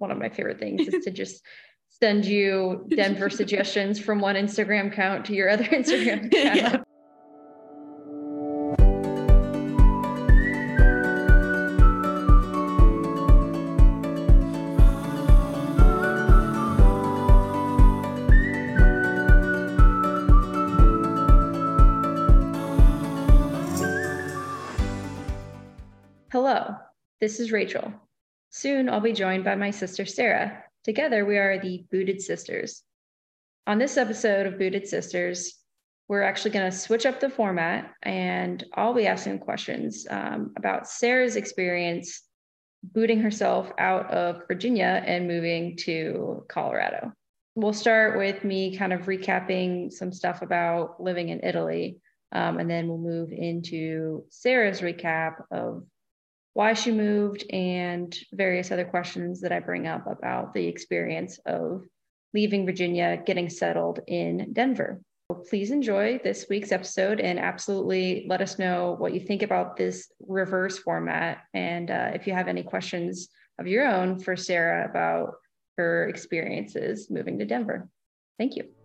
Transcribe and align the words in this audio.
one 0.00 0.10
of 0.10 0.18
my 0.18 0.30
favorite 0.30 0.58
things 0.58 0.88
is 0.88 1.04
to 1.04 1.10
just 1.10 1.44
send 1.88 2.24
you 2.24 2.86
Denver 2.88 3.28
suggestions 3.30 4.00
from 4.00 4.18
one 4.18 4.34
Instagram 4.34 4.88
account 4.88 5.26
to 5.26 5.34
your 5.34 5.50
other 5.50 5.64
Instagram 5.66 6.26
account. 6.32 6.56
Yeah. 6.56 6.82
Hello, 26.32 26.76
this 27.20 27.40
is 27.40 27.50
Rachel. 27.50 27.92
Soon 28.52 28.88
I'll 28.88 29.00
be 29.00 29.12
joined 29.12 29.44
by 29.44 29.54
my 29.54 29.70
sister 29.70 30.04
Sarah. 30.04 30.64
Together 30.82 31.24
we 31.24 31.38
are 31.38 31.60
the 31.60 31.84
Booted 31.92 32.20
Sisters. 32.20 32.82
On 33.68 33.78
this 33.78 33.96
episode 33.96 34.44
of 34.44 34.58
Booted 34.58 34.88
Sisters, 34.88 35.54
we're 36.08 36.22
actually 36.22 36.50
going 36.50 36.68
to 36.68 36.76
switch 36.76 37.06
up 37.06 37.20
the 37.20 37.30
format 37.30 37.92
and 38.02 38.64
I'll 38.74 38.92
be 38.92 39.06
asking 39.06 39.38
questions 39.38 40.04
um, 40.10 40.52
about 40.56 40.88
Sarah's 40.88 41.36
experience 41.36 42.22
booting 42.82 43.20
herself 43.20 43.70
out 43.78 44.10
of 44.10 44.42
Virginia 44.48 45.00
and 45.06 45.28
moving 45.28 45.76
to 45.76 46.44
Colorado. 46.48 47.12
We'll 47.54 47.72
start 47.72 48.18
with 48.18 48.42
me 48.42 48.76
kind 48.76 48.92
of 48.92 49.02
recapping 49.02 49.92
some 49.92 50.12
stuff 50.12 50.42
about 50.42 51.00
living 51.00 51.28
in 51.28 51.44
Italy, 51.44 52.00
um, 52.32 52.58
and 52.58 52.68
then 52.68 52.88
we'll 52.88 52.98
move 52.98 53.30
into 53.30 54.24
Sarah's 54.30 54.80
recap 54.80 55.44
of 55.52 55.84
why 56.54 56.72
she 56.74 56.90
moved, 56.90 57.44
and 57.50 58.16
various 58.32 58.70
other 58.70 58.84
questions 58.84 59.40
that 59.40 59.52
I 59.52 59.60
bring 59.60 59.86
up 59.86 60.06
about 60.06 60.52
the 60.52 60.66
experience 60.66 61.38
of 61.46 61.84
leaving 62.34 62.66
Virginia, 62.66 63.22
getting 63.24 63.48
settled 63.48 64.00
in 64.06 64.52
Denver. 64.52 65.00
Please 65.48 65.70
enjoy 65.70 66.18
this 66.24 66.46
week's 66.50 66.72
episode 66.72 67.20
and 67.20 67.38
absolutely 67.38 68.26
let 68.28 68.40
us 68.40 68.58
know 68.58 68.96
what 68.98 69.14
you 69.14 69.20
think 69.20 69.42
about 69.42 69.76
this 69.76 70.10
reverse 70.26 70.78
format. 70.78 71.42
And 71.54 71.90
uh, 71.90 72.10
if 72.14 72.26
you 72.26 72.32
have 72.32 72.48
any 72.48 72.64
questions 72.64 73.28
of 73.58 73.68
your 73.68 73.86
own 73.86 74.18
for 74.18 74.34
Sarah 74.34 74.88
about 74.88 75.34
her 75.76 76.08
experiences 76.08 77.10
moving 77.10 77.38
to 77.38 77.44
Denver. 77.44 77.88
Thank 78.38 78.56
you. 78.56 78.79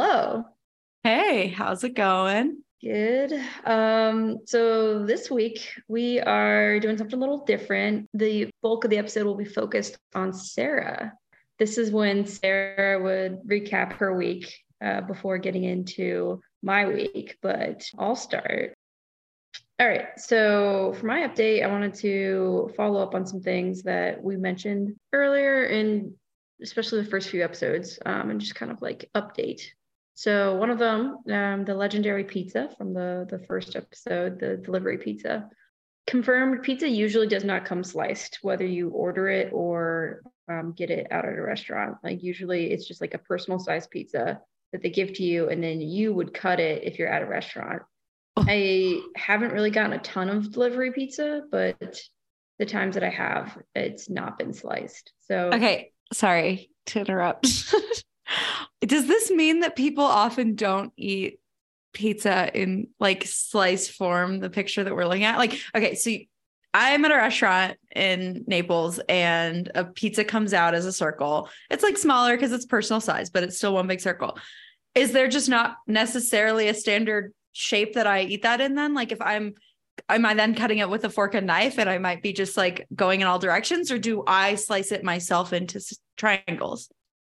Hello. 0.00 0.44
Hey, 1.02 1.48
how's 1.48 1.82
it 1.82 1.96
going? 1.96 2.62
Good. 2.80 3.32
Um, 3.64 4.38
so 4.46 5.04
this 5.04 5.28
week 5.28 5.68
we 5.88 6.20
are 6.20 6.78
doing 6.78 6.96
something 6.96 7.16
a 7.16 7.20
little 7.20 7.44
different. 7.44 8.06
The 8.14 8.48
bulk 8.62 8.84
of 8.84 8.90
the 8.90 8.98
episode 8.98 9.26
will 9.26 9.34
be 9.34 9.44
focused 9.44 9.98
on 10.14 10.32
Sarah. 10.32 11.14
This 11.58 11.78
is 11.78 11.90
when 11.90 12.26
Sarah 12.26 13.02
would 13.02 13.40
recap 13.44 13.94
her 13.94 14.16
week 14.16 14.54
uh, 14.80 15.00
before 15.00 15.36
getting 15.36 15.64
into 15.64 16.42
my 16.62 16.86
week, 16.86 17.36
but 17.42 17.82
I'll 17.98 18.14
start. 18.14 18.74
All 19.80 19.88
right. 19.88 20.10
So 20.16 20.94
for 21.00 21.06
my 21.06 21.26
update, 21.26 21.64
I 21.64 21.66
wanted 21.66 21.94
to 21.94 22.70
follow 22.76 23.02
up 23.02 23.16
on 23.16 23.26
some 23.26 23.40
things 23.40 23.82
that 23.82 24.22
we 24.22 24.36
mentioned 24.36 24.94
earlier 25.12 25.64
in 25.64 26.14
especially 26.62 27.02
the 27.02 27.10
first 27.10 27.30
few 27.30 27.42
episodes, 27.42 27.98
um, 28.04 28.30
and 28.30 28.40
just 28.40 28.54
kind 28.54 28.72
of 28.72 28.82
like 28.82 29.08
update. 29.14 29.62
So 30.18 30.56
one 30.56 30.70
of 30.70 30.80
them, 30.80 31.18
um, 31.30 31.64
the 31.64 31.76
legendary 31.76 32.24
pizza 32.24 32.68
from 32.76 32.92
the 32.92 33.24
the 33.30 33.38
first 33.38 33.76
episode, 33.76 34.40
the 34.40 34.56
delivery 34.56 34.98
pizza, 34.98 35.48
confirmed 36.08 36.64
pizza 36.64 36.88
usually 36.88 37.28
does 37.28 37.44
not 37.44 37.64
come 37.64 37.84
sliced, 37.84 38.40
whether 38.42 38.66
you 38.66 38.88
order 38.88 39.28
it 39.28 39.52
or 39.52 40.22
um, 40.48 40.74
get 40.76 40.90
it 40.90 41.06
out 41.12 41.24
at 41.24 41.38
a 41.38 41.40
restaurant. 41.40 41.98
Like 42.02 42.20
usually, 42.20 42.72
it's 42.72 42.88
just 42.88 43.00
like 43.00 43.14
a 43.14 43.18
personal 43.18 43.60
size 43.60 43.86
pizza 43.86 44.40
that 44.72 44.82
they 44.82 44.90
give 44.90 45.12
to 45.12 45.22
you, 45.22 45.50
and 45.50 45.62
then 45.62 45.80
you 45.80 46.12
would 46.12 46.34
cut 46.34 46.58
it 46.58 46.82
if 46.82 46.98
you're 46.98 47.06
at 47.06 47.22
a 47.22 47.26
restaurant. 47.26 47.82
Oh. 48.36 48.44
I 48.44 49.00
haven't 49.14 49.52
really 49.52 49.70
gotten 49.70 49.92
a 49.92 50.02
ton 50.02 50.30
of 50.30 50.50
delivery 50.50 50.90
pizza, 50.90 51.42
but 51.48 52.00
the 52.58 52.66
times 52.66 52.94
that 52.94 53.04
I 53.04 53.10
have, 53.10 53.56
it's 53.76 54.10
not 54.10 54.36
been 54.36 54.52
sliced. 54.52 55.12
So 55.28 55.50
okay, 55.52 55.92
sorry 56.12 56.70
to 56.86 56.98
interrupt. 56.98 57.46
Does 58.80 59.06
this 59.06 59.30
mean 59.30 59.60
that 59.60 59.76
people 59.76 60.04
often 60.04 60.54
don't 60.54 60.92
eat 60.96 61.40
pizza 61.92 62.50
in 62.54 62.88
like 63.00 63.24
slice 63.26 63.88
form, 63.88 64.38
the 64.38 64.50
picture 64.50 64.84
that 64.84 64.94
we're 64.94 65.06
looking 65.06 65.24
at? 65.24 65.38
Like, 65.38 65.58
okay, 65.74 65.94
so 65.94 66.12
I'm 66.74 67.04
at 67.04 67.10
a 67.10 67.16
restaurant 67.16 67.76
in 67.96 68.44
Naples 68.46 69.00
and 69.08 69.70
a 69.74 69.84
pizza 69.84 70.22
comes 70.22 70.52
out 70.52 70.74
as 70.74 70.86
a 70.86 70.92
circle. 70.92 71.48
It's 71.70 71.82
like 71.82 71.98
smaller 71.98 72.36
because 72.36 72.52
it's 72.52 72.66
personal 72.66 73.00
size, 73.00 73.30
but 73.30 73.42
it's 73.42 73.56
still 73.56 73.74
one 73.74 73.86
big 73.86 74.00
circle. 74.00 74.38
Is 74.94 75.12
there 75.12 75.28
just 75.28 75.48
not 75.48 75.76
necessarily 75.86 76.68
a 76.68 76.74
standard 76.74 77.32
shape 77.52 77.94
that 77.94 78.06
I 78.06 78.22
eat 78.22 78.42
that 78.42 78.60
in 78.60 78.74
then? 78.74 78.94
Like 78.94 79.12
if 79.12 79.20
I'm 79.20 79.54
am 80.08 80.24
I 80.26 80.34
then 80.34 80.54
cutting 80.54 80.78
it 80.78 80.88
with 80.88 81.04
a 81.04 81.10
fork 81.10 81.34
and 81.34 81.46
knife 81.46 81.78
and 81.78 81.90
I 81.90 81.98
might 81.98 82.22
be 82.22 82.32
just 82.32 82.56
like 82.56 82.86
going 82.94 83.20
in 83.20 83.26
all 83.26 83.38
directions 83.38 83.90
or 83.90 83.98
do 83.98 84.22
I 84.26 84.54
slice 84.54 84.92
it 84.92 85.02
myself 85.02 85.52
into 85.52 85.80
triangles? 86.16 86.88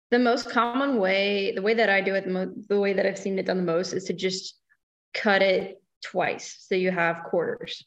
The 0.09 0.19
most 0.19 0.49
common 0.49 0.97
way, 0.97 1.51
the 1.53 1.61
way 1.61 1.73
that 1.73 1.89
I 1.89 2.01
do 2.01 2.15
it, 2.15 2.25
the 2.69 2.79
way 2.79 2.93
that 2.93 3.05
I've 3.05 3.17
seen 3.17 3.37
it 3.39 3.45
done 3.45 3.57
the 3.57 3.63
most 3.63 3.93
is 3.93 4.05
to 4.05 4.13
just 4.13 4.55
cut 5.13 5.41
it 5.41 5.81
twice. 6.03 6.65
So 6.67 6.75
you 6.75 6.91
have 6.91 7.23
quarters. 7.23 7.85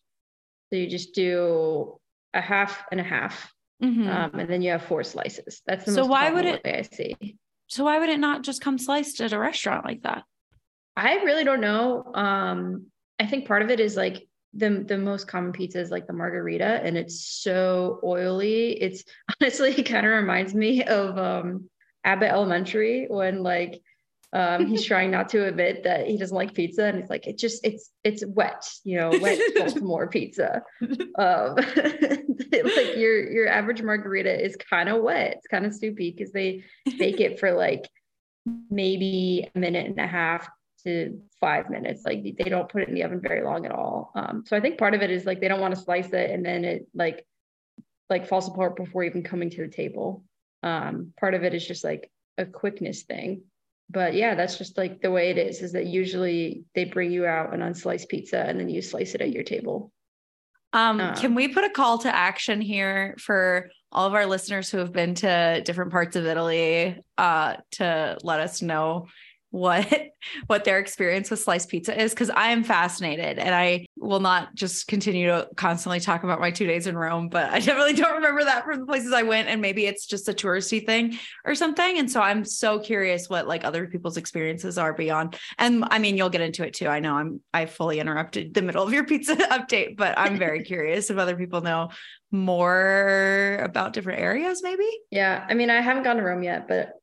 So 0.69 0.76
you 0.76 0.88
just 0.88 1.14
do 1.14 1.98
a 2.34 2.41
half 2.41 2.84
and 2.91 3.00
a 3.00 3.04
half, 3.04 3.53
mm-hmm. 3.82 4.09
um, 4.09 4.38
and 4.38 4.48
then 4.48 4.62
you 4.62 4.70
have 4.70 4.82
four 4.82 5.03
slices. 5.03 5.62
That's 5.66 5.84
the 5.84 5.92
so 5.92 6.00
most 6.03 6.10
why 6.10 6.30
would 6.30 6.44
it, 6.44 6.64
way 6.64 6.78
I 6.78 6.82
see. 6.82 7.36
So 7.66 7.84
why 7.84 7.98
would 7.98 8.09
it 8.09 8.20
not 8.20 8.42
just 8.42 8.60
come 8.60 8.78
sliced 8.78 9.20
at 9.20 9.32
a 9.32 9.38
restaurant 9.38 9.84
like 9.84 10.03
that? 10.03 10.25
I 10.97 11.14
really 11.25 11.44
don't 11.44 11.60
know. 11.60 12.12
Um, 12.14 12.86
I 13.19 13.26
think 13.26 13.47
part 13.47 13.62
of 13.62 13.70
it 13.70 13.80
is 13.80 13.97
like 13.97 14.28
the 14.54 14.84
the 14.86 14.98
most 14.98 15.28
common 15.28 15.53
pizza 15.53 15.80
is 15.80 15.91
like 15.91 16.06
the 16.06 16.12
margherita, 16.12 16.80
and 16.82 16.97
it's 16.97 17.20
so 17.25 18.00
oily 18.04 18.72
it's 18.72 19.04
honestly 19.41 19.70
it 19.72 19.84
kind 19.84 20.06
of 20.06 20.12
reminds 20.12 20.54
me 20.54 20.84
of 20.84 21.19
um 21.19 21.69
abbott 22.05 22.31
elementary 22.31 23.06
when 23.09 23.43
like 23.43 23.83
um 24.33 24.66
he's 24.66 24.84
trying 24.84 25.11
not 25.11 25.28
to 25.28 25.44
admit 25.44 25.83
that 25.84 26.06
he 26.06 26.16
doesn't 26.16 26.37
like 26.37 26.55
pizza 26.55 26.84
and 26.84 26.99
he's 26.99 27.11
like 27.11 27.27
it 27.27 27.37
just 27.37 27.66
it's 27.66 27.91
it's 28.05 28.25
wet 28.27 28.65
you 28.84 28.97
know 28.97 29.11
wet 29.21 29.38
baltimore 29.56 30.09
pizza 30.09 30.62
um 31.19 31.55
like 31.56 32.97
your 32.97 33.31
your 33.31 33.49
average 33.49 33.83
margherita 33.83 34.43
is 34.43 34.56
kind 34.56 34.89
of 34.89 35.03
wet 35.03 35.34
it's 35.37 35.49
kind 35.49 35.66
of 35.66 35.75
soupy 35.75 36.12
because 36.12 36.33
they 36.33 36.62
bake 36.99 37.21
it 37.21 37.41
for 37.41 37.53
like 37.53 37.89
maybe 38.71 39.49
a 39.55 39.59
minute 39.59 39.87
and 39.87 39.99
a 39.99 40.06
half 40.06 40.49
to 40.84 41.21
five 41.41 41.71
minutes. 41.71 42.03
Like 42.05 42.22
they 42.22 42.49
don't 42.49 42.69
put 42.69 42.83
it 42.83 42.89
in 42.89 42.94
the 42.94 43.05
oven 43.05 43.21
very 43.21 43.43
long 43.43 43.66
at 43.66 43.72
all. 43.72 44.12
Um, 44.15 44.44
so 44.47 44.56
I 44.56 44.60
think 44.60 44.78
part 44.78 44.94
of 44.94 45.03
it 45.03 45.10
is 45.10 45.25
like 45.25 45.41
they 45.41 45.49
don't 45.49 45.60
want 45.60 45.75
to 45.75 45.81
slice 45.81 46.10
it 46.12 46.31
and 46.31 46.44
then 46.44 46.65
it 46.65 46.87
like 46.94 47.27
like 48.09 48.27
falls 48.27 48.49
apart 48.49 48.77
before 48.77 49.05
even 49.05 49.22
coming 49.22 49.50
to 49.50 49.62
the 49.62 49.72
table. 49.72 50.25
Um, 50.62 51.12
part 51.19 51.34
of 51.34 51.43
it 51.43 51.54
is 51.54 51.66
just 51.66 51.84
like 51.84 52.10
a 52.38 52.44
quickness 52.44 53.03
thing. 53.03 53.43
But 53.88 54.15
yeah, 54.15 54.34
that's 54.34 54.56
just 54.56 54.78
like 54.78 55.00
the 55.00 55.10
way 55.10 55.31
it 55.31 55.38
is, 55.38 55.62
is 55.62 55.72
that 55.72 55.87
usually 55.87 56.65
they 56.75 56.84
bring 56.84 57.10
you 57.10 57.26
out 57.26 57.53
an 57.53 57.60
unsliced 57.60 58.09
pizza 58.09 58.38
and 58.38 58.59
then 58.60 58.69
you 58.69 58.82
slice 58.82 59.15
it 59.15 59.21
at 59.21 59.32
your 59.32 59.43
table. 59.43 59.93
Um, 60.72 61.00
um, 61.00 61.16
can 61.16 61.34
we 61.34 61.48
put 61.48 61.65
a 61.65 61.71
call 61.71 61.98
to 61.98 62.15
action 62.15 62.60
here 62.60 63.16
for 63.19 63.71
all 63.91 64.06
of 64.06 64.15
our 64.15 64.26
listeners 64.26 64.71
who 64.71 64.78
have 64.78 64.93
been 64.93 65.16
to 65.16 65.62
different 65.65 65.91
parts 65.91 66.15
of 66.15 66.25
Italy 66.25 67.03
uh, 67.19 67.56
to 67.72 68.16
let 68.22 68.38
us 68.38 68.62
know 68.62 69.09
what 69.50 69.88
what 70.47 70.65
their 70.65 70.78
experience 70.78 71.30
with 71.30 71.41
sliced 71.41 71.69
pizza 71.69 71.98
is 71.98 72.13
because 72.13 72.30
I 72.30 72.48
am 72.48 72.63
fascinated 72.63 73.39
and 73.39 73.54
I 73.54 73.86
will 73.97 74.21
not 74.21 74.54
just 74.54 74.86
continue 74.86 75.27
to 75.27 75.48
constantly 75.57 75.98
talk 75.98 76.24
about 76.24 76.41
my 76.41 76.51
two 76.51 76.66
days 76.66 76.86
in 76.86 76.97
Rome, 76.97 77.28
but 77.28 77.51
I 77.51 77.59
definitely 77.60 77.95
don't 77.95 78.15
remember 78.15 78.45
that 78.45 78.65
from 78.65 78.80
the 78.80 78.86
places 78.86 79.13
I 79.13 79.22
went 79.22 79.48
and 79.48 79.60
maybe 79.60 79.86
it's 79.86 80.07
just 80.07 80.28
a 80.28 80.33
touristy 80.33 80.84
thing 80.84 81.19
or 81.45 81.54
something. 81.54 81.98
And 81.98 82.10
so 82.10 82.21
I'm 82.21 82.45
so 82.45 82.78
curious 82.78 83.28
what 83.28 83.48
like 83.48 83.65
other 83.65 83.86
people's 83.86 84.16
experiences 84.16 84.78
are 84.78 84.92
beyond. 84.92 85.36
And 85.59 85.84
I 85.91 85.98
mean, 85.98 86.16
you'll 86.16 86.30
get 86.30 86.42
into 86.42 86.66
it 86.66 86.74
too. 86.74 86.89
I 86.89 87.01
know 87.01 87.15
I'm 87.15 87.41
I 87.53 87.66
fully 87.66 87.98
interrupted 87.98 88.54
the 88.54 88.63
middle 88.63 88.84
of 88.84 88.92
your 88.92 89.04
pizza 89.07 89.36
update, 89.36 89.97
but 89.97 90.19
I'm 90.19 90.39
very 90.39 90.63
curious 90.63 91.10
if 91.10 91.19
other 91.19 91.36
people 91.36 91.60
know 91.60 91.91
more 92.30 93.59
about 93.63 93.92
different 93.92 94.21
areas 94.21 94.63
maybe. 94.63 94.89
Yeah, 95.10 95.45
I 95.48 95.54
mean, 95.54 95.71
I 95.71 95.80
haven't 95.80 96.04
gone 96.04 96.16
to 96.16 96.22
Rome 96.22 96.42
yet, 96.42 96.69
but 96.69 96.99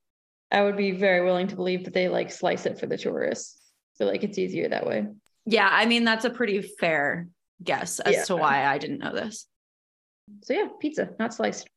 I 0.51 0.61
would 0.61 0.77
be 0.77 0.91
very 0.91 1.23
willing 1.23 1.47
to 1.47 1.55
believe 1.55 1.85
that 1.85 1.93
they 1.93 2.07
like 2.09 2.31
slice 2.31 2.65
it 2.65 2.79
for 2.79 2.85
the 2.85 2.97
tourists. 2.97 3.59
So 3.95 4.05
like 4.05 4.23
it's 4.23 4.37
easier 4.37 4.69
that 4.69 4.85
way. 4.85 5.07
Yeah, 5.45 5.69
I 5.71 5.85
mean 5.85 6.03
that's 6.03 6.25
a 6.25 6.29
pretty 6.29 6.61
fair 6.61 7.27
guess 7.63 7.99
as 7.99 8.13
yeah. 8.13 8.23
to 8.25 8.35
why 8.35 8.65
I 8.65 8.77
didn't 8.77 8.99
know 8.99 9.13
this. 9.13 9.47
So 10.43 10.53
yeah, 10.53 10.67
pizza, 10.79 11.09
not 11.19 11.33
sliced. 11.33 11.69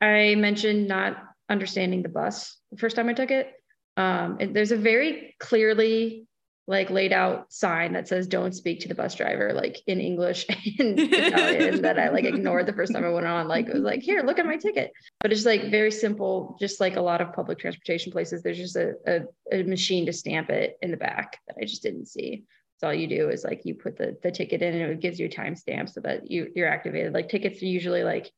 I 0.00 0.34
mentioned 0.36 0.88
not 0.88 1.22
understanding 1.48 2.02
the 2.02 2.08
bus 2.08 2.58
the 2.70 2.78
first 2.78 2.96
time 2.96 3.08
I 3.08 3.14
took 3.14 3.30
it. 3.30 3.52
Um, 3.96 4.38
there's 4.52 4.72
a 4.72 4.76
very 4.76 5.36
clearly 5.38 6.26
like 6.66 6.88
laid 6.88 7.12
out 7.12 7.52
sign 7.52 7.92
that 7.92 8.08
says 8.08 8.26
don't 8.26 8.54
speak 8.54 8.80
to 8.80 8.88
the 8.88 8.94
bus 8.94 9.14
driver 9.14 9.52
like 9.52 9.82
in 9.86 10.00
english 10.00 10.46
and 10.78 10.98
italian 10.98 11.82
that 11.82 11.98
i 11.98 12.08
like 12.08 12.24
ignored 12.24 12.64
the 12.66 12.72
first 12.72 12.92
time 12.92 13.04
i 13.04 13.10
went 13.10 13.26
on 13.26 13.46
like 13.46 13.66
it 13.66 13.74
was 13.74 13.82
like 13.82 14.00
here 14.00 14.22
look 14.22 14.38
at 14.38 14.46
my 14.46 14.56
ticket. 14.56 14.92
But 15.20 15.32
it's 15.32 15.44
like 15.44 15.70
very 15.70 15.90
simple 15.90 16.56
just 16.60 16.80
like 16.80 16.96
a 16.96 17.00
lot 17.02 17.20
of 17.20 17.32
public 17.32 17.58
transportation 17.58 18.12
places 18.12 18.42
there's 18.42 18.58
just 18.58 18.76
a, 18.76 18.94
a, 19.06 19.20
a 19.52 19.62
machine 19.64 20.06
to 20.06 20.12
stamp 20.12 20.50
it 20.50 20.78
in 20.80 20.90
the 20.90 20.96
back 20.96 21.38
that 21.46 21.56
i 21.60 21.64
just 21.64 21.82
didn't 21.82 22.06
see. 22.06 22.44
So 22.78 22.88
all 22.88 22.94
you 22.94 23.06
do 23.06 23.30
is 23.30 23.44
like 23.44 23.62
you 23.64 23.74
put 23.74 23.96
the, 23.96 24.16
the 24.22 24.30
ticket 24.30 24.62
in 24.62 24.74
and 24.74 24.92
it 24.92 25.00
gives 25.00 25.18
you 25.18 25.26
a 25.26 25.30
timestamp 25.30 25.88
so 25.90 26.00
that 26.00 26.30
you, 26.30 26.50
you're 26.54 26.68
activated. 26.68 27.14
Like 27.14 27.28
tickets 27.28 27.62
are 27.62 27.66
usually 27.66 28.02
like 28.02 28.30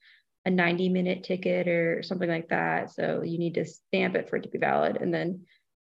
a 0.44 0.50
90 0.50 0.88
minute 0.90 1.24
ticket 1.24 1.66
or 1.68 2.02
something 2.02 2.28
like 2.28 2.48
that. 2.50 2.92
So 2.92 3.22
you 3.22 3.38
need 3.38 3.54
to 3.54 3.64
stamp 3.64 4.14
it 4.14 4.28
for 4.28 4.36
it 4.36 4.42
to 4.44 4.48
be 4.48 4.58
valid. 4.58 4.98
And 5.00 5.12
then 5.12 5.46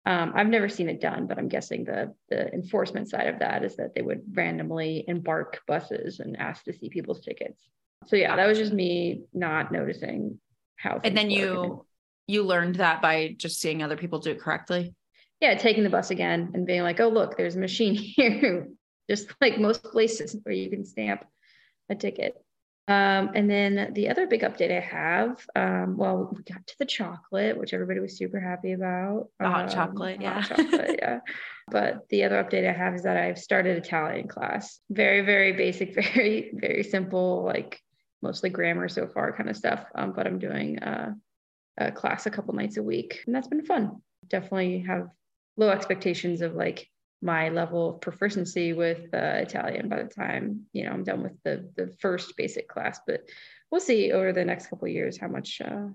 um, 0.06 0.32
I've 0.34 0.48
never 0.48 0.68
seen 0.68 0.88
it 0.88 1.00
done, 1.00 1.26
but 1.26 1.38
I'm 1.38 1.48
guessing 1.48 1.84
the 1.84 2.14
the 2.28 2.52
enforcement 2.52 3.08
side 3.08 3.28
of 3.28 3.38
that 3.38 3.64
is 3.64 3.76
that 3.76 3.94
they 3.94 4.02
would 4.02 4.22
randomly 4.32 5.04
embark 5.08 5.62
buses 5.66 6.20
and 6.20 6.36
ask 6.38 6.64
to 6.64 6.74
see 6.74 6.90
people's 6.90 7.20
tickets. 7.20 7.60
So 8.06 8.16
yeah, 8.16 8.36
that 8.36 8.46
was 8.46 8.58
just 8.58 8.72
me 8.72 9.22
not 9.32 9.72
noticing 9.72 10.38
how. 10.76 11.00
And 11.02 11.16
then 11.16 11.30
you 11.30 11.86
you 12.26 12.42
learned 12.42 12.76
that 12.76 13.00
by 13.00 13.34
just 13.38 13.60
seeing 13.60 13.82
other 13.82 13.96
people 13.96 14.18
do 14.18 14.32
it 14.32 14.40
correctly. 14.40 14.94
Yeah, 15.40 15.54
taking 15.56 15.84
the 15.84 15.90
bus 15.90 16.10
again 16.10 16.50
and 16.54 16.66
being 16.66 16.82
like, 16.82 17.00
oh 17.00 17.08
look, 17.08 17.36
there's 17.36 17.56
a 17.56 17.60
machine 17.60 17.94
here, 18.16 18.68
just 19.08 19.28
like 19.40 19.58
most 19.58 19.82
places 19.84 20.36
where 20.42 20.54
you 20.54 20.68
can 20.68 20.84
stamp 20.84 21.24
a 21.88 21.94
ticket. 21.94 22.34
Um, 22.86 23.31
and 23.34 23.50
then 23.50 23.92
the 23.94 24.10
other 24.10 24.26
big 24.26 24.42
update 24.42 24.70
I 24.70 24.81
have, 24.81 25.46
um, 25.56 25.96
well, 25.96 26.31
we 26.36 26.42
got 26.42 26.66
to 26.66 26.78
the 26.78 26.84
chocolate, 26.84 27.56
which 27.56 27.72
everybody 27.72 28.00
was 28.00 28.19
super 28.19 28.38
happy 28.38 28.72
about. 28.72 29.28
The 29.40 29.48
hot 29.48 29.64
um, 29.64 29.69
chocolate, 29.70 30.20
yeah. 30.20 30.40
Hot 30.42 30.56
chocolate, 30.56 30.98
yeah. 31.00 31.20
But 31.70 32.06
the 32.10 32.25
other 32.25 32.44
update 32.44 32.69
I 32.69 32.75
have 32.75 32.94
is 32.94 33.04
that 33.04 33.16
I've 33.16 33.38
started 33.38 33.78
Italian 33.78 34.28
class. 34.28 34.81
Very, 34.90 35.22
very 35.22 35.52
basic, 35.52 35.94
very, 36.14 36.50
very 36.52 36.82
simple, 36.82 37.42
like 37.42 37.81
mostly 38.20 38.50
grammar 38.50 38.88
so 38.88 39.06
far 39.06 39.32
kind 39.34 39.48
of 39.48 39.56
stuff. 39.56 39.86
Um, 39.94 40.12
but 40.12 40.26
I'm 40.26 40.38
doing 40.38 40.78
uh, 40.81 41.14
a 41.78 41.90
class 41.90 42.26
a 42.26 42.31
couple 42.31 42.52
nights 42.52 42.76
a 42.76 42.82
week, 42.82 43.20
and 43.25 43.34
that's 43.34 43.48
been 43.48 43.64
fun. 43.64 44.02
Definitely 44.28 44.81
have 44.81 45.08
low 45.56 45.70
expectations 45.70 46.42
of 46.42 46.54
like 46.54 46.90
my 47.24 47.48
level 47.48 47.94
of 47.94 48.00
proficiency 48.00 48.74
with 48.74 49.12
uh, 49.14 49.40
Italian 49.46 49.88
by 49.88 50.02
the 50.02 50.08
time 50.08 50.66
you 50.72 50.84
know 50.84 50.92
I'm 50.92 51.04
done 51.04 51.22
with 51.22 51.42
the 51.42 51.68
the 51.76 51.88
first 52.00 52.36
basic 52.36 52.68
class. 52.68 53.00
But 53.06 53.28
we'll 53.70 53.80
see 53.80 54.12
over 54.12 54.32
the 54.32 54.44
next 54.44 54.68
couple 54.68 54.86
years 54.88 55.18
how 55.18 55.28
much 55.28 55.60
uh, 55.64 55.88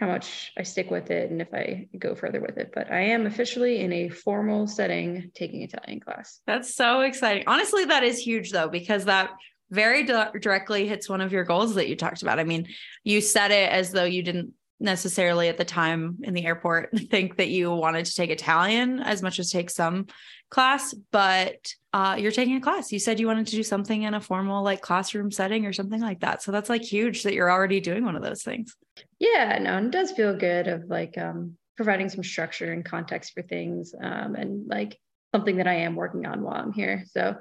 how 0.00 0.06
much 0.06 0.52
I 0.58 0.64
stick 0.64 0.90
with 0.90 1.10
it 1.10 1.30
and 1.30 1.40
if 1.40 1.52
I 1.52 1.86
go 1.98 2.14
further 2.14 2.40
with 2.40 2.56
it. 2.56 2.72
But 2.74 2.90
I 2.90 3.00
am 3.00 3.26
officially 3.26 3.80
in 3.80 3.92
a 3.92 4.08
formal 4.08 4.66
setting 4.66 5.30
taking 5.34 5.62
Italian 5.62 6.00
class. 6.00 6.40
That's 6.46 6.74
so 6.74 7.02
exciting. 7.02 7.44
Honestly, 7.46 7.84
that 7.84 8.02
is 8.02 8.18
huge 8.18 8.50
though 8.50 8.68
because 8.68 9.04
that 9.04 9.30
very 9.70 10.04
di- 10.04 10.30
directly 10.40 10.88
hits 10.88 11.08
one 11.08 11.20
of 11.20 11.32
your 11.32 11.44
goals 11.44 11.74
that 11.74 11.88
you 11.88 11.96
talked 11.96 12.22
about. 12.22 12.38
I 12.38 12.44
mean, 12.44 12.68
you 13.04 13.20
said 13.20 13.50
it 13.50 13.70
as 13.70 13.92
though 13.92 14.04
you 14.04 14.22
didn't 14.22 14.54
necessarily 14.82 15.48
at 15.48 15.56
the 15.56 15.64
time 15.64 16.18
in 16.22 16.34
the 16.34 16.44
airport 16.44 16.90
think 17.10 17.36
that 17.36 17.48
you 17.48 17.70
wanted 17.72 18.04
to 18.04 18.14
take 18.14 18.30
Italian 18.30 19.00
as 19.00 19.22
much 19.22 19.38
as 19.38 19.50
take 19.50 19.70
some 19.70 20.06
class, 20.50 20.92
but 21.10 21.72
uh, 21.92 22.16
you're 22.18 22.32
taking 22.32 22.56
a 22.56 22.60
class. 22.60 22.92
You 22.92 22.98
said 22.98 23.18
you 23.18 23.26
wanted 23.26 23.46
to 23.46 23.56
do 23.56 23.62
something 23.62 24.02
in 24.02 24.14
a 24.14 24.20
formal 24.20 24.62
like 24.62 24.82
classroom 24.82 25.30
setting 25.30 25.64
or 25.64 25.72
something 25.72 26.00
like 26.00 26.20
that. 26.20 26.42
So 26.42 26.52
that's 26.52 26.68
like 26.68 26.82
huge 26.82 27.22
that 27.22 27.34
you're 27.34 27.50
already 27.50 27.80
doing 27.80 28.04
one 28.04 28.16
of 28.16 28.22
those 28.22 28.42
things. 28.42 28.76
Yeah, 29.18 29.58
no, 29.60 29.78
it 29.78 29.90
does 29.90 30.12
feel 30.12 30.36
good 30.36 30.68
of 30.68 30.84
like 30.88 31.16
um, 31.16 31.56
providing 31.76 32.08
some 32.08 32.24
structure 32.24 32.72
and 32.72 32.84
context 32.84 33.32
for 33.32 33.42
things 33.42 33.94
um, 34.00 34.34
and 34.34 34.66
like 34.68 34.98
something 35.34 35.56
that 35.56 35.66
I 35.66 35.74
am 35.74 35.96
working 35.96 36.26
on 36.26 36.42
while 36.42 36.56
I'm 36.56 36.72
here. 36.72 37.04
So 37.10 37.36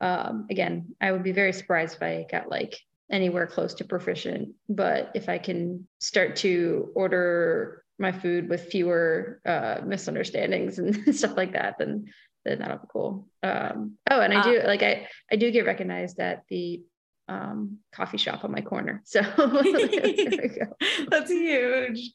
um, 0.00 0.46
again, 0.50 0.94
I 1.00 1.12
would 1.12 1.22
be 1.22 1.32
very 1.32 1.52
surprised 1.52 1.96
if 1.96 2.02
I 2.02 2.26
got 2.30 2.50
like 2.50 2.78
anywhere 3.10 3.46
close 3.46 3.74
to 3.74 3.84
proficient. 3.84 4.50
But 4.68 5.10
if 5.14 5.28
I 5.28 5.38
can 5.38 5.86
start 5.98 6.36
to 6.36 6.90
order 6.94 7.84
my 7.98 8.12
food 8.12 8.48
with 8.48 8.70
fewer 8.70 9.40
uh, 9.44 9.80
misunderstandings 9.84 10.78
and 10.80 11.14
stuff 11.14 11.36
like 11.36 11.52
that, 11.52 11.76
then 11.78 12.06
then 12.44 12.60
that'll 12.60 12.78
be 12.78 12.86
cool. 12.90 13.28
Um, 13.42 13.98
oh, 14.10 14.20
and 14.20 14.32
I 14.32 14.42
do 14.42 14.60
uh, 14.60 14.66
like 14.66 14.82
I 14.82 15.08
I 15.30 15.36
do 15.36 15.50
get 15.50 15.66
recognized 15.66 16.18
at 16.20 16.44
the 16.48 16.82
um, 17.28 17.78
coffee 17.92 18.18
shop 18.18 18.44
on 18.44 18.50
my 18.50 18.60
corner. 18.60 19.02
So 19.10 19.20
that's 21.10 21.30
huge. 21.30 22.12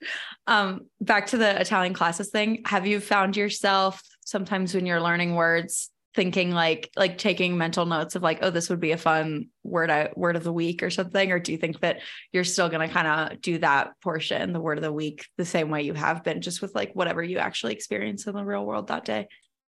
Um, 0.47 0.87
back 0.99 1.27
to 1.27 1.37
the 1.37 1.59
Italian 1.59 1.93
classes 1.93 2.29
thing. 2.29 2.63
Have 2.65 2.85
you 2.85 2.99
found 2.99 3.37
yourself 3.37 4.01
sometimes 4.25 4.73
when 4.75 4.85
you're 4.85 5.01
learning 5.01 5.35
words 5.35 5.89
thinking 6.15 6.51
like 6.51 6.89
like 6.95 7.17
taking 7.17 7.57
mental 7.57 7.85
notes 7.85 8.15
of 8.15 8.23
like 8.23 8.39
oh 8.41 8.49
this 8.49 8.69
would 8.69 8.79
be 8.79 8.93
a 8.93 8.97
fun 8.97 9.47
word 9.63 9.89
I, 9.89 10.09
word 10.15 10.37
of 10.37 10.43
the 10.43 10.53
week 10.53 10.81
or 10.81 10.89
something 10.89 11.31
or 11.31 11.39
do 11.39 11.51
you 11.51 11.57
think 11.57 11.81
that 11.81 11.99
you're 12.31 12.45
still 12.45 12.69
going 12.69 12.87
to 12.87 12.93
kind 12.93 13.07
of 13.33 13.41
do 13.41 13.57
that 13.59 13.99
portion 14.01 14.53
the 14.53 14.61
word 14.61 14.77
of 14.77 14.83
the 14.83 14.93
week 14.93 15.27
the 15.37 15.45
same 15.45 15.69
way 15.69 15.81
you 15.81 15.93
have 15.93 16.23
been 16.23 16.41
just 16.41 16.61
with 16.61 16.73
like 16.73 16.93
whatever 16.93 17.21
you 17.21 17.37
actually 17.37 17.73
experience 17.73 18.25
in 18.27 18.35
the 18.35 18.45
real 18.45 18.65
world 18.65 18.87
that 18.87 19.03
day? 19.03 19.27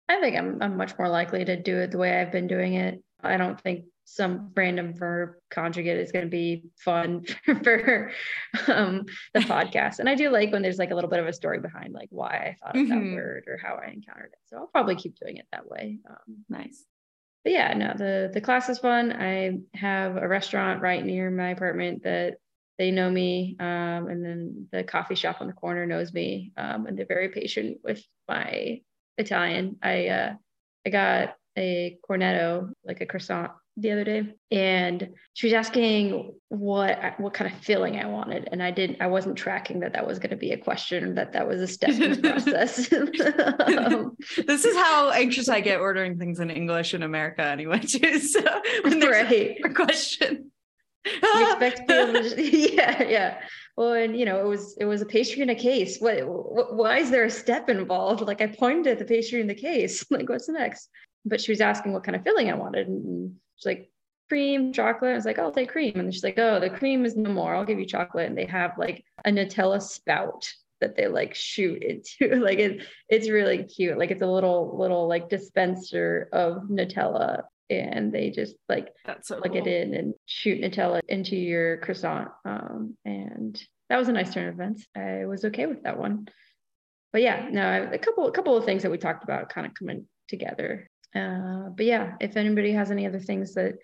I 0.08 0.22
think 0.22 0.38
i'm, 0.38 0.62
I'm 0.62 0.78
much 0.78 0.98
more 0.98 1.10
likely 1.10 1.44
to 1.44 1.62
do 1.62 1.78
it 1.80 1.92
the 1.92 1.98
way 1.98 2.22
i've 2.22 2.32
been 2.32 2.48
doing 2.48 2.76
it. 2.76 3.02
I 3.24 3.38
don't 3.38 3.60
think 3.60 3.86
some 4.10 4.52
random 4.56 4.94
verb 4.94 5.34
conjugate 5.52 5.98
is 6.00 6.14
going 6.14 6.24
to 6.24 6.32
be 6.32 6.64
fun 6.78 7.26
for 7.64 8.10
um, 8.68 9.06
the 9.34 9.42
podcast. 9.42 10.00
And 10.00 10.08
I 10.08 10.16
do 10.16 10.30
like 10.30 10.54
when 10.54 10.62
there's 10.62 10.78
like 10.78 10.92
a 10.92 10.96
little 10.96 11.10
bit 11.10 11.20
of 11.20 11.28
a 11.28 11.34
story 11.34 11.60
behind 11.60 11.94
like 11.94 12.08
why 12.10 12.30
I 12.30 12.56
thought 12.60 12.78
of 12.78 12.84
mm-hmm. 12.84 12.90
that 12.90 13.16
word 13.16 13.44
or 13.48 13.60
how 13.62 13.76
I 13.76 13.92
encountered 13.92 14.32
it. 14.32 14.40
So 14.46 14.58
I'll 14.58 14.68
probably 14.68 14.96
keep 14.96 15.20
doing 15.20 15.36
it 15.36 15.46
that 15.52 15.70
way. 15.70 16.00
Um, 16.10 16.46
nice. 16.48 16.86
But 17.44 17.52
yeah, 17.52 17.74
no, 17.74 17.94
the 17.98 18.32
the 18.34 18.40
class 18.40 18.70
is 18.70 18.80
fun. 18.80 19.12
I 19.12 19.60
have 19.74 20.16
a 20.16 20.28
restaurant 20.28 20.82
right 20.82 21.06
near 21.06 21.30
my 21.30 21.50
apartment 21.50 22.04
that 22.04 22.36
they 22.78 22.92
know 22.92 23.10
me, 23.10 23.58
um, 23.60 24.08
and 24.08 24.24
then 24.24 24.68
the 24.72 24.84
coffee 24.84 25.16
shop 25.16 25.38
on 25.42 25.48
the 25.48 25.54
corner 25.54 25.86
knows 25.86 26.14
me, 26.14 26.54
um, 26.58 26.88
and 26.88 26.98
they're 26.98 27.06
very 27.06 27.30
patient 27.30 27.80
with 27.84 28.04
my 28.28 28.82
Italian. 29.18 29.78
I 29.82 30.08
uh, 30.08 30.34
I 30.86 30.90
got 30.90 31.36
a 31.58 31.98
cornetto, 32.08 32.72
like 32.86 33.02
a 33.02 33.06
croissant 33.06 33.52
the 33.80 33.92
other 33.92 34.04
day 34.04 34.34
and 34.50 35.10
she 35.36 35.46
was 35.46 35.54
asking 35.54 36.34
what 36.48 37.20
what 37.20 37.36
kind 37.36 37.52
of 37.52 37.60
filling 37.60 38.00
I 38.00 38.08
wanted 38.08 38.50
and 38.52 38.62
I 38.62 38.72
didn't 38.72 39.00
I 39.02 39.06
wasn't 39.06 39.38
tracking 39.38 39.82
that 39.82 39.94
that 39.94 40.06
was 40.06 40.18
going 40.18 40.32
to 40.32 40.36
be 40.36 40.52
a 40.52 40.58
question 40.58 41.14
that 41.14 41.34
that 41.34 41.48
was 41.48 41.62
a 41.62 41.68
step 41.68 41.92
in 41.92 42.20
the 42.20 42.30
process. 42.32 42.92
um, 42.92 44.18
this 44.48 44.66
is 44.66 44.76
how 44.76 45.12
anxious 45.12 45.48
I 45.48 45.62
get 45.62 45.80
ordering 45.80 46.18
things 46.18 46.40
in 46.40 46.50
English 46.50 46.96
in 46.96 47.04
America 47.04 47.44
anyway 47.44 47.80
too. 47.80 48.20
So 48.28 48.42
when 48.82 49.00
there's 49.00 49.32
right. 49.32 49.58
a 49.64 49.70
question. 49.70 50.52
you 51.06 51.52
expect 51.52 51.90
yeah, 52.38 53.04
yeah. 53.04 53.42
Well, 53.78 53.94
and 53.94 54.18
you 54.18 54.26
know, 54.26 54.40
it 54.40 54.48
was 54.48 54.76
it 54.80 54.86
was 54.86 55.02
a 55.04 55.06
pastry 55.06 55.44
in 55.44 55.52
a 55.52 55.56
case. 55.56 56.00
What, 56.00 56.28
what 56.28 56.76
why 56.76 56.98
is 56.98 57.12
there 57.12 57.26
a 57.26 57.30
step 57.30 57.70
involved? 57.70 58.22
Like 58.22 58.42
I 58.42 58.48
pointed 58.48 58.88
at 58.88 59.00
the 59.00 59.06
pastry 59.06 59.40
in 59.40 59.48
the 59.48 59.56
case. 59.56 60.04
Like 60.10 60.28
what's 60.28 60.50
next? 60.50 60.90
But 61.28 61.42
she 61.42 61.52
was 61.52 61.62
asking 61.62 61.94
what 61.94 62.04
kind 62.04 62.16
of 62.16 62.24
filling 62.24 62.50
I 62.50 62.56
wanted, 62.56 62.88
and 62.88 63.36
She's 63.58 63.66
like, 63.66 63.92
cream, 64.30 64.72
chocolate. 64.72 65.12
I 65.12 65.16
was 65.16 65.26
like, 65.26 65.40
I'll 65.40 65.52
take 65.52 65.72
cream. 65.72 65.94
And 65.96 66.14
she's 66.14 66.24
like, 66.24 66.38
oh, 66.38 66.60
the 66.60 66.70
cream 66.70 67.06
is 67.06 67.16
no 67.16 67.32
more. 67.32 67.56
I'll 67.56 67.66
give 67.66 67.80
you 67.80 67.86
chocolate. 67.86 68.28
And 68.28 68.38
they 68.38 68.46
have 68.46 68.78
like 68.78 69.04
a 69.26 69.32
Nutella 69.32 69.82
spout 69.82 70.48
that 70.80 70.96
they 70.96 71.08
like 71.08 71.34
shoot 71.34 71.84
into. 71.84 72.36
like 72.44 72.60
it, 72.60 72.86
it's 73.10 73.30
really 73.30 73.64
cute. 73.64 73.98
Like 73.98 74.12
it's 74.12 74.22
a 74.22 74.28
little, 74.28 74.78
little 74.78 75.08
like 75.08 75.30
dispenser 75.30 76.30
of 76.32 76.64
Nutella. 76.64 77.44
And 77.70 78.14
they 78.14 78.30
just 78.30 78.56
like 78.70 78.94
That's 79.06 79.28
so 79.28 79.40
plug 79.40 79.52
cool. 79.52 79.62
it 79.62 79.68
in 79.68 79.94
and 79.94 80.14
shoot 80.26 80.62
Nutella 80.62 81.02
into 81.10 81.36
your 81.36 81.78
croissant. 81.78 82.30
Um, 82.46 82.96
and 83.04 83.62
that 83.90 83.98
was 83.98 84.08
a 84.08 84.14
nice 84.14 84.34
turn 84.34 84.48
of 84.48 84.54
events. 84.54 84.86
I 84.96 85.26
was 85.26 85.44
okay 85.46 85.66
with 85.66 85.84
that 85.84 86.00
one. 86.00 86.30
But 87.12 87.24
yeah, 87.24 87.50
no, 87.50 87.90
a 87.92 87.98
couple, 87.98 88.28
a 88.28 88.32
couple 88.32 88.56
of 88.56 88.66
things 88.66 88.84
that 88.84 88.92
we 88.92 88.98
talked 88.98 89.24
about 89.24 89.50
kind 89.50 89.66
of 89.66 89.74
coming 89.74 90.08
together 90.28 90.90
uh, 91.16 91.70
but 91.76 91.86
yeah, 91.86 92.16
if 92.20 92.38
anybody 92.38 92.72
has 92.72 92.92
any 92.92 93.06
other 93.06 93.20
things 93.20 93.54
that 93.54 93.76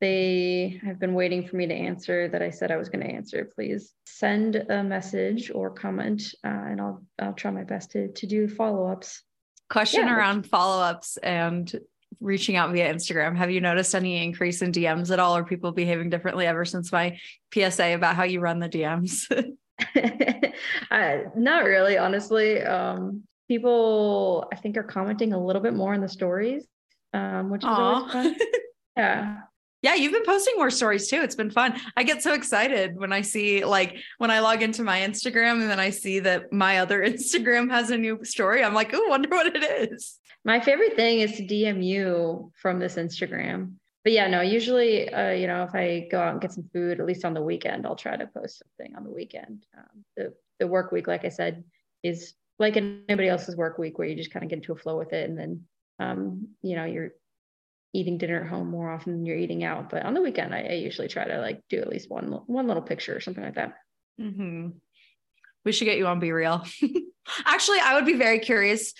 they 0.00 0.78
have 0.84 0.98
been 0.98 1.14
waiting 1.14 1.46
for 1.46 1.56
me 1.56 1.66
to 1.66 1.74
answer 1.74 2.28
that 2.28 2.42
I 2.42 2.50
said 2.50 2.70
I 2.70 2.76
was 2.76 2.88
going 2.88 3.06
to 3.06 3.12
answer, 3.12 3.50
please 3.54 3.94
send 4.04 4.56
a 4.56 4.82
message 4.82 5.50
or 5.54 5.70
comment, 5.70 6.22
uh, 6.44 6.48
and 6.48 6.80
I'll 6.80 7.02
I'll 7.18 7.32
try 7.32 7.50
my 7.50 7.64
best 7.64 7.92
to 7.92 8.12
to 8.12 8.26
do 8.26 8.48
follow 8.48 8.86
ups. 8.86 9.22
Question 9.70 10.06
yeah, 10.06 10.16
around 10.16 10.46
follow 10.46 10.82
ups 10.82 11.16
and 11.18 11.72
reaching 12.20 12.56
out 12.56 12.72
via 12.72 12.92
Instagram. 12.92 13.36
Have 13.36 13.50
you 13.50 13.60
noticed 13.60 13.94
any 13.94 14.22
increase 14.22 14.62
in 14.62 14.72
DMs 14.72 15.10
at 15.10 15.18
all, 15.18 15.36
or 15.36 15.44
people 15.44 15.72
behaving 15.72 16.10
differently 16.10 16.46
ever 16.46 16.64
since 16.64 16.92
my 16.92 17.18
PSA 17.52 17.94
about 17.94 18.16
how 18.16 18.24
you 18.24 18.40
run 18.40 18.58
the 18.58 18.68
DMs? 18.68 19.26
uh, 20.90 21.16
not 21.36 21.64
really, 21.64 21.98
honestly. 21.98 22.62
Um, 22.62 23.24
people 23.48 24.48
I 24.52 24.56
think 24.56 24.76
are 24.76 24.82
commenting 24.82 25.32
a 25.32 25.44
little 25.44 25.62
bit 25.62 25.74
more 25.74 25.94
in 25.94 26.00
the 26.00 26.08
stories, 26.08 26.66
um, 27.12 27.50
which 27.50 27.62
is 27.62 27.68
Aww. 27.68 27.78
always 27.78 28.12
fun. 28.12 28.36
Yeah. 28.96 29.40
Yeah, 29.82 29.94
you've 29.94 30.12
been 30.12 30.24
posting 30.24 30.54
more 30.56 30.70
stories 30.70 31.08
too. 31.08 31.20
It's 31.20 31.34
been 31.34 31.50
fun. 31.50 31.78
I 31.98 32.02
get 32.02 32.22
so 32.22 32.32
excited 32.32 32.98
when 32.98 33.12
I 33.12 33.20
see 33.20 33.62
like 33.64 33.98
when 34.16 34.30
I 34.30 34.40
log 34.40 34.62
into 34.62 34.82
my 34.82 35.00
Instagram 35.00 35.60
and 35.60 35.70
then 35.70 35.78
I 35.78 35.90
see 35.90 36.18
that 36.20 36.50
my 36.50 36.78
other 36.78 37.02
Instagram 37.06 37.70
has 37.70 37.90
a 37.90 37.98
new 37.98 38.24
story. 38.24 38.64
I'm 38.64 38.74
like, 38.74 38.92
oh, 38.94 39.06
wonder 39.08 39.28
what 39.28 39.54
it 39.54 39.92
is. 39.92 40.18
My 40.44 40.60
favorite 40.60 40.96
thing 40.96 41.20
is 41.20 41.36
to 41.36 41.42
DM 41.46 41.84
you 41.84 42.52
from 42.60 42.78
this 42.78 42.94
Instagram. 42.94 43.74
But 44.02 44.12
yeah, 44.12 44.28
no, 44.28 44.40
usually, 44.40 45.12
uh, 45.12 45.30
you 45.30 45.48
know, 45.48 45.64
if 45.64 45.74
I 45.74 46.06
go 46.10 46.20
out 46.20 46.32
and 46.32 46.40
get 46.40 46.52
some 46.52 46.70
food, 46.72 47.00
at 47.00 47.06
least 47.06 47.24
on 47.24 47.34
the 47.34 47.42
weekend, 47.42 47.84
I'll 47.86 47.96
try 47.96 48.16
to 48.16 48.26
post 48.28 48.62
something 48.62 48.94
on 48.96 49.02
the 49.02 49.10
weekend. 49.10 49.66
Um, 49.76 50.04
the, 50.16 50.32
the 50.60 50.66
work 50.68 50.92
week, 50.92 51.08
like 51.08 51.24
I 51.24 51.28
said, 51.28 51.64
is 52.04 52.34
like 52.58 52.76
anybody 52.76 53.28
else's 53.28 53.56
work 53.56 53.78
week 53.78 53.98
where 53.98 54.08
you 54.08 54.16
just 54.16 54.30
kind 54.30 54.44
of 54.44 54.50
get 54.50 54.56
into 54.56 54.72
a 54.72 54.76
flow 54.76 54.98
with 54.98 55.12
it. 55.12 55.28
And 55.28 55.38
then, 55.38 55.64
um, 55.98 56.48
you 56.62 56.76
know, 56.76 56.84
you're 56.84 57.10
eating 57.92 58.18
dinner 58.18 58.42
at 58.42 58.48
home 58.48 58.70
more 58.70 58.90
often 58.90 59.12
than 59.12 59.26
you're 59.26 59.36
eating 59.36 59.64
out. 59.64 59.90
But 59.90 60.04
on 60.04 60.14
the 60.14 60.22
weekend, 60.22 60.54
I, 60.54 60.62
I 60.62 60.72
usually 60.72 61.08
try 61.08 61.26
to 61.26 61.40
like 61.40 61.62
do 61.68 61.78
at 61.78 61.88
least 61.88 62.10
one 62.10 62.26
one 62.46 62.66
little 62.66 62.82
picture 62.82 63.16
or 63.16 63.20
something 63.20 63.44
like 63.44 63.54
that. 63.56 63.74
Mm-hmm. 64.20 64.68
We 65.64 65.72
should 65.72 65.84
get 65.84 65.98
you 65.98 66.06
on 66.06 66.20
BeReal 66.20 66.66
Actually, 67.44 67.80
I 67.80 67.94
would 67.94 68.06
be 68.06 68.14
very 68.14 68.38
curious 68.38 68.94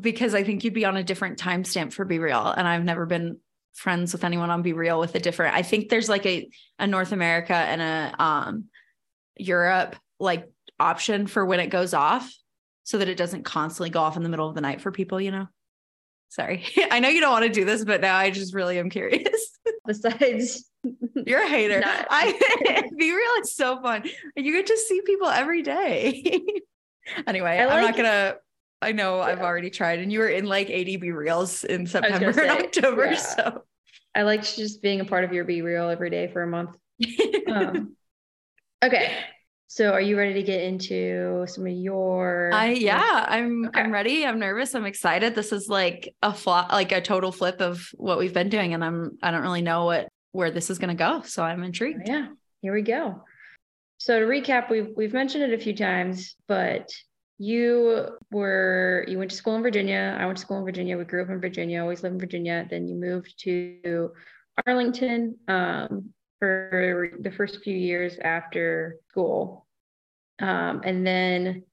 because 0.00 0.34
I 0.34 0.44
think 0.44 0.64
you'd 0.64 0.74
be 0.74 0.84
on 0.84 0.96
a 0.96 1.04
different 1.04 1.38
timestamp 1.38 1.92
for 1.92 2.06
BeReal 2.06 2.54
and 2.56 2.66
I've 2.66 2.84
never 2.84 3.06
been 3.06 3.38
friends 3.74 4.12
with 4.12 4.24
anyone 4.24 4.50
on 4.50 4.64
BeReal 4.64 5.00
with 5.00 5.14
a 5.14 5.20
different. 5.20 5.54
I 5.54 5.62
think 5.62 5.88
there's 5.88 6.08
like 6.08 6.26
a 6.26 6.48
a 6.78 6.86
North 6.86 7.12
America 7.12 7.54
and 7.54 7.82
a 7.82 8.22
um 8.22 8.64
Europe 9.38 9.96
like 10.18 10.50
option 10.80 11.26
for 11.26 11.44
when 11.44 11.60
it 11.60 11.68
goes 11.68 11.94
off, 11.94 12.32
so 12.86 12.98
that 12.98 13.08
it 13.08 13.16
doesn't 13.16 13.42
constantly 13.42 13.90
go 13.90 14.00
off 14.00 14.16
in 14.16 14.22
the 14.22 14.28
middle 14.28 14.48
of 14.48 14.54
the 14.54 14.60
night 14.60 14.80
for 14.80 14.90
people. 14.92 15.20
You 15.20 15.32
know. 15.32 15.48
Sorry. 16.28 16.64
I 16.90 17.00
know 17.00 17.08
you 17.08 17.20
don't 17.20 17.32
want 17.32 17.44
to 17.44 17.50
do 17.52 17.64
this, 17.64 17.84
but 17.84 18.00
now 18.00 18.16
I 18.16 18.30
just 18.30 18.54
really 18.54 18.78
am 18.78 18.88
curious. 18.90 19.58
Besides, 19.86 20.64
you're 21.26 21.42
a 21.42 21.48
hater. 21.48 21.80
Not- 21.80 22.06
I 22.10 22.32
BeReal. 23.00 23.38
It's 23.40 23.54
so 23.54 23.80
fun. 23.82 24.04
You 24.34 24.52
get 24.52 24.66
to 24.66 24.76
see 24.76 25.00
people 25.02 25.28
every 25.28 25.62
day. 25.62 26.40
anyway, 27.26 27.58
like- 27.64 27.70
I'm 27.72 27.84
not 27.84 27.96
gonna. 27.96 28.36
I 28.82 28.92
know 28.92 29.16
yeah. 29.16 29.24
I've 29.24 29.40
already 29.40 29.70
tried, 29.70 30.00
and 30.00 30.12
you 30.12 30.18
were 30.18 30.28
in 30.28 30.44
like 30.44 30.68
80 30.70 30.98
BeReals 30.98 31.64
in 31.64 31.86
September 31.86 32.40
and 32.40 32.64
October. 32.64 33.06
Yeah. 33.06 33.16
So 33.16 33.62
I 34.14 34.22
liked 34.22 34.54
just 34.56 34.82
being 34.82 35.00
a 35.00 35.04
part 35.04 35.24
of 35.24 35.32
your 35.32 35.44
BeReal 35.44 35.90
every 35.90 36.10
day 36.10 36.28
for 36.28 36.42
a 36.42 36.46
month. 36.46 36.76
um, 37.50 37.96
okay, 38.84 39.16
so 39.68 39.92
are 39.92 40.00
you 40.00 40.16
ready 40.16 40.34
to 40.34 40.42
get 40.42 40.62
into 40.62 41.44
some 41.48 41.66
of 41.66 41.72
your 41.72 42.50
I 42.52 42.70
yeah, 42.70 43.26
I'm 43.28 43.66
okay. 43.66 43.80
I'm 43.80 43.92
ready. 43.92 44.24
I'm 44.24 44.38
nervous. 44.38 44.74
I'm 44.74 44.86
excited. 44.86 45.34
This 45.34 45.52
is 45.52 45.68
like 45.68 46.14
a 46.22 46.32
flop 46.32 46.70
like 46.70 46.92
a 46.92 47.00
total 47.00 47.32
flip 47.32 47.60
of 47.60 47.86
what 47.94 48.18
we've 48.18 48.34
been 48.34 48.48
doing 48.48 48.74
and 48.74 48.84
I'm 48.84 49.18
I 49.22 49.30
don't 49.30 49.42
really 49.42 49.62
know 49.62 49.86
what 49.86 50.08
where 50.32 50.50
this 50.50 50.70
is 50.70 50.78
going 50.78 50.94
to 50.96 51.02
go, 51.02 51.22
so 51.22 51.42
I'm 51.42 51.64
intrigued. 51.64 52.06
Yeah. 52.06 52.28
Here 52.60 52.74
we 52.74 52.82
go. 52.82 53.22
So 53.98 54.20
to 54.20 54.26
recap, 54.26 54.70
we've 54.70 54.90
we've 54.96 55.14
mentioned 55.14 55.44
it 55.44 55.54
a 55.54 55.62
few 55.62 55.74
times, 55.74 56.36
but 56.46 56.92
you 57.38 58.08
were 58.30 59.04
you 59.08 59.18
went 59.18 59.30
to 59.30 59.36
school 59.36 59.56
in 59.56 59.62
Virginia. 59.62 60.16
I 60.18 60.26
went 60.26 60.38
to 60.38 60.42
school 60.42 60.58
in 60.58 60.64
Virginia. 60.64 60.96
We 60.96 61.04
grew 61.04 61.22
up 61.22 61.30
in 61.30 61.40
Virginia, 61.40 61.80
always 61.80 62.02
lived 62.02 62.14
in 62.14 62.20
Virginia. 62.20 62.66
Then 62.68 62.86
you 62.86 62.94
moved 62.94 63.34
to 63.40 64.12
Arlington 64.66 65.36
um, 65.48 66.10
for 66.38 67.10
the 67.20 67.30
first 67.30 67.62
few 67.62 67.76
years 67.76 68.18
after 68.22 68.96
school. 69.10 69.66
Um, 70.38 70.82
and 70.84 71.06
then 71.06 71.64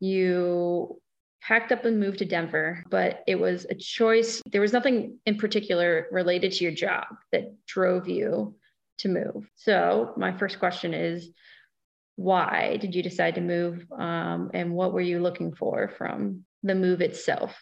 you 0.00 1.00
packed 1.42 1.72
up 1.72 1.84
and 1.84 1.98
moved 1.98 2.18
to 2.18 2.24
Denver, 2.24 2.84
but 2.90 3.22
it 3.26 3.36
was 3.36 3.66
a 3.70 3.74
choice. 3.74 4.42
There 4.50 4.60
was 4.60 4.72
nothing 4.72 5.18
in 5.26 5.36
particular 5.36 6.06
related 6.10 6.52
to 6.52 6.64
your 6.64 6.72
job 6.72 7.06
that 7.32 7.54
drove 7.66 8.08
you 8.08 8.56
to 8.98 9.08
move. 9.08 9.48
So, 9.56 10.12
my 10.16 10.36
first 10.36 10.58
question 10.58 10.94
is 10.94 11.30
why 12.16 12.76
did 12.80 12.94
you 12.94 13.02
decide 13.02 13.36
to 13.36 13.40
move? 13.40 13.86
Um, 13.96 14.50
and 14.52 14.74
what 14.74 14.92
were 14.92 15.00
you 15.00 15.20
looking 15.20 15.54
for 15.54 15.92
from 15.96 16.44
the 16.64 16.74
move 16.74 17.00
itself? 17.00 17.56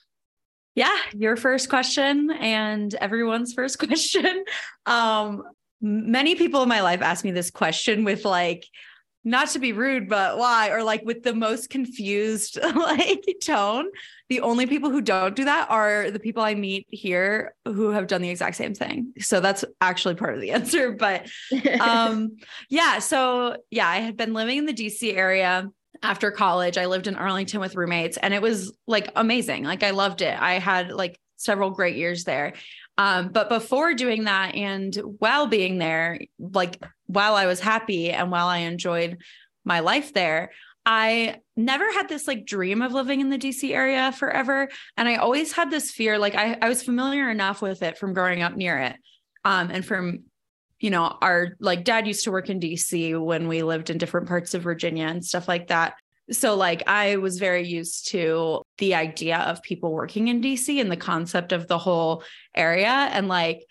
Yeah, 0.74 0.96
your 1.14 1.36
first 1.36 1.68
question 1.68 2.30
and 2.30 2.94
everyone's 2.94 3.52
first 3.52 3.78
question. 3.86 4.44
Um, 4.86 5.42
many 5.80 6.34
people 6.34 6.62
in 6.62 6.68
my 6.68 6.80
life 6.80 7.02
ask 7.02 7.24
me 7.24 7.30
this 7.30 7.50
question 7.50 8.04
with 8.04 8.24
like 8.24 8.66
not 9.24 9.48
to 9.48 9.58
be 9.58 9.72
rude 9.72 10.08
but 10.08 10.38
why 10.38 10.70
or 10.70 10.84
like 10.84 11.04
with 11.04 11.24
the 11.24 11.34
most 11.34 11.68
confused 11.68 12.58
like 12.74 13.24
tone. 13.42 13.86
The 14.28 14.40
only 14.40 14.66
people 14.66 14.90
who 14.90 15.00
don't 15.00 15.36
do 15.36 15.44
that 15.44 15.70
are 15.70 16.10
the 16.10 16.18
people 16.18 16.42
i 16.42 16.54
meet 16.54 16.86
here 16.90 17.54
who 17.64 17.90
have 17.90 18.06
done 18.06 18.22
the 18.22 18.30
exact 18.30 18.56
same 18.56 18.74
thing. 18.74 19.12
So 19.18 19.40
that's 19.40 19.64
actually 19.80 20.14
part 20.14 20.34
of 20.34 20.40
the 20.40 20.50
answer 20.52 20.92
but 20.92 21.28
um 21.80 22.36
yeah 22.70 23.00
so 23.00 23.56
yeah 23.70 23.88
i 23.88 23.98
had 23.98 24.16
been 24.16 24.32
living 24.32 24.58
in 24.58 24.66
the 24.66 24.74
dc 24.74 25.14
area 25.14 25.68
after 26.02 26.30
college. 26.30 26.78
I 26.78 26.86
lived 26.86 27.06
in 27.06 27.16
arlington 27.16 27.60
with 27.60 27.74
roommates 27.74 28.16
and 28.16 28.32
it 28.32 28.40
was 28.40 28.76
like 28.86 29.10
amazing. 29.16 29.64
Like 29.64 29.82
i 29.82 29.90
loved 29.90 30.22
it. 30.22 30.40
I 30.40 30.58
had 30.58 30.92
like 30.92 31.18
several 31.36 31.70
great 31.70 31.96
years 31.96 32.24
there 32.24 32.54
um, 32.98 33.28
but 33.28 33.48
before 33.48 33.94
doing 33.94 34.24
that 34.24 34.54
and 34.54 34.94
while 35.18 35.46
being 35.46 35.78
there, 35.78 36.20
like 36.38 36.82
while 37.06 37.34
I 37.34 37.46
was 37.46 37.60
happy 37.60 38.10
and 38.10 38.30
while 38.30 38.46
I 38.46 38.58
enjoyed 38.58 39.18
my 39.64 39.80
life 39.80 40.14
there, 40.14 40.52
I 40.86 41.40
never 41.56 41.84
had 41.92 42.08
this 42.08 42.28
like 42.28 42.46
dream 42.46 42.80
of 42.80 42.92
living 42.92 43.20
in 43.20 43.28
the 43.28 43.38
DC 43.38 43.70
area 43.74 44.12
forever. 44.12 44.68
And 44.96 45.08
I 45.08 45.16
always 45.16 45.52
had 45.52 45.70
this 45.70 45.90
fear, 45.90 46.16
like 46.16 46.36
I, 46.36 46.56
I 46.62 46.68
was 46.68 46.82
familiar 46.82 47.28
enough 47.28 47.60
with 47.60 47.82
it 47.82 47.98
from 47.98 48.14
growing 48.14 48.40
up 48.40 48.56
near 48.56 48.78
it. 48.78 48.96
Um, 49.44 49.70
and 49.70 49.84
from, 49.84 50.24
you 50.78 50.90
know, 50.90 51.18
our 51.20 51.56
like 51.58 51.84
dad 51.84 52.06
used 52.06 52.24
to 52.24 52.30
work 52.30 52.48
in 52.48 52.60
DC 52.60 53.20
when 53.22 53.48
we 53.48 53.62
lived 53.62 53.90
in 53.90 53.98
different 53.98 54.28
parts 54.28 54.54
of 54.54 54.62
Virginia 54.62 55.06
and 55.06 55.24
stuff 55.24 55.48
like 55.48 55.68
that. 55.68 55.94
So, 56.30 56.56
like, 56.56 56.82
I 56.88 57.16
was 57.16 57.38
very 57.38 57.66
used 57.66 58.08
to 58.08 58.62
the 58.78 58.94
idea 58.94 59.38
of 59.38 59.62
people 59.62 59.92
working 59.92 60.28
in 60.28 60.40
DC 60.40 60.80
and 60.80 60.90
the 60.90 60.96
concept 60.96 61.52
of 61.52 61.68
the 61.68 61.78
whole 61.78 62.24
area. 62.54 62.88
And 62.88 63.28
like, 63.28 63.64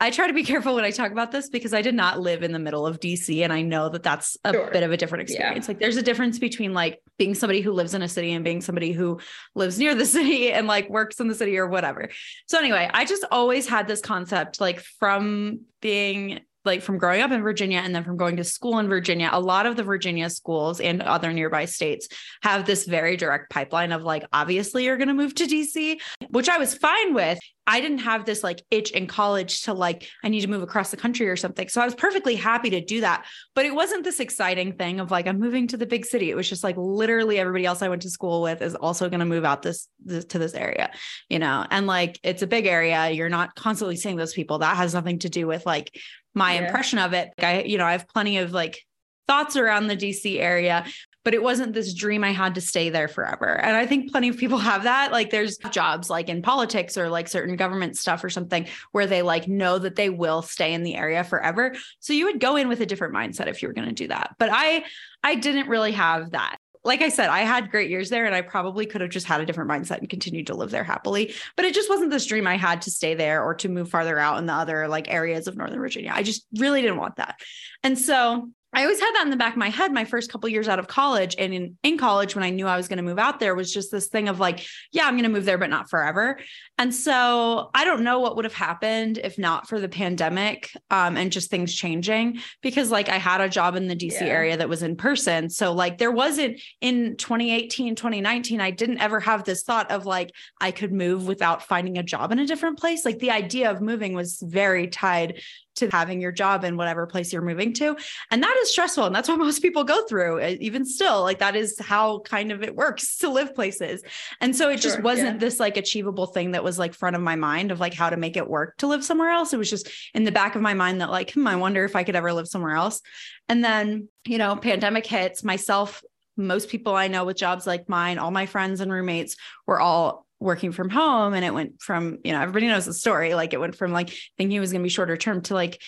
I 0.00 0.10
try 0.10 0.26
to 0.26 0.32
be 0.32 0.42
careful 0.44 0.74
when 0.74 0.84
I 0.84 0.90
talk 0.90 1.12
about 1.12 1.30
this 1.30 1.48
because 1.48 1.72
I 1.72 1.82
did 1.82 1.94
not 1.94 2.18
live 2.18 2.42
in 2.42 2.52
the 2.52 2.58
middle 2.58 2.86
of 2.86 2.98
DC. 2.98 3.42
And 3.44 3.52
I 3.52 3.62
know 3.62 3.88
that 3.90 4.02
that's 4.02 4.36
a 4.44 4.52
sure. 4.52 4.70
bit 4.72 4.82
of 4.82 4.90
a 4.90 4.96
different 4.96 5.22
experience. 5.22 5.66
Yeah. 5.66 5.70
Like, 5.70 5.78
there's 5.78 5.96
a 5.96 6.02
difference 6.02 6.38
between 6.38 6.74
like 6.74 7.00
being 7.16 7.34
somebody 7.34 7.60
who 7.60 7.72
lives 7.72 7.94
in 7.94 8.02
a 8.02 8.08
city 8.08 8.32
and 8.32 8.44
being 8.44 8.60
somebody 8.60 8.92
who 8.92 9.20
lives 9.54 9.78
near 9.78 9.94
the 9.94 10.06
city 10.06 10.50
and 10.50 10.66
like 10.66 10.90
works 10.90 11.20
in 11.20 11.28
the 11.28 11.34
city 11.34 11.58
or 11.58 11.68
whatever. 11.68 12.08
So, 12.46 12.58
anyway, 12.58 12.90
I 12.92 13.04
just 13.04 13.24
always 13.30 13.68
had 13.68 13.86
this 13.86 14.00
concept 14.00 14.60
like 14.60 14.80
from 14.80 15.60
being 15.80 16.40
like 16.64 16.82
from 16.82 16.98
growing 16.98 17.22
up 17.22 17.30
in 17.30 17.42
Virginia 17.42 17.78
and 17.78 17.94
then 17.94 18.04
from 18.04 18.16
going 18.16 18.36
to 18.36 18.44
school 18.44 18.78
in 18.78 18.88
Virginia, 18.88 19.30
a 19.32 19.40
lot 19.40 19.66
of 19.66 19.76
the 19.76 19.82
Virginia 19.82 20.28
schools 20.28 20.80
and 20.80 21.02
other 21.02 21.32
nearby 21.32 21.64
states 21.64 22.08
have 22.42 22.66
this 22.66 22.86
very 22.86 23.16
direct 23.16 23.50
pipeline 23.50 23.92
of 23.92 24.02
like, 24.02 24.24
obviously, 24.32 24.84
you're 24.84 24.96
going 24.96 25.08
to 25.08 25.14
move 25.14 25.34
to 25.34 25.44
DC, 25.44 26.00
which 26.30 26.48
I 26.48 26.58
was 26.58 26.74
fine 26.74 27.14
with. 27.14 27.38
I 27.66 27.80
didn't 27.80 27.98
have 27.98 28.24
this 28.24 28.42
like 28.42 28.62
itch 28.72 28.90
in 28.90 29.06
college 29.06 29.62
to 29.62 29.74
like, 29.74 30.08
I 30.24 30.28
need 30.28 30.40
to 30.40 30.48
move 30.48 30.62
across 30.62 30.90
the 30.90 30.96
country 30.96 31.28
or 31.28 31.36
something. 31.36 31.68
So 31.68 31.80
I 31.80 31.84
was 31.84 31.94
perfectly 31.94 32.34
happy 32.34 32.70
to 32.70 32.80
do 32.80 33.02
that. 33.02 33.26
But 33.54 33.64
it 33.64 33.72
wasn't 33.72 34.02
this 34.02 34.18
exciting 34.18 34.72
thing 34.72 34.98
of 34.98 35.12
like, 35.12 35.28
I'm 35.28 35.38
moving 35.38 35.68
to 35.68 35.76
the 35.76 35.86
big 35.86 36.04
city. 36.04 36.30
It 36.30 36.34
was 36.34 36.48
just 36.48 36.64
like 36.64 36.76
literally 36.76 37.38
everybody 37.38 37.66
else 37.66 37.80
I 37.80 37.88
went 37.88 38.02
to 38.02 38.10
school 38.10 38.42
with 38.42 38.60
is 38.60 38.74
also 38.74 39.08
going 39.08 39.20
to 39.20 39.26
move 39.26 39.44
out 39.44 39.62
this, 39.62 39.86
this 40.04 40.24
to 40.26 40.38
this 40.40 40.54
area, 40.54 40.90
you 41.28 41.38
know, 41.38 41.64
and 41.70 41.86
like 41.86 42.18
it's 42.24 42.42
a 42.42 42.46
big 42.48 42.66
area. 42.66 43.10
You're 43.10 43.28
not 43.28 43.54
constantly 43.54 43.94
seeing 43.94 44.16
those 44.16 44.34
people. 44.34 44.58
That 44.58 44.76
has 44.76 44.92
nothing 44.92 45.20
to 45.20 45.28
do 45.28 45.46
with 45.46 45.64
like 45.64 45.96
my 46.34 46.54
yeah. 46.54 46.66
impression 46.66 46.98
of 46.98 47.12
it. 47.12 47.30
I, 47.38 47.62
you 47.62 47.78
know, 47.78 47.86
I 47.86 47.92
have 47.92 48.08
plenty 48.08 48.38
of 48.38 48.52
like 48.52 48.84
thoughts 49.26 49.56
around 49.56 49.86
the 49.86 49.96
DC 49.96 50.38
area, 50.38 50.84
but 51.24 51.34
it 51.34 51.42
wasn't 51.42 51.72
this 51.74 51.94
dream 51.94 52.24
I 52.24 52.32
had 52.32 52.54
to 52.54 52.60
stay 52.60 52.88
there 52.88 53.08
forever. 53.08 53.60
And 53.60 53.76
I 53.76 53.86
think 53.86 54.10
plenty 54.10 54.28
of 54.28 54.38
people 54.38 54.58
have 54.58 54.84
that. 54.84 55.12
Like 55.12 55.30
there's 55.30 55.58
jobs 55.70 56.08
like 56.08 56.28
in 56.28 56.42
politics 56.42 56.96
or 56.96 57.08
like 57.08 57.28
certain 57.28 57.56
government 57.56 57.96
stuff 57.96 58.24
or 58.24 58.30
something 58.30 58.66
where 58.92 59.06
they 59.06 59.22
like 59.22 59.46
know 59.46 59.78
that 59.78 59.96
they 59.96 60.10
will 60.10 60.42
stay 60.42 60.72
in 60.72 60.82
the 60.82 60.94
area 60.96 61.22
forever. 61.24 61.74
So 62.00 62.12
you 62.12 62.24
would 62.26 62.40
go 62.40 62.56
in 62.56 62.68
with 62.68 62.80
a 62.80 62.86
different 62.86 63.14
mindset 63.14 63.48
if 63.48 63.62
you 63.62 63.68
were 63.68 63.74
going 63.74 63.88
to 63.88 63.94
do 63.94 64.08
that. 64.08 64.34
But 64.38 64.50
I 64.52 64.84
I 65.22 65.34
didn't 65.34 65.68
really 65.68 65.92
have 65.92 66.30
that 66.30 66.56
like 66.82 67.02
I 67.02 67.10
said, 67.10 67.28
I 67.28 67.40
had 67.40 67.70
great 67.70 67.90
years 67.90 68.08
there 68.08 68.24
and 68.24 68.34
I 68.34 68.40
probably 68.40 68.86
could 68.86 69.00
have 69.02 69.10
just 69.10 69.26
had 69.26 69.40
a 69.40 69.46
different 69.46 69.70
mindset 69.70 69.98
and 69.98 70.08
continued 70.08 70.46
to 70.46 70.54
live 70.54 70.70
there 70.70 70.84
happily. 70.84 71.34
But 71.56 71.66
it 71.66 71.74
just 71.74 71.90
wasn't 71.90 72.10
this 72.10 72.26
dream 72.26 72.46
I 72.46 72.56
had 72.56 72.82
to 72.82 72.90
stay 72.90 73.14
there 73.14 73.42
or 73.42 73.54
to 73.56 73.68
move 73.68 73.90
farther 73.90 74.18
out 74.18 74.38
in 74.38 74.46
the 74.46 74.54
other 74.54 74.88
like 74.88 75.10
areas 75.12 75.46
of 75.46 75.56
Northern 75.56 75.78
Virginia. 75.78 76.12
I 76.14 76.22
just 76.22 76.46
really 76.58 76.80
didn't 76.80 76.96
want 76.96 77.16
that. 77.16 77.38
And 77.82 77.98
so 77.98 78.50
I 78.72 78.82
always 78.82 79.00
had 79.00 79.12
that 79.14 79.24
in 79.24 79.30
the 79.30 79.36
back 79.36 79.54
of 79.54 79.58
my 79.58 79.68
head 79.68 79.92
my 79.92 80.04
first 80.04 80.30
couple 80.30 80.48
years 80.48 80.68
out 80.68 80.78
of 80.78 80.86
college. 80.86 81.34
And 81.38 81.52
in, 81.52 81.76
in 81.82 81.98
college, 81.98 82.36
when 82.36 82.44
I 82.44 82.50
knew 82.50 82.68
I 82.68 82.76
was 82.76 82.86
going 82.86 82.98
to 82.98 83.02
move 83.02 83.18
out 83.18 83.40
there, 83.40 83.54
was 83.54 83.72
just 83.72 83.90
this 83.90 84.06
thing 84.06 84.28
of 84.28 84.38
like, 84.38 84.64
yeah, 84.92 85.06
I'm 85.06 85.14
going 85.14 85.24
to 85.24 85.28
move 85.28 85.44
there, 85.44 85.58
but 85.58 85.70
not 85.70 85.90
forever. 85.90 86.38
And 86.78 86.94
so 86.94 87.70
I 87.74 87.84
don't 87.84 88.02
know 88.02 88.20
what 88.20 88.36
would 88.36 88.44
have 88.44 88.54
happened 88.54 89.18
if 89.18 89.38
not 89.38 89.68
for 89.68 89.80
the 89.80 89.88
pandemic 89.88 90.70
um, 90.90 91.16
and 91.16 91.32
just 91.32 91.50
things 91.50 91.74
changing 91.74 92.40
because 92.62 92.92
like 92.92 93.08
I 93.08 93.16
had 93.16 93.40
a 93.40 93.48
job 93.48 93.74
in 93.74 93.88
the 93.88 93.96
DC 93.96 94.20
yeah. 94.20 94.28
area 94.28 94.56
that 94.56 94.68
was 94.68 94.84
in 94.84 94.96
person. 94.96 95.50
So 95.50 95.72
like 95.72 95.98
there 95.98 96.12
wasn't 96.12 96.60
in 96.80 97.16
2018, 97.16 97.96
2019, 97.96 98.60
I 98.60 98.70
didn't 98.70 99.00
ever 99.00 99.18
have 99.18 99.44
this 99.44 99.64
thought 99.64 99.90
of 99.90 100.06
like 100.06 100.30
I 100.60 100.70
could 100.70 100.92
move 100.92 101.26
without 101.26 101.64
finding 101.64 101.98
a 101.98 102.04
job 102.04 102.30
in 102.30 102.38
a 102.38 102.46
different 102.46 102.78
place. 102.78 103.04
Like 103.04 103.18
the 103.18 103.32
idea 103.32 103.70
of 103.70 103.80
moving 103.80 104.14
was 104.14 104.40
very 104.40 104.86
tied 104.86 105.42
to 105.76 105.88
having 105.90 106.20
your 106.20 106.32
job 106.32 106.64
in 106.64 106.76
whatever 106.76 107.06
place 107.06 107.32
you're 107.32 107.42
moving 107.42 107.72
to. 107.74 107.96
And 108.30 108.42
that 108.42 108.56
is 108.62 108.70
stressful. 108.70 109.04
And 109.04 109.14
that's 109.14 109.28
what 109.28 109.38
most 109.38 109.62
people 109.62 109.84
go 109.84 110.04
through, 110.06 110.40
even 110.60 110.84
still. 110.84 111.22
Like 111.22 111.38
that 111.38 111.56
is 111.56 111.78
how 111.78 112.20
kind 112.20 112.52
of 112.52 112.62
it 112.62 112.74
works 112.74 113.16
to 113.18 113.28
live 113.28 113.54
places. 113.54 114.02
And 114.40 114.54
so 114.54 114.68
it 114.68 114.80
sure, 114.80 114.90
just 114.90 115.02
wasn't 115.02 115.34
yeah. 115.34 115.38
this 115.38 115.60
like 115.60 115.76
achievable 115.76 116.26
thing 116.26 116.52
that 116.52 116.64
was 116.64 116.78
like 116.78 116.94
front 116.94 117.16
of 117.16 117.22
my 117.22 117.36
mind 117.36 117.70
of 117.70 117.80
like 117.80 117.94
how 117.94 118.10
to 118.10 118.16
make 118.16 118.36
it 118.36 118.48
work 118.48 118.76
to 118.78 118.86
live 118.86 119.04
somewhere 119.04 119.30
else. 119.30 119.52
It 119.52 119.58
was 119.58 119.70
just 119.70 119.88
in 120.14 120.24
the 120.24 120.32
back 120.32 120.56
of 120.56 120.62
my 120.62 120.74
mind 120.74 121.00
that 121.00 121.10
like, 121.10 121.32
hmm, 121.32 121.46
I 121.46 121.56
wonder 121.56 121.84
if 121.84 121.96
I 121.96 122.04
could 122.04 122.16
ever 122.16 122.32
live 122.32 122.48
somewhere 122.48 122.74
else. 122.74 123.00
And 123.48 123.64
then, 123.64 124.08
you 124.26 124.38
know, 124.38 124.56
pandemic 124.56 125.06
hits, 125.06 125.42
myself, 125.42 126.02
most 126.36 126.68
people 126.68 126.94
I 126.94 127.08
know 127.08 127.24
with 127.24 127.36
jobs 127.36 127.66
like 127.66 127.88
mine, 127.88 128.18
all 128.18 128.30
my 128.30 128.46
friends 128.46 128.80
and 128.80 128.90
roommates 128.90 129.36
were 129.66 129.80
all 129.80 130.26
working 130.40 130.72
from 130.72 130.88
home 130.88 131.34
and 131.34 131.44
it 131.44 131.54
went 131.54 131.80
from 131.80 132.18
you 132.24 132.32
know 132.32 132.40
everybody 132.40 132.66
knows 132.66 132.86
the 132.86 132.94
story 132.94 133.34
like 133.34 133.52
it 133.52 133.60
went 133.60 133.76
from 133.76 133.92
like 133.92 134.08
thinking 134.38 134.56
it 134.56 134.60
was 134.60 134.72
going 134.72 134.80
to 134.80 134.84
be 134.84 134.90
shorter 134.90 135.16
term 135.16 135.42
to 135.42 135.54
like 135.54 135.80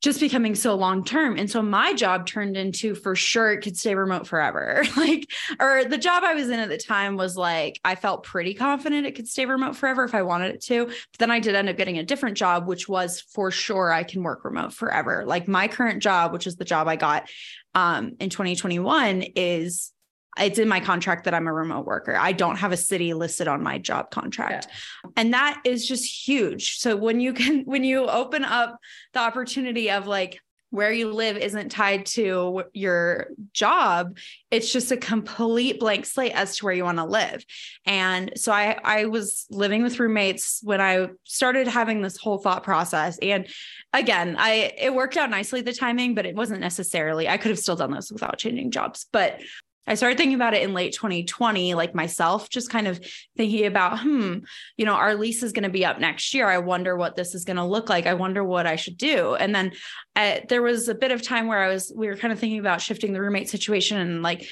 just 0.00 0.18
becoming 0.18 0.54
so 0.54 0.74
long 0.74 1.04
term. 1.04 1.36
And 1.36 1.50
so 1.50 1.60
my 1.60 1.92
job 1.92 2.26
turned 2.26 2.56
into 2.56 2.94
for 2.94 3.14
sure 3.14 3.52
it 3.52 3.60
could 3.60 3.76
stay 3.76 3.94
remote 3.94 4.26
forever. 4.26 4.82
Like 4.96 5.30
or 5.58 5.84
the 5.84 5.96
job 5.96 6.24
i 6.24 6.34
was 6.34 6.50
in 6.50 6.60
at 6.60 6.68
the 6.68 6.76
time 6.76 7.16
was 7.16 7.34
like 7.34 7.80
i 7.84 7.94
felt 7.94 8.22
pretty 8.22 8.52
confident 8.52 9.06
it 9.06 9.14
could 9.14 9.26
stay 9.26 9.46
remote 9.46 9.74
forever 9.74 10.04
if 10.04 10.14
i 10.14 10.22
wanted 10.22 10.54
it 10.54 10.62
to. 10.64 10.86
But 10.86 11.18
then 11.18 11.30
i 11.30 11.40
did 11.40 11.54
end 11.54 11.68
up 11.68 11.76
getting 11.76 11.98
a 11.98 12.04
different 12.04 12.36
job 12.36 12.66
which 12.66 12.88
was 12.88 13.20
for 13.20 13.50
sure 13.50 13.92
i 13.92 14.02
can 14.02 14.22
work 14.22 14.44
remote 14.44 14.74
forever. 14.74 15.24
Like 15.26 15.48
my 15.48 15.68
current 15.68 16.02
job 16.02 16.32
which 16.32 16.46
is 16.46 16.56
the 16.56 16.64
job 16.64 16.86
i 16.88 16.96
got 16.96 17.28
um, 17.74 18.16
in 18.20 18.30
2021 18.30 19.22
is 19.36 19.92
it's 20.40 20.58
in 20.58 20.68
my 20.68 20.80
contract 20.80 21.24
that 21.24 21.34
I'm 21.34 21.46
a 21.46 21.52
remote 21.52 21.86
worker. 21.86 22.16
I 22.16 22.32
don't 22.32 22.56
have 22.56 22.72
a 22.72 22.76
city 22.76 23.14
listed 23.14 23.48
on 23.48 23.62
my 23.62 23.78
job 23.78 24.10
contract. 24.10 24.68
Yeah. 24.68 25.10
And 25.16 25.34
that 25.34 25.60
is 25.64 25.86
just 25.86 26.28
huge. 26.28 26.78
So 26.78 26.96
when 26.96 27.20
you 27.20 27.32
can 27.32 27.60
when 27.64 27.84
you 27.84 28.06
open 28.06 28.44
up 28.44 28.78
the 29.12 29.20
opportunity 29.20 29.90
of 29.90 30.06
like 30.06 30.40
where 30.70 30.92
you 30.92 31.12
live 31.12 31.36
isn't 31.36 31.68
tied 31.68 32.06
to 32.06 32.62
your 32.72 33.28
job 33.52 34.16
it's 34.50 34.72
just 34.72 34.92
a 34.92 34.96
complete 34.96 35.80
blank 35.80 36.06
slate 36.06 36.32
as 36.32 36.56
to 36.56 36.64
where 36.64 36.74
you 36.74 36.84
want 36.84 36.98
to 36.98 37.04
live 37.04 37.44
and 37.86 38.32
so 38.36 38.52
i 38.52 38.78
i 38.84 39.04
was 39.04 39.46
living 39.50 39.82
with 39.82 39.98
roommates 39.98 40.60
when 40.62 40.80
i 40.80 41.08
started 41.24 41.66
having 41.66 42.02
this 42.02 42.16
whole 42.16 42.38
thought 42.38 42.62
process 42.62 43.18
and 43.18 43.48
again 43.92 44.36
i 44.38 44.72
it 44.78 44.94
worked 44.94 45.16
out 45.16 45.28
nicely 45.28 45.60
the 45.60 45.72
timing 45.72 46.14
but 46.14 46.24
it 46.24 46.36
wasn't 46.36 46.60
necessarily 46.60 47.28
i 47.28 47.36
could 47.36 47.50
have 47.50 47.58
still 47.58 47.76
done 47.76 47.90
this 47.90 48.10
without 48.12 48.38
changing 48.38 48.70
jobs 48.70 49.06
but 49.12 49.40
I 49.86 49.94
started 49.94 50.18
thinking 50.18 50.34
about 50.34 50.54
it 50.54 50.62
in 50.62 50.74
late 50.74 50.92
2020, 50.92 51.74
like 51.74 51.94
myself, 51.94 52.48
just 52.48 52.70
kind 52.70 52.86
of 52.86 53.00
thinking 53.36 53.66
about, 53.66 54.00
hmm, 54.00 54.38
you 54.76 54.84
know, 54.84 54.94
our 54.94 55.14
lease 55.14 55.42
is 55.42 55.52
going 55.52 55.64
to 55.64 55.70
be 55.70 55.84
up 55.84 55.98
next 55.98 56.32
year. 56.34 56.46
I 56.46 56.58
wonder 56.58 56.96
what 56.96 57.16
this 57.16 57.34
is 57.34 57.44
going 57.44 57.56
to 57.56 57.64
look 57.64 57.88
like. 57.88 58.06
I 58.06 58.14
wonder 58.14 58.44
what 58.44 58.66
I 58.66 58.76
should 58.76 58.96
do. 58.96 59.34
And 59.34 59.54
then 59.54 59.72
uh, 60.14 60.40
there 60.48 60.62
was 60.62 60.88
a 60.88 60.94
bit 60.94 61.12
of 61.12 61.22
time 61.22 61.46
where 61.46 61.58
I 61.58 61.68
was, 61.68 61.92
we 61.94 62.08
were 62.08 62.16
kind 62.16 62.32
of 62.32 62.38
thinking 62.38 62.60
about 62.60 62.80
shifting 62.80 63.12
the 63.12 63.20
roommate 63.20 63.48
situation. 63.48 63.98
And 63.98 64.22
like, 64.22 64.46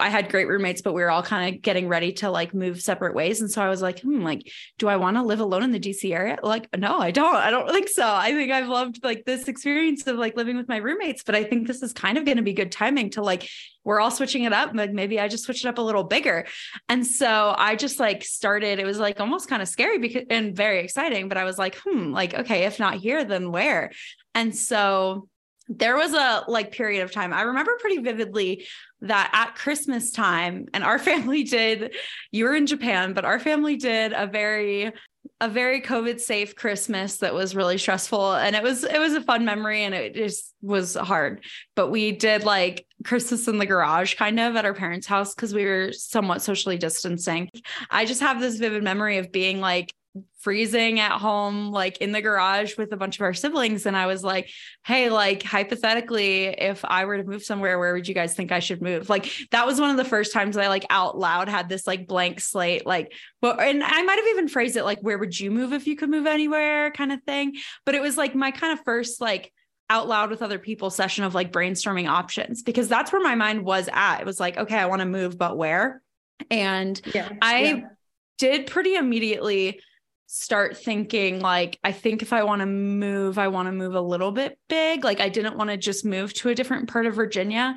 I 0.00 0.08
had 0.08 0.30
great 0.30 0.48
roommates, 0.48 0.82
but 0.82 0.94
we 0.94 1.02
were 1.02 1.10
all 1.10 1.22
kind 1.22 1.54
of 1.54 1.62
getting 1.62 1.86
ready 1.86 2.12
to 2.14 2.30
like 2.30 2.54
move 2.54 2.80
separate 2.80 3.14
ways. 3.14 3.40
And 3.40 3.50
so 3.50 3.62
I 3.62 3.68
was 3.68 3.82
like, 3.82 4.00
hmm, 4.00 4.22
like, 4.22 4.50
do 4.78 4.88
I 4.88 4.96
want 4.96 5.16
to 5.16 5.22
live 5.22 5.40
alone 5.40 5.62
in 5.62 5.70
the 5.70 5.80
DC 5.80 6.12
area? 6.12 6.38
Like, 6.42 6.68
no, 6.76 6.98
I 6.98 7.10
don't. 7.10 7.36
I 7.36 7.50
don't 7.50 7.70
think 7.70 7.88
so. 7.88 8.06
I 8.06 8.32
think 8.32 8.50
I've 8.50 8.68
loved 8.68 9.04
like 9.04 9.24
this 9.26 9.48
experience 9.48 10.06
of 10.06 10.16
like 10.16 10.36
living 10.36 10.56
with 10.56 10.68
my 10.68 10.78
roommates, 10.78 11.22
but 11.22 11.34
I 11.34 11.44
think 11.44 11.66
this 11.66 11.82
is 11.82 11.92
kind 11.92 12.18
of 12.18 12.24
going 12.24 12.38
to 12.38 12.42
be 12.42 12.54
good 12.54 12.72
timing 12.72 13.10
to 13.10 13.22
like 13.22 13.48
we're 13.84 14.00
all 14.00 14.10
switching 14.10 14.44
it 14.44 14.52
up. 14.52 14.74
Like 14.74 14.92
maybe 14.92 15.18
I 15.18 15.28
just 15.28 15.44
switched 15.44 15.64
it 15.64 15.68
up 15.68 15.78
a 15.78 15.82
little 15.82 16.04
bigger. 16.04 16.46
And 16.88 17.06
so 17.06 17.54
I 17.56 17.76
just 17.76 17.98
like 17.98 18.24
started, 18.24 18.78
it 18.78 18.86
was 18.86 18.98
like 18.98 19.20
almost 19.20 19.48
kind 19.48 19.62
of 19.62 19.68
scary 19.68 19.98
because 19.98 20.24
and 20.30 20.56
very 20.56 20.80
exciting, 20.80 21.28
but 21.28 21.38
I 21.38 21.44
was 21.44 21.58
like, 21.58 21.76
hmm, 21.84 22.12
like, 22.12 22.34
okay, 22.34 22.64
if 22.64 22.78
not 22.78 22.94
here, 22.94 23.24
then 23.24 23.50
where? 23.50 23.90
And 24.34 24.56
so 24.56 25.28
there 25.68 25.96
was 25.96 26.12
a 26.12 26.44
like 26.48 26.72
period 26.72 27.02
of 27.02 27.12
time 27.12 27.32
I 27.32 27.42
remember 27.42 27.72
pretty 27.80 27.98
vividly 27.98 28.66
that 29.02 29.30
at 29.32 29.54
Christmas 29.54 30.10
time, 30.12 30.66
and 30.72 30.84
our 30.84 30.98
family 31.10 31.44
did, 31.44 31.94
you 32.30 32.44
were 32.44 32.54
in 32.54 32.66
Japan, 32.66 33.14
but 33.14 33.24
our 33.24 33.38
family 33.38 33.76
did 33.76 34.12
a 34.12 34.26
very 34.26 34.92
a 35.40 35.48
very 35.48 35.80
covid 35.80 36.20
safe 36.20 36.54
christmas 36.56 37.18
that 37.18 37.34
was 37.34 37.54
really 37.54 37.78
stressful 37.78 38.34
and 38.34 38.56
it 38.56 38.62
was 38.62 38.84
it 38.84 38.98
was 38.98 39.14
a 39.14 39.20
fun 39.20 39.44
memory 39.44 39.82
and 39.82 39.94
it 39.94 40.14
just 40.14 40.52
was 40.62 40.94
hard 40.94 41.44
but 41.74 41.90
we 41.90 42.12
did 42.12 42.44
like 42.44 42.86
christmas 43.04 43.48
in 43.48 43.58
the 43.58 43.66
garage 43.66 44.14
kind 44.14 44.38
of 44.38 44.56
at 44.56 44.64
our 44.64 44.74
parents 44.74 45.06
house 45.06 45.34
because 45.34 45.54
we 45.54 45.64
were 45.64 45.92
somewhat 45.92 46.42
socially 46.42 46.78
distancing 46.78 47.48
i 47.90 48.04
just 48.04 48.20
have 48.20 48.40
this 48.40 48.56
vivid 48.56 48.82
memory 48.82 49.18
of 49.18 49.32
being 49.32 49.60
like 49.60 49.92
freezing 50.40 51.00
at 51.00 51.12
home, 51.12 51.70
like 51.70 51.98
in 51.98 52.12
the 52.12 52.20
garage 52.20 52.76
with 52.76 52.92
a 52.92 52.96
bunch 52.96 53.16
of 53.16 53.22
our 53.22 53.32
siblings. 53.32 53.86
And 53.86 53.96
I 53.96 54.06
was 54.06 54.22
like, 54.22 54.50
hey, 54.84 55.08
like 55.08 55.42
hypothetically, 55.42 56.46
if 56.46 56.84
I 56.84 57.04
were 57.04 57.16
to 57.16 57.24
move 57.24 57.44
somewhere, 57.44 57.78
where 57.78 57.94
would 57.94 58.08
you 58.08 58.14
guys 58.14 58.34
think 58.34 58.52
I 58.52 58.58
should 58.58 58.82
move? 58.82 59.08
Like 59.08 59.32
that 59.52 59.66
was 59.66 59.80
one 59.80 59.90
of 59.90 59.96
the 59.96 60.04
first 60.04 60.32
times 60.32 60.56
I 60.56 60.68
like 60.68 60.84
out 60.90 61.16
loud 61.16 61.48
had 61.48 61.68
this 61.68 61.86
like 61.86 62.06
blank 62.06 62.40
slate, 62.40 62.84
like, 62.84 63.12
well, 63.40 63.58
and 63.58 63.82
I 63.82 64.02
might 64.02 64.18
have 64.18 64.28
even 64.28 64.48
phrased 64.48 64.76
it 64.76 64.84
like, 64.84 65.00
where 65.00 65.18
would 65.18 65.38
you 65.38 65.50
move 65.50 65.72
if 65.72 65.86
you 65.86 65.96
could 65.96 66.10
move 66.10 66.26
anywhere 66.26 66.90
kind 66.90 67.12
of 67.12 67.22
thing. 67.22 67.54
But 67.86 67.94
it 67.94 68.02
was 68.02 68.16
like 68.16 68.34
my 68.34 68.50
kind 68.50 68.78
of 68.78 68.84
first 68.84 69.20
like 69.20 69.52
out 69.90 70.08
loud 70.08 70.30
with 70.30 70.42
other 70.42 70.58
people 70.58 70.90
session 70.90 71.24
of 71.24 71.34
like 71.34 71.52
brainstorming 71.52 72.08
options 72.08 72.62
because 72.62 72.88
that's 72.88 73.12
where 73.12 73.22
my 73.22 73.34
mind 73.34 73.64
was 73.64 73.88
at. 73.92 74.20
It 74.20 74.26
was 74.26 74.40
like, 74.40 74.56
okay, 74.56 74.76
I 74.78 74.86
want 74.86 75.00
to 75.00 75.06
move, 75.06 75.36
but 75.36 75.56
where? 75.56 76.02
And 76.50 77.00
yeah, 77.14 77.28
I 77.40 77.62
yeah. 77.62 77.80
did 78.38 78.66
pretty 78.66 78.94
immediately 78.94 79.80
start 80.26 80.78
thinking 80.78 81.40
like 81.40 81.78
I 81.84 81.92
think 81.92 82.22
if 82.22 82.32
I 82.32 82.44
want 82.44 82.60
to 82.60 82.66
move, 82.66 83.38
I 83.38 83.48
want 83.48 83.66
to 83.66 83.72
move 83.72 83.94
a 83.94 84.00
little 84.00 84.32
bit 84.32 84.58
big. 84.68 85.04
Like 85.04 85.20
I 85.20 85.28
didn't 85.28 85.58
want 85.58 85.68
to 85.70 85.76
just 85.76 86.06
move 86.06 86.32
to 86.34 86.48
a 86.48 86.54
different 86.54 86.88
part 86.88 87.06
of 87.06 87.14
Virginia 87.14 87.76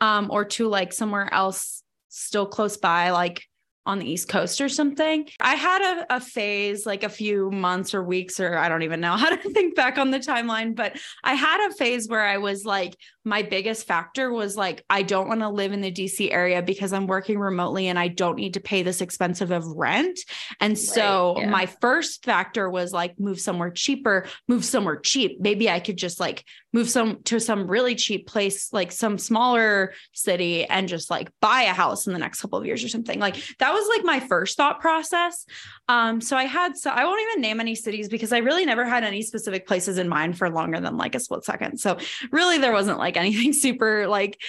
um 0.00 0.28
or 0.30 0.44
to 0.44 0.68
like 0.68 0.92
somewhere 0.92 1.32
else 1.32 1.82
still 2.08 2.46
close 2.46 2.76
by 2.76 3.10
like 3.10 3.48
on 3.86 3.98
the 3.98 4.10
East 4.10 4.28
Coast 4.28 4.60
or 4.60 4.68
something. 4.68 5.28
I 5.40 5.54
had 5.54 5.82
a, 5.82 6.16
a, 6.16 6.20
phase 6.20 6.86
like 6.86 7.02
a 7.02 7.08
few 7.08 7.50
months 7.50 7.94
or 7.94 8.02
weeks, 8.02 8.40
or 8.40 8.56
I 8.56 8.68
don't 8.68 8.82
even 8.82 9.00
know 9.00 9.12
how 9.16 9.28
to 9.34 9.50
think 9.50 9.74
back 9.74 9.98
on 9.98 10.10
the 10.10 10.18
timeline, 10.18 10.74
but 10.74 10.98
I 11.22 11.34
had 11.34 11.68
a 11.68 11.74
phase 11.74 12.08
where 12.08 12.24
I 12.24 12.38
was 12.38 12.64
like, 12.64 12.96
my 13.24 13.42
biggest 13.42 13.86
factor 13.86 14.30
was 14.30 14.56
like, 14.56 14.84
I 14.90 15.02
don't 15.02 15.28
want 15.28 15.40
to 15.40 15.48
live 15.48 15.72
in 15.72 15.80
the 15.80 15.90
DC 15.90 16.30
area 16.30 16.62
because 16.62 16.92
I'm 16.92 17.06
working 17.06 17.38
remotely 17.38 17.88
and 17.88 17.98
I 17.98 18.08
don't 18.08 18.36
need 18.36 18.54
to 18.54 18.60
pay 18.60 18.82
this 18.82 19.00
expensive 19.00 19.50
of 19.50 19.66
rent. 19.66 20.20
And 20.60 20.78
so 20.78 21.36
yeah. 21.38 21.48
my 21.48 21.66
first 21.66 22.24
factor 22.24 22.68
was 22.68 22.92
like, 22.92 23.18
move 23.18 23.40
somewhere 23.40 23.70
cheaper, 23.70 24.26
move 24.46 24.64
somewhere 24.64 24.96
cheap. 24.96 25.40
Maybe 25.40 25.70
I 25.70 25.80
could 25.80 25.96
just 25.96 26.20
like 26.20 26.44
move 26.74 26.90
some 26.90 27.22
to 27.22 27.40
some 27.40 27.66
really 27.66 27.94
cheap 27.94 28.26
place, 28.26 28.72
like 28.72 28.92
some 28.92 29.16
smaller 29.16 29.94
city 30.12 30.64
and 30.66 30.88
just 30.88 31.08
like 31.08 31.30
buy 31.40 31.62
a 31.62 31.72
house 31.72 32.06
in 32.06 32.12
the 32.12 32.18
next 32.18 32.40
couple 32.40 32.58
of 32.58 32.66
years 32.66 32.84
or 32.84 32.88
something. 32.88 33.18
Like 33.18 33.36
that 33.58 33.72
was 33.72 33.88
like 33.88 34.04
my 34.04 34.20
first 34.20 34.56
thought 34.56 34.80
process. 34.80 35.46
Um, 35.88 36.20
so 36.20 36.36
I 36.36 36.44
had, 36.44 36.76
so 36.76 36.90
I 36.90 37.04
won't 37.04 37.22
even 37.22 37.40
name 37.40 37.60
any 37.60 37.74
cities 37.74 38.08
because 38.08 38.32
I 38.32 38.38
really 38.38 38.66
never 38.66 38.84
had 38.84 39.04
any 39.04 39.22
specific 39.22 39.66
places 39.66 39.98
in 39.98 40.08
mind 40.08 40.36
for 40.36 40.50
longer 40.50 40.80
than 40.80 40.96
like 40.96 41.14
a 41.14 41.20
split 41.20 41.44
second. 41.44 41.78
So 41.78 41.96
really 42.30 42.58
there 42.58 42.72
wasn't 42.72 42.98
like 42.98 43.13
anything 43.18 43.52
super 43.52 44.06
like 44.06 44.40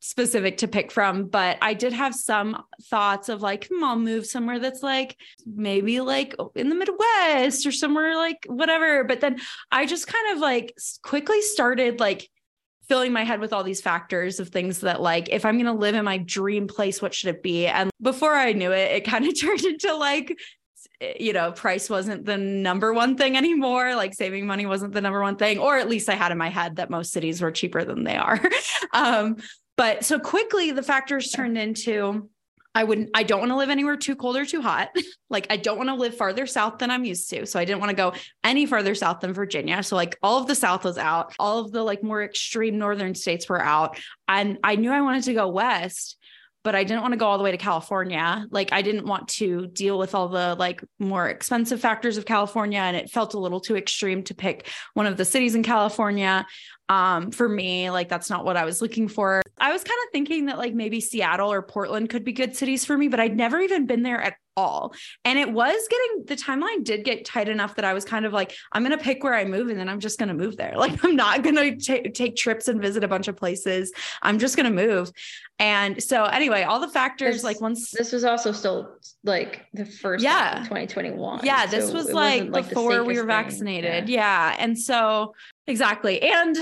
specific 0.00 0.58
to 0.58 0.68
pick 0.68 0.92
from, 0.92 1.28
but 1.28 1.56
I 1.62 1.72
did 1.72 1.94
have 1.94 2.14
some 2.14 2.62
thoughts 2.90 3.30
of 3.30 3.40
like, 3.40 3.68
hmm, 3.72 3.82
I'll 3.82 3.98
move 3.98 4.26
somewhere 4.26 4.58
that's 4.58 4.82
like 4.82 5.16
maybe 5.46 6.00
like 6.00 6.34
in 6.54 6.68
the 6.68 6.74
Midwest 6.74 7.66
or 7.66 7.72
somewhere 7.72 8.14
like 8.14 8.44
whatever. 8.46 9.04
But 9.04 9.22
then 9.22 9.40
I 9.72 9.86
just 9.86 10.06
kind 10.06 10.36
of 10.36 10.38
like 10.40 10.76
quickly 11.02 11.40
started 11.40 12.00
like 12.00 12.28
filling 12.86 13.12
my 13.12 13.24
head 13.24 13.40
with 13.40 13.54
all 13.54 13.64
these 13.64 13.80
factors 13.80 14.40
of 14.40 14.50
things 14.50 14.80
that 14.80 15.00
like 15.00 15.30
if 15.30 15.46
i'm 15.46 15.54
going 15.54 15.64
to 15.64 15.72
live 15.72 15.94
in 15.94 16.04
my 16.04 16.18
dream 16.18 16.66
place 16.66 17.00
what 17.00 17.14
should 17.14 17.34
it 17.34 17.42
be 17.42 17.66
and 17.66 17.90
before 18.02 18.34
i 18.34 18.52
knew 18.52 18.72
it 18.72 18.92
it 18.92 19.04
kind 19.06 19.26
of 19.26 19.40
turned 19.40 19.64
into 19.64 19.94
like 19.94 20.36
you 21.18 21.32
know 21.32 21.52
price 21.52 21.88
wasn't 21.90 22.24
the 22.24 22.36
number 22.36 22.92
one 22.92 23.16
thing 23.16 23.36
anymore 23.36 23.94
like 23.94 24.14
saving 24.14 24.46
money 24.46 24.66
wasn't 24.66 24.92
the 24.92 25.00
number 25.00 25.20
one 25.20 25.36
thing 25.36 25.58
or 25.58 25.76
at 25.76 25.88
least 25.88 26.08
i 26.08 26.14
had 26.14 26.32
in 26.32 26.38
my 26.38 26.48
head 26.48 26.76
that 26.76 26.90
most 26.90 27.12
cities 27.12 27.40
were 27.40 27.50
cheaper 27.50 27.84
than 27.84 28.04
they 28.04 28.16
are 28.16 28.40
um 28.92 29.36
but 29.76 30.04
so 30.04 30.18
quickly 30.18 30.70
the 30.70 30.82
factors 30.82 31.30
turned 31.30 31.58
into 31.58 32.28
I 32.76 32.82
wouldn't, 32.82 33.10
I 33.14 33.22
don't 33.22 33.38
want 33.38 33.52
to 33.52 33.56
live 33.56 33.70
anywhere 33.70 33.96
too 33.96 34.16
cold 34.16 34.36
or 34.36 34.44
too 34.44 34.60
hot. 34.60 34.88
like, 35.30 35.46
I 35.48 35.56
don't 35.56 35.76
want 35.76 35.90
to 35.90 35.94
live 35.94 36.16
farther 36.16 36.44
south 36.44 36.78
than 36.78 36.90
I'm 36.90 37.04
used 37.04 37.30
to. 37.30 37.46
So, 37.46 37.60
I 37.60 37.64
didn't 37.64 37.78
want 37.78 37.90
to 37.90 37.96
go 37.96 38.14
any 38.42 38.66
farther 38.66 38.96
south 38.96 39.20
than 39.20 39.32
Virginia. 39.32 39.82
So, 39.84 39.94
like, 39.94 40.18
all 40.22 40.40
of 40.40 40.48
the 40.48 40.56
South 40.56 40.82
was 40.82 40.98
out, 40.98 41.34
all 41.38 41.60
of 41.60 41.70
the 41.70 41.82
like 41.82 42.02
more 42.02 42.24
extreme 42.24 42.76
northern 42.76 43.14
states 43.14 43.48
were 43.48 43.62
out. 43.62 43.96
And 44.26 44.58
I 44.64 44.74
knew 44.74 44.90
I 44.90 45.02
wanted 45.02 45.22
to 45.24 45.34
go 45.34 45.48
west, 45.48 46.18
but 46.64 46.74
I 46.74 46.82
didn't 46.82 47.02
want 47.02 47.12
to 47.12 47.18
go 47.18 47.26
all 47.26 47.38
the 47.38 47.44
way 47.44 47.50
to 47.50 47.58
California. 47.58 48.46
Like, 48.50 48.72
I 48.72 48.80
didn't 48.82 49.06
want 49.06 49.28
to 49.28 49.66
deal 49.68 49.98
with 49.98 50.14
all 50.14 50.28
the 50.28 50.56
like 50.58 50.82
more 50.98 51.28
expensive 51.28 51.80
factors 51.80 52.16
of 52.16 52.24
California. 52.24 52.80
And 52.80 52.96
it 52.96 53.10
felt 53.10 53.34
a 53.34 53.38
little 53.38 53.60
too 53.60 53.76
extreme 53.76 54.22
to 54.24 54.34
pick 54.34 54.68
one 54.94 55.06
of 55.06 55.18
the 55.18 55.26
cities 55.26 55.54
in 55.54 55.62
California 55.62 56.46
um 56.88 57.30
for 57.30 57.48
me 57.48 57.90
like 57.90 58.08
that's 58.08 58.28
not 58.28 58.44
what 58.44 58.56
i 58.56 58.64
was 58.64 58.82
looking 58.82 59.08
for 59.08 59.40
i 59.58 59.72
was 59.72 59.82
kind 59.82 59.98
of 60.06 60.12
thinking 60.12 60.46
that 60.46 60.58
like 60.58 60.74
maybe 60.74 61.00
seattle 61.00 61.50
or 61.50 61.62
portland 61.62 62.10
could 62.10 62.24
be 62.24 62.32
good 62.32 62.54
cities 62.54 62.84
for 62.84 62.98
me 62.98 63.08
but 63.08 63.20
i'd 63.20 63.36
never 63.36 63.58
even 63.60 63.86
been 63.86 64.02
there 64.02 64.20
at 64.20 64.34
all. 64.56 64.94
And 65.24 65.38
it 65.38 65.50
was 65.50 65.76
getting 65.90 66.24
the 66.26 66.36
timeline 66.36 66.84
did 66.84 67.04
get 67.04 67.24
tight 67.24 67.48
enough 67.48 67.76
that 67.76 67.84
I 67.84 67.92
was 67.92 68.04
kind 68.04 68.24
of 68.24 68.32
like, 68.32 68.54
I'm 68.72 68.84
going 68.84 68.96
to 68.96 69.02
pick 69.02 69.24
where 69.24 69.34
I 69.34 69.44
move 69.44 69.68
and 69.68 69.78
then 69.78 69.88
I'm 69.88 70.00
just 70.00 70.18
going 70.18 70.28
to 70.28 70.34
move 70.34 70.56
there. 70.56 70.74
Like, 70.84 71.02
I'm 71.02 71.16
not 71.16 71.42
going 71.42 71.78
to 71.78 72.10
take 72.10 72.36
trips 72.36 72.68
and 72.68 72.78
visit 72.78 73.02
a 73.02 73.08
bunch 73.08 73.26
of 73.26 73.36
places. 73.36 73.90
I'm 74.20 74.38
just 74.38 74.54
going 74.54 74.66
to 74.66 74.86
move. 74.86 75.10
And 75.58 76.02
so, 76.02 76.24
anyway, 76.24 76.64
all 76.64 76.78
the 76.78 76.90
factors, 76.90 77.36
this, 77.36 77.44
like 77.44 77.60
once 77.62 77.90
this 77.90 78.12
was 78.12 78.22
also 78.22 78.52
still 78.52 78.98
like 79.22 79.64
the 79.72 79.86
first, 79.86 80.22
yeah, 80.22 80.58
2021. 80.64 81.40
Yeah, 81.42 81.64
this 81.64 81.88
so 81.88 81.94
was 81.94 82.12
like, 82.12 82.50
like 82.50 82.68
before 82.68 83.02
we 83.02 83.18
were 83.18 83.24
vaccinated. 83.24 84.10
Yeah. 84.10 84.50
yeah. 84.50 84.56
And 84.58 84.78
so, 84.78 85.34
exactly. 85.66 86.22
And 86.22 86.56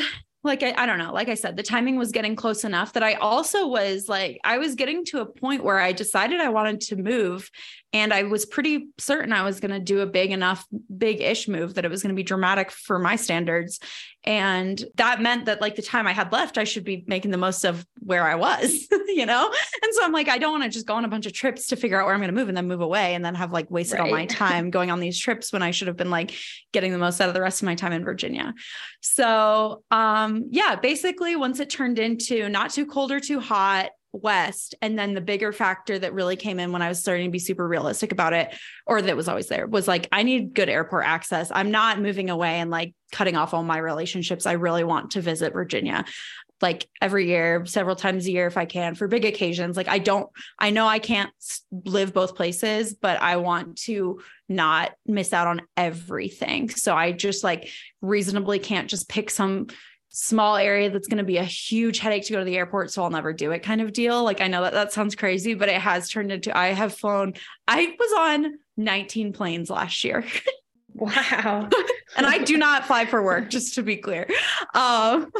like 0.44 0.62
I, 0.62 0.74
I 0.76 0.86
don't 0.86 0.98
know 0.98 1.12
like 1.12 1.28
i 1.28 1.34
said 1.34 1.56
the 1.56 1.62
timing 1.62 1.96
was 1.96 2.10
getting 2.10 2.34
close 2.34 2.64
enough 2.64 2.92
that 2.94 3.02
i 3.02 3.14
also 3.14 3.68
was 3.68 4.08
like 4.08 4.40
i 4.44 4.58
was 4.58 4.74
getting 4.74 5.04
to 5.06 5.20
a 5.20 5.26
point 5.26 5.64
where 5.64 5.78
i 5.78 5.92
decided 5.92 6.40
i 6.40 6.48
wanted 6.48 6.80
to 6.82 6.96
move 6.96 7.50
and 7.92 8.12
I 8.12 8.22
was 8.22 8.46
pretty 8.46 8.88
certain 8.98 9.32
I 9.32 9.42
was 9.42 9.60
going 9.60 9.70
to 9.70 9.78
do 9.78 10.00
a 10.00 10.06
big 10.06 10.30
enough, 10.30 10.66
big 10.96 11.20
ish 11.20 11.46
move 11.46 11.74
that 11.74 11.84
it 11.84 11.90
was 11.90 12.02
going 12.02 12.14
to 12.14 12.16
be 12.16 12.22
dramatic 12.22 12.70
for 12.70 12.98
my 12.98 13.16
standards. 13.16 13.80
And 14.24 14.82
that 14.94 15.20
meant 15.20 15.46
that, 15.46 15.60
like, 15.60 15.74
the 15.74 15.82
time 15.82 16.06
I 16.06 16.12
had 16.12 16.32
left, 16.32 16.56
I 16.56 16.64
should 16.64 16.84
be 16.84 17.04
making 17.06 17.32
the 17.32 17.38
most 17.38 17.64
of 17.64 17.84
where 17.98 18.26
I 18.26 18.36
was, 18.36 18.86
you 19.08 19.26
know? 19.26 19.52
And 19.82 19.94
so 19.94 20.04
I'm 20.04 20.12
like, 20.12 20.28
I 20.28 20.38
don't 20.38 20.52
want 20.52 20.64
to 20.64 20.70
just 20.70 20.86
go 20.86 20.94
on 20.94 21.04
a 21.04 21.08
bunch 21.08 21.26
of 21.26 21.34
trips 21.34 21.66
to 21.66 21.76
figure 21.76 22.00
out 22.00 22.06
where 22.06 22.14
I'm 22.14 22.20
going 22.20 22.32
to 22.32 22.40
move 22.40 22.48
and 22.48 22.56
then 22.56 22.68
move 22.68 22.80
away 22.80 23.14
and 23.14 23.24
then 23.24 23.34
have 23.34 23.52
like 23.52 23.70
wasted 23.70 23.98
right. 23.98 24.06
all 24.06 24.10
my 24.10 24.26
time 24.26 24.70
going 24.70 24.90
on 24.90 25.00
these 25.00 25.18
trips 25.18 25.52
when 25.52 25.62
I 25.62 25.70
should 25.72 25.88
have 25.88 25.96
been 25.96 26.10
like 26.10 26.34
getting 26.72 26.92
the 26.92 26.98
most 26.98 27.20
out 27.20 27.28
of 27.28 27.34
the 27.34 27.42
rest 27.42 27.60
of 27.60 27.66
my 27.66 27.74
time 27.74 27.92
in 27.92 28.04
Virginia. 28.04 28.54
So, 29.00 29.82
um, 29.90 30.48
yeah, 30.50 30.76
basically, 30.76 31.36
once 31.36 31.60
it 31.60 31.68
turned 31.68 31.98
into 31.98 32.48
not 32.48 32.70
too 32.70 32.86
cold 32.86 33.12
or 33.12 33.20
too 33.20 33.40
hot, 33.40 33.90
west 34.12 34.74
and 34.82 34.98
then 34.98 35.14
the 35.14 35.20
bigger 35.20 35.52
factor 35.52 35.98
that 35.98 36.12
really 36.12 36.36
came 36.36 36.58
in 36.58 36.72
when 36.72 36.82
i 36.82 36.88
was 36.88 37.00
starting 37.00 37.26
to 37.26 37.30
be 37.30 37.38
super 37.38 37.66
realistic 37.66 38.12
about 38.12 38.32
it 38.32 38.54
or 38.86 39.00
that 39.00 39.16
was 39.16 39.28
always 39.28 39.48
there 39.48 39.66
was 39.66 39.88
like 39.88 40.08
i 40.12 40.22
need 40.22 40.54
good 40.54 40.68
airport 40.68 41.04
access. 41.04 41.50
I'm 41.54 41.70
not 41.70 42.00
moving 42.00 42.30
away 42.30 42.60
and 42.60 42.70
like 42.70 42.94
cutting 43.12 43.36
off 43.36 43.52
all 43.52 43.62
my 43.62 43.78
relationships. 43.78 44.46
I 44.46 44.52
really 44.52 44.84
want 44.84 45.12
to 45.12 45.20
visit 45.20 45.52
virginia 45.52 46.04
like 46.60 46.88
every 47.00 47.26
year 47.26 47.66
several 47.66 47.96
times 47.96 48.24
a 48.26 48.30
year 48.30 48.46
if 48.46 48.56
i 48.56 48.64
can 48.64 48.94
for 48.94 49.08
big 49.08 49.24
occasions. 49.24 49.76
Like 49.76 49.88
i 49.88 49.98
don't 49.98 50.30
i 50.58 50.70
know 50.70 50.86
i 50.86 50.98
can't 50.98 51.30
live 51.84 52.14
both 52.14 52.36
places 52.36 52.94
but 52.94 53.20
i 53.20 53.36
want 53.36 53.78
to 53.78 54.20
not 54.48 54.92
miss 55.06 55.32
out 55.32 55.46
on 55.46 55.62
everything. 55.76 56.68
So 56.70 56.94
i 56.94 57.12
just 57.12 57.44
like 57.44 57.68
reasonably 58.00 58.58
can't 58.58 58.88
just 58.88 59.08
pick 59.08 59.30
some 59.30 59.66
small 60.12 60.56
area 60.56 60.90
that's 60.90 61.08
going 61.08 61.18
to 61.18 61.24
be 61.24 61.38
a 61.38 61.44
huge 61.44 61.98
headache 61.98 62.24
to 62.26 62.32
go 62.32 62.38
to 62.38 62.44
the 62.44 62.56
airport 62.56 62.90
so 62.90 63.02
I'll 63.02 63.10
never 63.10 63.32
do 63.32 63.50
it 63.50 63.62
kind 63.62 63.80
of 63.80 63.92
deal. 63.92 64.22
Like 64.22 64.40
I 64.40 64.46
know 64.46 64.62
that 64.62 64.74
that 64.74 64.92
sounds 64.92 65.14
crazy 65.14 65.54
but 65.54 65.68
it 65.68 65.80
has 65.80 66.08
turned 66.10 66.30
into 66.30 66.56
I 66.56 66.68
have 66.68 66.94
flown 66.94 67.34
I 67.66 67.94
was 67.98 68.12
on 68.18 68.58
19 68.76 69.32
planes 69.32 69.70
last 69.70 70.04
year. 70.04 70.24
Wow. 70.94 71.70
and 72.18 72.26
I 72.26 72.36
do 72.36 72.58
not 72.58 72.86
fly 72.86 73.06
for 73.06 73.22
work 73.22 73.48
just 73.48 73.74
to 73.76 73.82
be 73.82 73.96
clear. 73.96 74.28
Um 74.74 75.32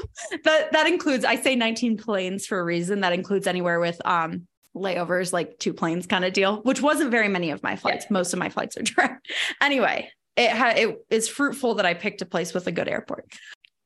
that 0.45 0.73
that 0.73 0.87
includes 0.87 1.27
I 1.27 1.37
say 1.37 1.55
19 1.55 1.99
planes 1.99 2.47
for 2.47 2.59
a 2.59 2.65
reason 2.65 3.01
that 3.01 3.13
includes 3.13 3.47
anywhere 3.47 3.79
with 3.79 4.01
um 4.07 4.47
layovers 4.75 5.31
like 5.31 5.59
two 5.59 5.75
planes 5.75 6.07
kind 6.07 6.25
of 6.25 6.33
deal, 6.33 6.63
which 6.63 6.81
wasn't 6.81 7.11
very 7.11 7.29
many 7.29 7.51
of 7.51 7.63
my 7.63 7.77
flights. 7.77 8.07
Yeah. 8.07 8.15
Most 8.15 8.33
of 8.33 8.39
my 8.39 8.49
flights 8.49 8.79
are 8.79 8.83
direct. 8.83 9.31
Anyway, 9.61 10.11
it 10.37 10.49
had 10.49 10.79
it 10.79 11.05
is 11.11 11.29
fruitful 11.29 11.75
that 11.75 11.85
I 11.85 11.93
picked 11.93 12.23
a 12.23 12.27
place 12.27 12.55
with 12.55 12.67
a 12.67 12.73
good 12.73 12.89
airport 12.89 13.27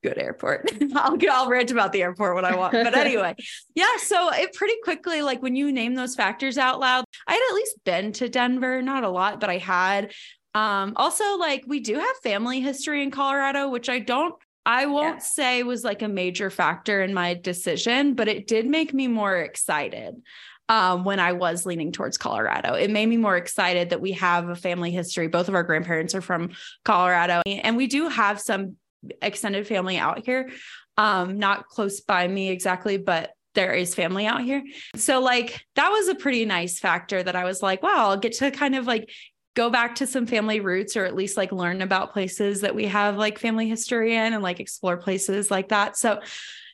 good 0.03 0.17
airport. 0.17 0.71
I'll 0.95 1.17
I'll 1.31 1.49
rant 1.49 1.71
about 1.71 1.91
the 1.91 2.01
airport 2.01 2.35
when 2.35 2.45
I 2.45 2.55
want. 2.55 2.73
But 2.73 2.95
anyway, 2.97 3.35
yeah. 3.75 3.97
So 3.97 4.31
it 4.33 4.53
pretty 4.53 4.75
quickly, 4.83 5.21
like 5.21 5.41
when 5.41 5.55
you 5.55 5.71
name 5.71 5.95
those 5.95 6.15
factors 6.15 6.57
out 6.57 6.79
loud, 6.79 7.05
I 7.27 7.33
had 7.33 7.41
at 7.49 7.55
least 7.55 7.83
been 7.83 8.11
to 8.13 8.29
Denver, 8.29 8.81
not 8.81 9.03
a 9.03 9.09
lot, 9.09 9.39
but 9.39 9.49
I 9.49 9.57
had. 9.57 10.11
Um, 10.55 10.93
also, 10.95 11.37
like 11.37 11.65
we 11.67 11.79
do 11.81 11.95
have 11.95 12.15
family 12.23 12.61
history 12.61 13.03
in 13.03 13.11
Colorado, 13.11 13.69
which 13.69 13.89
I 13.89 13.99
don't 13.99 14.33
I 14.67 14.85
won't 14.85 15.15
yeah. 15.15 15.19
say 15.19 15.63
was 15.63 15.85
like 15.85 16.01
a 16.01 16.09
major 16.09 16.49
factor 16.49 17.01
in 17.01 17.13
my 17.13 17.35
decision, 17.35 18.15
but 18.15 18.27
it 18.27 18.47
did 18.47 18.67
make 18.67 18.93
me 18.93 19.07
more 19.07 19.37
excited 19.37 20.21
um, 20.67 21.05
when 21.05 21.21
I 21.21 21.31
was 21.31 21.65
leaning 21.65 21.93
towards 21.93 22.17
Colorado. 22.17 22.73
It 22.73 22.91
made 22.91 23.05
me 23.07 23.15
more 23.15 23.37
excited 23.37 23.91
that 23.91 24.01
we 24.01 24.11
have 24.11 24.49
a 24.49 24.55
family 24.55 24.91
history. 24.91 25.29
Both 25.29 25.47
of 25.47 25.55
our 25.55 25.63
grandparents 25.63 26.13
are 26.15 26.21
from 26.21 26.49
Colorado, 26.83 27.41
and 27.45 27.77
we 27.77 27.87
do 27.87 28.09
have 28.09 28.41
some 28.41 28.75
extended 29.21 29.67
family 29.67 29.97
out 29.97 30.25
here. 30.25 30.49
Um, 30.97 31.37
not 31.37 31.67
close 31.67 32.01
by 32.01 32.27
me 32.27 32.49
exactly, 32.49 32.97
but 32.97 33.31
there 33.53 33.73
is 33.73 33.95
family 33.95 34.25
out 34.25 34.41
here. 34.41 34.63
So 34.95 35.19
like 35.19 35.65
that 35.75 35.89
was 35.89 36.07
a 36.07 36.15
pretty 36.15 36.45
nice 36.45 36.79
factor 36.79 37.21
that 37.21 37.35
I 37.35 37.43
was 37.43 37.61
like, 37.61 37.81
wow, 37.81 38.09
I'll 38.09 38.17
get 38.17 38.33
to 38.33 38.51
kind 38.51 38.75
of 38.75 38.85
like 38.85 39.09
go 39.55 39.71
back 39.71 39.95
to 39.95 40.05
some 40.05 40.27
family 40.27 40.59
roots 40.59 40.95
or 40.95 41.05
at 41.05 41.15
least 41.15 41.35
like 41.37 41.51
learn 41.51 41.81
about 41.81 42.13
places 42.13 42.61
that 42.61 42.75
we 42.75 42.85
have 42.85 43.17
like 43.17 43.39
family 43.39 43.67
history 43.67 44.15
in 44.15 44.33
and 44.33 44.43
like 44.43 44.59
explore 44.59 44.97
places 44.97 45.49
like 45.49 45.69
that. 45.69 45.97
So 45.97 46.19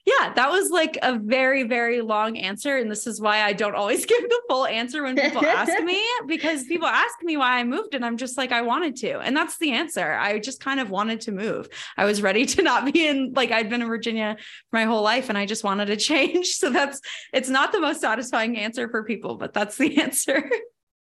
yeah, 0.06 0.34
that 0.34 0.52
was 0.52 0.70
like 0.70 0.98
a 1.02 1.18
very, 1.18 1.64
very 1.64 2.02
long 2.02 2.38
answer. 2.38 2.76
And 2.78 2.92
this 2.92 3.08
is 3.08 3.22
why 3.22 3.42
I 3.42 3.54
don't 3.54 3.76
always 3.76 4.06
give 4.08 4.22
the 4.22 4.42
full 4.50 4.66
answer 4.66 5.04
when 5.04 5.16
people 5.16 5.46
ask 5.46 5.82
me, 5.84 6.04
because 6.28 6.66
people 6.66 6.88
ask 6.88 7.24
me 7.24 7.38
why 7.38 7.60
I 7.60 7.64
moved. 7.64 7.96
And 7.96 8.04
I'm 8.04 8.18
just 8.18 8.38
like, 8.38 8.52
I 8.52 8.62
wanted 8.64 8.98
to. 8.98 9.20
And 9.20 9.36
that's 9.36 9.58
the 9.60 9.72
answer. 9.72 10.14
I 10.14 10.40
just 10.40 10.60
kind 10.60 10.82
of 10.82 10.90
wanted 10.90 11.22
to 11.22 11.32
move. 11.32 11.70
I 11.96 12.04
was 12.04 12.22
ready 12.22 12.46
to 12.48 12.62
not 12.62 12.92
be 12.92 13.08
in, 13.08 13.32
like, 13.34 13.52
I'd 13.52 13.70
been 13.70 13.82
in 13.82 13.88
Virginia 13.88 14.36
my 14.74 14.84
whole 14.84 15.04
life 15.04 15.30
and 15.30 15.38
I 15.38 15.46
just 15.46 15.64
wanted 15.64 15.86
to 15.86 15.96
change. 15.98 16.48
So 16.48 16.70
that's, 16.70 17.00
it's 17.32 17.50
not 17.50 17.72
the 17.72 17.80
most 17.80 18.02
satisfying 18.02 18.58
answer 18.58 18.90
for 18.90 19.06
people, 19.06 19.36
but 19.36 19.54
that's 19.54 19.78
the 19.78 20.02
answer. 20.02 20.50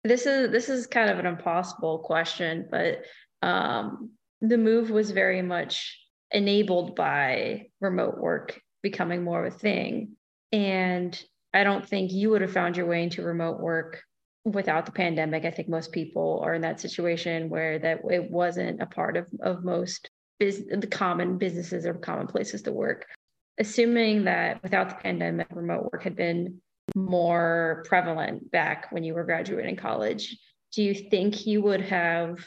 This 0.05 0.25
is, 0.25 0.51
this 0.51 0.71
is 0.71 0.87
kind 0.87 1.11
of 1.11 1.19
an 1.19 1.27
impossible 1.27 1.99
question, 1.99 2.67
but 2.71 3.03
um, 3.43 4.13
the 4.41 4.57
move 4.57 4.89
was 4.89 5.11
very 5.11 5.43
much 5.43 6.01
enabled 6.31 6.97
by 6.97 7.67
remote 7.81 8.17
work 8.17 8.61
becoming 8.83 9.23
more 9.23 9.45
of 9.45 9.53
a 9.53 9.57
thing. 9.57 10.17
And 10.53 11.21
I 11.53 11.65
don't 11.65 11.87
think 11.87 12.13
you 12.13 12.31
would 12.31 12.43
have 12.43 12.53
found 12.53 12.77
your 12.77 12.87
way 12.87 13.03
into 13.03 13.23
remote 13.23 13.61
work 13.61 14.03
without 14.45 14.87
the 14.87 14.93
pandemic. 14.93 15.45
I 15.45 15.51
think 15.51 15.69
most 15.69 15.93
people 15.93 16.41
are 16.45 16.55
in 16.55 16.63
that 16.63 16.81
situation 16.81 17.49
where 17.49 17.79
that 17.79 18.01
it 18.11 18.31
wasn't 18.31 18.83
a 18.83 18.87
part 18.87 19.17
of, 19.17 19.27
of 19.41 19.65
most 19.65 20.11
biz, 20.39 20.67
the 20.67 20.87
common 20.87 21.39
businesses 21.39 21.87
or 21.87 21.95
common 21.95 22.27
places 22.27 22.63
to 22.63 22.73
work. 22.73 23.07
Assuming 23.59 24.25
that 24.25 24.63
without 24.63 24.89
the 24.89 24.95
pandemic, 24.95 25.49
remote 25.51 25.91
work 25.93 26.03
had 26.03 26.15
been 26.15 26.61
more 26.95 27.85
prevalent 27.89 28.51
back 28.51 28.87
when 28.91 29.03
you 29.03 29.15
were 29.15 29.25
graduating 29.25 29.77
college, 29.77 30.39
do 30.73 30.83
you 30.83 30.95
think 30.95 31.47
you 31.47 31.63
would 31.63 31.81
have 31.81 32.47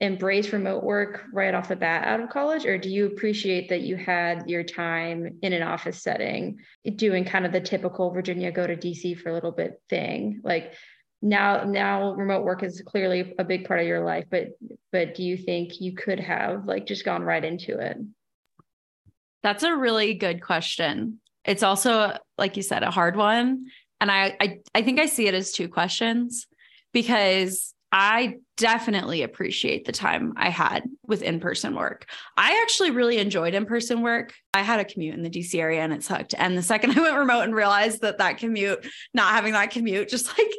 embrace 0.00 0.52
remote 0.52 0.84
work 0.84 1.24
right 1.32 1.54
off 1.54 1.68
the 1.68 1.76
bat 1.76 2.06
out 2.06 2.20
of 2.20 2.30
college 2.30 2.64
or 2.64 2.78
do 2.78 2.88
you 2.88 3.06
appreciate 3.06 3.68
that 3.68 3.80
you 3.80 3.96
had 3.96 4.48
your 4.48 4.62
time 4.62 5.38
in 5.42 5.52
an 5.52 5.62
office 5.62 6.00
setting 6.00 6.56
doing 6.94 7.24
kind 7.24 7.44
of 7.44 7.50
the 7.50 7.60
typical 7.60 8.10
virginia 8.12 8.52
go 8.52 8.64
to 8.64 8.76
dc 8.76 9.18
for 9.18 9.30
a 9.30 9.34
little 9.34 9.50
bit 9.50 9.82
thing? 9.88 10.40
Like 10.44 10.74
now 11.20 11.64
now 11.64 12.12
remote 12.12 12.44
work 12.44 12.62
is 12.62 12.80
clearly 12.82 13.34
a 13.40 13.44
big 13.44 13.66
part 13.66 13.80
of 13.80 13.86
your 13.88 14.04
life 14.04 14.24
but 14.30 14.50
but 14.92 15.16
do 15.16 15.24
you 15.24 15.36
think 15.36 15.80
you 15.80 15.92
could 15.92 16.20
have 16.20 16.64
like 16.66 16.86
just 16.86 17.04
gone 17.04 17.22
right 17.22 17.44
into 17.44 17.78
it? 17.78 17.96
That's 19.42 19.64
a 19.64 19.74
really 19.74 20.14
good 20.14 20.42
question. 20.42 21.20
It's 21.44 21.64
also 21.64 22.16
like 22.36 22.56
you 22.56 22.62
said 22.62 22.82
a 22.84 22.90
hard 22.92 23.16
one. 23.16 23.66
And 24.00 24.12
i 24.12 24.36
i, 24.40 24.58
I 24.76 24.82
think 24.82 25.00
i 25.00 25.06
see 25.06 25.26
it 25.26 25.34
as 25.34 25.50
two 25.50 25.68
questions 25.68 26.46
because 26.92 27.74
I 27.90 28.36
definitely 28.56 29.22
appreciate 29.22 29.84
the 29.86 29.92
time 29.92 30.34
I 30.36 30.50
had 30.50 30.82
with 31.06 31.22
in 31.22 31.40
person 31.40 31.74
work. 31.74 32.06
I 32.36 32.60
actually 32.62 32.90
really 32.90 33.18
enjoyed 33.18 33.54
in 33.54 33.64
person 33.64 34.02
work. 34.02 34.34
I 34.52 34.62
had 34.62 34.80
a 34.80 34.84
commute 34.84 35.14
in 35.14 35.22
the 35.22 35.30
DC 35.30 35.58
area 35.58 35.80
and 35.80 35.92
it 35.92 36.02
sucked. 36.02 36.34
And 36.36 36.56
the 36.56 36.62
second 36.62 36.90
I 36.98 37.00
went 37.00 37.16
remote 37.16 37.42
and 37.42 37.54
realized 37.54 38.02
that 38.02 38.18
that 38.18 38.38
commute, 38.38 38.86
not 39.14 39.32
having 39.32 39.52
that 39.52 39.70
commute, 39.70 40.08
just 40.08 40.26
like 40.38 40.52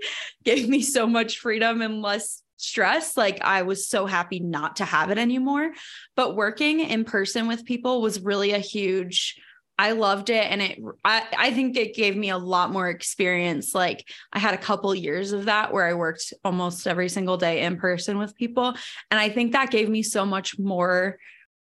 gave 0.44 0.68
me 0.68 0.82
so 0.82 1.06
much 1.06 1.40
freedom 1.40 1.82
and 1.82 2.02
less 2.02 2.42
stress. 2.58 3.16
Like 3.16 3.42
I 3.42 3.62
was 3.62 3.88
so 3.88 4.06
happy 4.06 4.40
not 4.40 4.78
to 4.78 4.86
have 4.86 5.12
it 5.12 5.18
anymore. 5.18 5.72
But 6.16 6.36
working 6.36 6.80
in 6.80 7.06
person 7.06 7.48
with 7.48 7.66
people 7.66 8.02
was 8.02 8.22
really 8.22 8.52
a 8.52 8.60
huge 8.60 9.40
I 9.80 9.94
loved 9.94 10.30
it. 10.30 10.44
And 10.52 10.62
it, 10.62 10.78
I, 11.06 11.24
I 11.38 11.54
think 11.54 11.78
it 11.78 11.96
gave 11.96 12.18
me 12.18 12.32
a 12.32 12.38
lot 12.38 12.70
more 12.70 12.90
experience. 12.90 13.74
Like 13.74 14.06
I 14.34 14.38
had 14.38 14.54
a 14.54 14.58
couple 14.58 14.94
years 14.94 15.32
of 15.32 15.46
that 15.46 15.72
where 15.72 15.88
I 15.88 15.94
worked 15.94 16.34
almost 16.44 16.86
every 16.86 17.08
single 17.08 17.38
day 17.38 17.62
in 17.62 17.78
person 17.78 18.18
with 18.18 18.36
people. 18.36 18.74
And 19.10 19.18
I 19.22 19.30
think 19.30 19.54
that 19.54 19.72
gave 19.72 19.88
me 19.88 20.04
so 20.04 20.26
much 20.26 20.60
more 20.60 21.18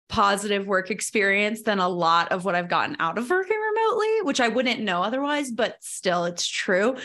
positive 0.09 0.67
work 0.67 0.91
experience 0.91 1.61
than 1.61 1.79
a 1.79 1.91
lot 1.91 2.33
of 2.33 2.47
what 2.47 2.55
I've 2.55 2.71
gotten 2.71 2.97
out 3.01 3.19
of 3.19 3.29
working 3.29 3.59
remotely, 3.59 4.23
which 4.23 4.41
I 4.41 4.49
wouldn't 4.49 4.81
know 4.81 5.03
otherwise, 5.03 5.51
but 5.51 5.77
still 5.81 6.25
it's 6.25 6.49
true. 6.49 6.97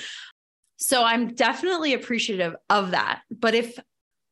So 0.77 1.03
I'm 1.03 1.33
definitely 1.33 1.93
appreciative 1.93 2.55
of 2.69 2.91
that. 2.91 3.19
But 3.29 3.53
if 3.53 3.77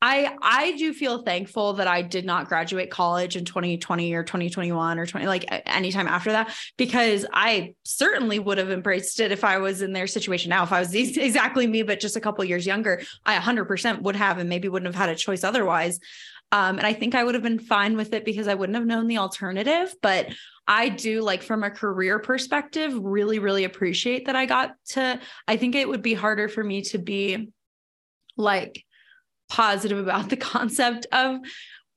I 0.02 0.36
I 0.42 0.72
do 0.78 0.94
feel 0.94 1.24
thankful 1.24 1.74
that 1.74 1.88
I 1.88 2.02
did 2.02 2.26
not 2.26 2.48
graduate 2.48 2.90
college 2.90 3.36
in 3.36 3.44
2020 3.44 4.14
or 4.14 4.24
2021 4.24 4.98
or 5.00 5.06
20 5.06 5.28
like 5.28 5.46
anytime 5.66 6.08
after 6.08 6.32
that 6.32 6.56
because 6.78 7.26
I 7.34 7.76
certainly 7.84 8.40
would 8.40 8.58
have 8.58 8.72
embraced 8.72 9.20
it 9.20 9.32
if 9.32 9.44
I 9.44 9.58
was 9.58 9.82
in 9.82 9.92
their 9.92 10.08
situation 10.08 10.50
now. 10.50 10.64
If 10.64 10.72
I 10.72 10.80
was 10.80 10.94
exactly 10.96 11.68
me 11.68 11.84
but 11.84 12.00
just 12.00 12.16
a 12.16 12.22
couple 12.22 12.46
years 12.46 12.66
younger 12.66 13.02
I 13.26 13.38
100% 13.38 14.02
would 14.02 14.16
have 14.16 14.38
and 14.38 14.48
maybe 14.48 14.70
wouldn't 14.70 14.94
have 14.94 15.02
had 15.02 15.14
a 15.14 15.20
choice 15.20 15.44
otherwise. 15.44 16.00
Um, 16.52 16.78
and 16.78 16.88
I 16.88 16.94
think 16.94 17.14
I 17.14 17.24
would 17.24 17.36
have 17.36 17.44
been 17.44 17.60
fine 17.60 17.96
with 17.96 18.14
it 18.14 18.26
because 18.26 18.48
I 18.48 18.56
wouldn't 18.56 18.76
have 18.76 18.88
known 18.88 19.08
the 19.08 19.18
alternative 19.18 19.94
but 20.02 20.28
I 20.66 20.90
do 20.90 21.22
like 21.22 21.44
from 21.44 21.64
a 21.64 21.70
career 21.70 22.20
perspective 22.20 22.98
really 22.98 23.40
really 23.40 23.66
appreciate 23.66 24.28
that 24.28 24.36
I 24.36 24.46
got 24.46 24.72
to 24.90 25.20
I 25.48 25.58
think 25.58 25.76
it 25.76 25.90
would 25.90 26.02
be 26.02 26.14
harder 26.14 26.48
for 26.48 26.64
me 26.64 26.84
to 26.84 26.98
be 26.98 27.50
like 28.38 28.86
positive 29.50 29.98
about 29.98 30.30
the 30.30 30.38
concept 30.38 31.08
of 31.12 31.38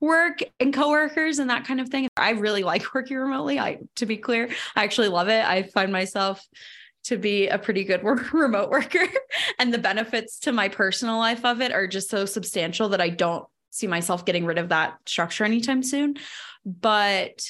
work 0.01 0.41
and 0.59 0.75
coworkers 0.75 1.38
and 1.38 1.49
that 1.49 1.65
kind 1.65 1.81
of 1.81 1.88
thing. 1.88 2.09
I 2.17 2.31
really 2.31 2.65
like 2.65 2.95
working 2.95 3.17
remotely. 3.17 3.59
I 3.59 3.79
to 3.97 4.07
be 4.07 4.17
clear, 4.17 4.49
I 4.75 4.85
actually 4.85 5.09
love 5.09 5.29
it. 5.29 5.45
I 5.45 5.62
find 5.62 5.93
myself 5.93 6.45
to 7.05 7.17
be 7.17 7.49
a 7.49 7.59
pretty 7.59 7.85
good 7.85 8.03
work, 8.05 8.33
remote 8.33 8.71
worker 8.71 9.07
and 9.59 9.73
the 9.73 9.79
benefits 9.79 10.41
to 10.41 10.53
my 10.53 10.69
personal 10.69 11.19
life 11.19 11.45
of 11.45 11.61
it 11.61 11.73
are 11.73 11.87
just 11.87 12.11
so 12.11 12.27
substantial 12.27 12.91
that 12.91 13.01
I 13.01 13.09
don't 13.09 13.47
see 13.71 13.87
myself 13.87 14.25
getting 14.25 14.45
rid 14.45 14.59
of 14.59 14.69
that 14.69 14.99
structure 15.07 15.45
anytime 15.45 15.83
soon. 15.83 16.17
But 16.65 17.43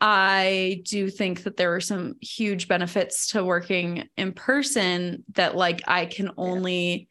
I 0.00 0.82
do 0.86 1.10
think 1.10 1.42
that 1.42 1.56
there 1.58 1.74
are 1.74 1.80
some 1.80 2.14
huge 2.22 2.68
benefits 2.68 3.28
to 3.28 3.44
working 3.44 4.08
in 4.16 4.32
person 4.32 5.24
that 5.34 5.56
like 5.56 5.82
I 5.86 6.06
can 6.06 6.30
only 6.38 7.08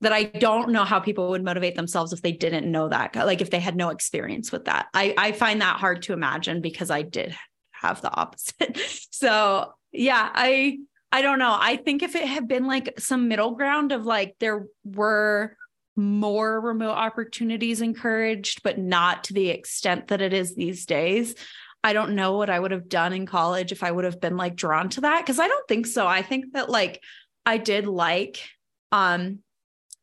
that 0.00 0.12
I 0.12 0.24
don't 0.24 0.70
know 0.70 0.84
how 0.84 1.00
people 1.00 1.30
would 1.30 1.44
motivate 1.44 1.74
themselves 1.74 2.12
if 2.12 2.22
they 2.22 2.32
didn't 2.32 2.70
know 2.70 2.88
that, 2.88 3.16
like 3.16 3.40
if 3.40 3.50
they 3.50 3.60
had 3.60 3.76
no 3.76 3.88
experience 3.88 4.52
with 4.52 4.66
that. 4.66 4.86
I, 4.92 5.14
I 5.16 5.32
find 5.32 5.60
that 5.62 5.78
hard 5.78 6.02
to 6.02 6.12
imagine 6.12 6.60
because 6.60 6.90
I 6.90 7.02
did 7.02 7.34
have 7.72 8.02
the 8.02 8.12
opposite. 8.12 8.78
so 9.10 9.72
yeah, 9.92 10.30
I 10.34 10.78
I 11.12 11.22
don't 11.22 11.38
know. 11.38 11.56
I 11.58 11.76
think 11.76 12.02
if 12.02 12.14
it 12.14 12.26
had 12.26 12.48
been 12.48 12.66
like 12.66 12.98
some 13.00 13.28
middle 13.28 13.52
ground 13.52 13.92
of 13.92 14.04
like 14.04 14.36
there 14.38 14.66
were 14.84 15.56
more 15.96 16.60
remote 16.60 16.90
opportunities 16.90 17.80
encouraged, 17.80 18.62
but 18.62 18.78
not 18.78 19.24
to 19.24 19.32
the 19.32 19.48
extent 19.48 20.08
that 20.08 20.20
it 20.20 20.32
is 20.34 20.54
these 20.54 20.84
days. 20.84 21.34
I 21.82 21.92
don't 21.92 22.16
know 22.16 22.36
what 22.36 22.50
I 22.50 22.58
would 22.58 22.72
have 22.72 22.88
done 22.88 23.12
in 23.12 23.24
college 23.24 23.72
if 23.72 23.82
I 23.82 23.90
would 23.90 24.04
have 24.04 24.20
been 24.20 24.36
like 24.36 24.56
drawn 24.56 24.88
to 24.90 25.02
that. 25.02 25.24
Cause 25.24 25.38
I 25.38 25.48
don't 25.48 25.68
think 25.68 25.86
so. 25.86 26.06
I 26.06 26.20
think 26.20 26.52
that 26.52 26.68
like 26.68 27.02
I 27.46 27.58
did 27.58 27.86
like 27.86 28.40
um 28.92 29.38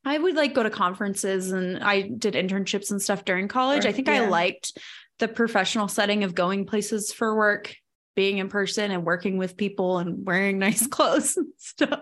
I 0.05 0.17
would 0.17 0.35
like 0.35 0.53
go 0.53 0.63
to 0.63 0.69
conferences 0.69 1.51
and 1.51 1.83
I 1.83 2.01
did 2.01 2.33
internships 2.33 2.91
and 2.91 3.01
stuff 3.01 3.25
during 3.25 3.47
college. 3.47 3.85
I 3.85 3.91
think 3.91 4.07
yeah. 4.07 4.23
I 4.23 4.27
liked 4.27 4.77
the 5.19 5.27
professional 5.27 5.87
setting 5.87 6.23
of 6.23 6.35
going 6.35 6.65
places 6.65 7.13
for 7.13 7.35
work, 7.35 7.75
being 8.15 8.37
in 8.37 8.49
person 8.49 8.91
and 8.91 9.05
working 9.05 9.37
with 9.37 9.57
people 9.57 9.99
and 9.99 10.25
wearing 10.25 10.59
nice 10.59 10.85
clothes 10.87 11.37
and 11.37 11.47
stuff. 11.57 12.01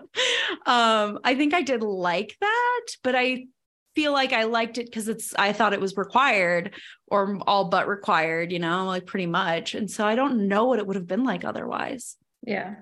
Um, 0.66 1.20
I 1.24 1.34
think 1.36 1.54
I 1.54 1.62
did 1.62 1.82
like 1.82 2.36
that, 2.40 2.86
but 3.02 3.14
I 3.14 3.46
feel 3.94 4.12
like 4.12 4.32
I 4.32 4.44
liked 4.44 4.78
it 4.78 4.86
because 4.86 5.08
it's 5.08 5.34
I 5.34 5.52
thought 5.52 5.74
it 5.74 5.80
was 5.80 5.96
required 5.96 6.74
or 7.06 7.38
all 7.46 7.66
but 7.66 7.88
required, 7.88 8.50
you 8.50 8.58
know, 8.58 8.86
like 8.86 9.06
pretty 9.06 9.26
much. 9.26 9.74
And 9.74 9.90
so 9.90 10.06
I 10.06 10.14
don't 10.14 10.48
know 10.48 10.64
what 10.64 10.78
it 10.78 10.86
would 10.86 10.96
have 10.96 11.06
been 11.06 11.24
like 11.24 11.44
otherwise. 11.44 12.16
Yeah. 12.42 12.76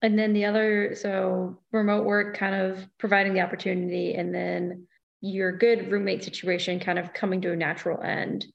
And 0.00 0.18
then 0.18 0.32
the 0.32 0.44
other, 0.44 0.94
so 0.94 1.58
remote 1.72 2.04
work 2.04 2.36
kind 2.36 2.54
of 2.54 2.86
providing 2.98 3.34
the 3.34 3.40
opportunity, 3.40 4.14
and 4.14 4.32
then 4.32 4.86
your 5.20 5.56
good 5.56 5.90
roommate 5.90 6.22
situation 6.22 6.78
kind 6.78 6.98
of 6.98 7.12
coming 7.12 7.40
to 7.40 7.52
a 7.52 7.56
natural 7.56 8.00
end 8.00 8.46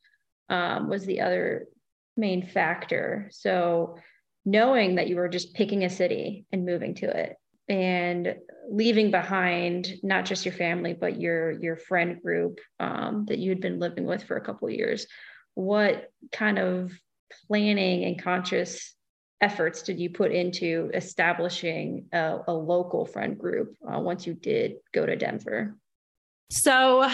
um, 0.49 0.87
was 0.89 1.05
the 1.05 1.19
other 1.19 1.67
main 2.15 2.45
factor. 2.45 3.29
So 3.33 3.97
knowing 4.45 4.95
that 4.95 5.07
you 5.07 5.15
were 5.15 5.29
just 5.29 5.53
picking 5.53 5.83
a 5.83 5.89
city 5.89 6.45
and 6.51 6.65
moving 6.65 6.95
to 6.95 7.05
it 7.05 7.35
and 7.69 8.35
leaving 8.69 9.11
behind 9.11 9.93
not 10.03 10.25
just 10.25 10.45
your 10.45 10.53
family 10.53 10.93
but 10.93 11.19
your 11.19 11.51
your 11.51 11.77
friend 11.77 12.21
group 12.21 12.59
um, 12.79 13.25
that 13.27 13.39
you 13.39 13.49
had 13.49 13.61
been 13.61 13.79
living 13.79 14.05
with 14.05 14.23
for 14.23 14.35
a 14.35 14.43
couple 14.43 14.69
years 14.69 15.07
what 15.53 16.11
kind 16.31 16.59
of 16.59 16.91
planning 17.47 18.03
and 18.03 18.21
conscious 18.21 18.93
efforts 19.43 19.81
did 19.81 19.99
you 19.99 20.09
put 20.09 20.31
into 20.31 20.89
establishing 20.93 22.05
a, 22.13 22.39
a 22.47 22.53
local 22.53 23.05
friend 23.05 23.37
group 23.37 23.75
uh, 23.85 23.99
once 23.99 24.25
you 24.25 24.33
did 24.33 24.75
go 24.93 25.05
to 25.05 25.17
Denver? 25.17 25.75
So 26.49 27.09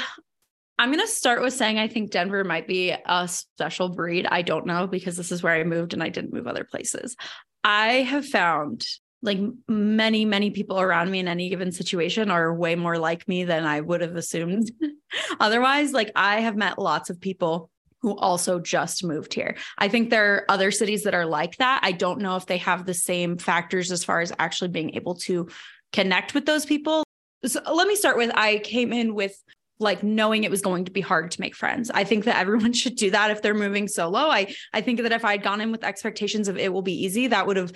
I'm 0.78 0.92
going 0.92 1.06
to 1.06 1.12
start 1.12 1.42
with 1.42 1.54
saying 1.54 1.80
I 1.80 1.88
think 1.88 2.12
Denver 2.12 2.44
might 2.44 2.68
be 2.68 2.92
a 2.92 3.28
special 3.28 3.90
breed. 3.90 4.28
I 4.30 4.44
don't 4.44 4.68
know 4.68 4.86
because 4.86 5.18
this 5.18 5.32
is 5.32 5.42
where 5.42 5.56
I 5.56 5.64
moved 5.64 5.94
and 5.94 6.04
I 6.04 6.10
didn't 6.10 6.32
move 6.32 6.46
other 6.46 6.64
places. 6.64 7.16
I 7.64 8.04
have 8.04 8.28
found 8.28 8.86
like 9.24 9.40
many, 9.68 10.24
many 10.24 10.52
people 10.52 10.80
around 10.80 11.10
me 11.10 11.20
in 11.20 11.28
any 11.28 11.50
given 11.50 11.72
situation 11.72 12.30
are 12.30 12.54
way 12.54 12.76
more 12.76 13.00
like 13.00 13.28
me 13.28 13.44
than 13.44 13.66
I 13.66 13.82
would 13.82 14.02
have 14.02 14.16
assumed 14.16 14.72
otherwise. 15.40 15.94
Like 15.94 16.12
I 16.16 16.42
have 16.42 16.56
met 16.56 16.78
lots 16.78 17.10
of 17.10 17.20
people 17.20 17.72
who 18.02 18.18
also 18.18 18.60
just 18.60 19.04
moved 19.04 19.34
here. 19.34 19.56
I 19.78 19.88
think 19.88 20.10
there 20.10 20.34
are 20.34 20.46
other 20.50 20.72
cities 20.72 21.04
that 21.04 21.14
are 21.14 21.26
like 21.26 21.58
that. 21.58 21.82
I 21.84 21.92
don't 21.92 22.22
know 22.22 22.36
if 22.36 22.46
they 22.46 22.58
have 22.58 22.86
the 22.86 22.94
same 22.94 23.38
factors 23.38 23.92
as 23.92 24.04
far 24.04 24.22
as 24.22 24.34
actually 24.40 24.70
being 24.70 24.96
able 24.96 25.16
to 25.16 25.50
connect 25.92 26.34
with 26.34 26.46
those 26.46 26.66
people. 26.66 27.04
So 27.46 27.62
let 27.72 27.88
me 27.88 27.96
start 27.96 28.18
with 28.18 28.32
I 28.36 28.60
came 28.60 28.94
in 28.94 29.16
with 29.16 29.36
like 29.82 30.04
knowing 30.04 30.44
it 30.44 30.52
was 30.52 30.62
going 30.62 30.86
to 30.86 30.92
be 30.92 31.02
hard 31.02 31.32
to 31.32 31.42
make 31.42 31.56
friends. 31.56 31.90
I 31.90 32.04
think 32.04 32.26
that 32.26 32.38
everyone 32.40 32.74
should 32.74 32.96
do 32.96 33.12
that 33.12 33.32
if 33.32 33.42
they're 33.42 33.54
moving 33.54 33.88
solo. 33.88 34.20
I 34.20 34.54
I 34.74 34.82
think 34.82 35.02
that 35.02 35.12
if 35.12 35.26
I'd 35.26 35.44
gone 35.44 35.62
in 35.62 35.72
with 35.72 35.84
expectations 35.84 36.48
of 36.48 36.58
it 36.58 36.72
will 36.72 36.82
be 36.82 37.06
easy, 37.06 37.28
that 37.28 37.48
would 37.48 37.58
have 37.58 37.72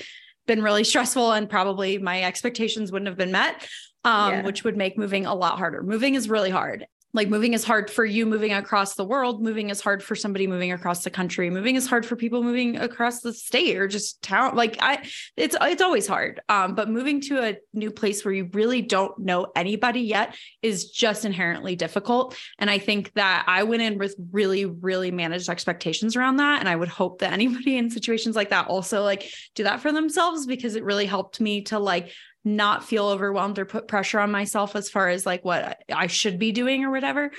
been 0.45 0.61
really 0.61 0.83
stressful 0.91 1.31
and 1.33 1.49
probably 1.49 1.97
my 1.97 2.23
expectations 2.23 2.91
wouldn't 2.91 3.07
have 3.07 3.17
been 3.17 3.31
met. 3.31 3.67
Um, 4.05 4.33
yeah. 4.33 4.41
which 4.43 4.65
would 4.65 4.75
make 4.75 4.97
moving 4.97 5.25
a 5.25 5.33
lot 5.33 5.57
harder. 5.57 5.81
Moving 5.81 6.15
is 6.15 6.27
really 6.27 6.49
hard 6.49 6.87
like 7.13 7.29
moving 7.29 7.53
is 7.53 7.63
hard 7.63 7.89
for 7.89 8.03
you 8.03 8.25
moving 8.25 8.53
across 8.53 8.95
the 8.95 9.05
world 9.05 9.41
moving 9.41 9.69
is 9.69 9.79
hard 9.79 10.03
for 10.03 10.15
somebody 10.15 10.47
moving 10.47 10.71
across 10.71 11.03
the 11.03 11.09
country 11.09 11.49
moving 11.49 11.75
is 11.75 11.87
hard 11.87 12.05
for 12.05 12.15
people 12.15 12.41
moving 12.41 12.77
across 12.77 13.21
the 13.21 13.33
state 13.33 13.77
or 13.77 13.87
just 13.87 14.21
town. 14.21 14.55
Like 14.55 14.77
i 14.81 15.07
it's 15.37 15.55
it's 15.61 15.81
always 15.81 16.07
hard. 16.07 16.41
Um, 16.49 16.75
but 16.75 16.89
moving 16.89 17.21
to 17.21 17.43
a 17.43 17.57
new 17.73 17.91
place 17.91 18.25
where 18.25 18.33
you 18.33 18.49
really 18.53 18.81
don't 18.81 19.17
know 19.19 19.47
anybody 19.55 20.01
yet 20.01 20.35
is 20.61 20.91
just 20.91 21.25
inherently 21.25 21.75
difficult. 21.75 22.35
And 22.57 22.69
i 22.69 22.79
think 22.79 23.13
that 23.13 23.45
i 23.47 23.63
went 23.63 23.81
in 23.81 23.97
with 23.97 24.15
really 24.31 24.65
really 24.65 25.11
managed 25.11 25.49
expectations 25.49 26.15
around 26.15 26.37
that. 26.37 26.59
And 26.59 26.69
i 26.69 26.75
would 26.75 26.89
hope 26.89 27.19
that 27.19 27.33
anybody 27.33 27.77
in 27.77 27.89
situations 27.89 28.35
like 28.35 28.49
that 28.49 28.67
also 28.67 29.03
like 29.03 29.29
do 29.55 29.63
that 29.63 29.81
for 29.81 29.91
themselves 29.91 30.45
because 30.45 30.75
it 30.75 30.83
really 30.83 31.05
helped 31.05 31.39
me 31.39 31.61
to 31.63 31.79
like 31.79 32.11
not 32.45 32.83
feel 32.83 33.07
overwhelmed 33.07 33.59
or 33.59 33.65
put 33.65 33.87
pressure 33.87 34.19
on 34.19 34.31
myself 34.31 34.75
as 34.75 34.89
far 34.89 35.09
as 35.09 35.25
like 35.25 35.45
what 35.45 35.83
I 35.93 36.07
should 36.07 36.39
be 36.39 36.51
doing 36.51 36.83
or 36.83 36.91
whatever. 36.91 37.31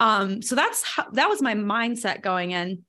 Um, 0.00 0.42
so 0.42 0.54
that's 0.54 0.82
how, 0.82 1.10
that 1.12 1.28
was 1.28 1.42
my 1.42 1.54
mindset 1.54 2.22
going 2.22 2.52
in. 2.52 2.84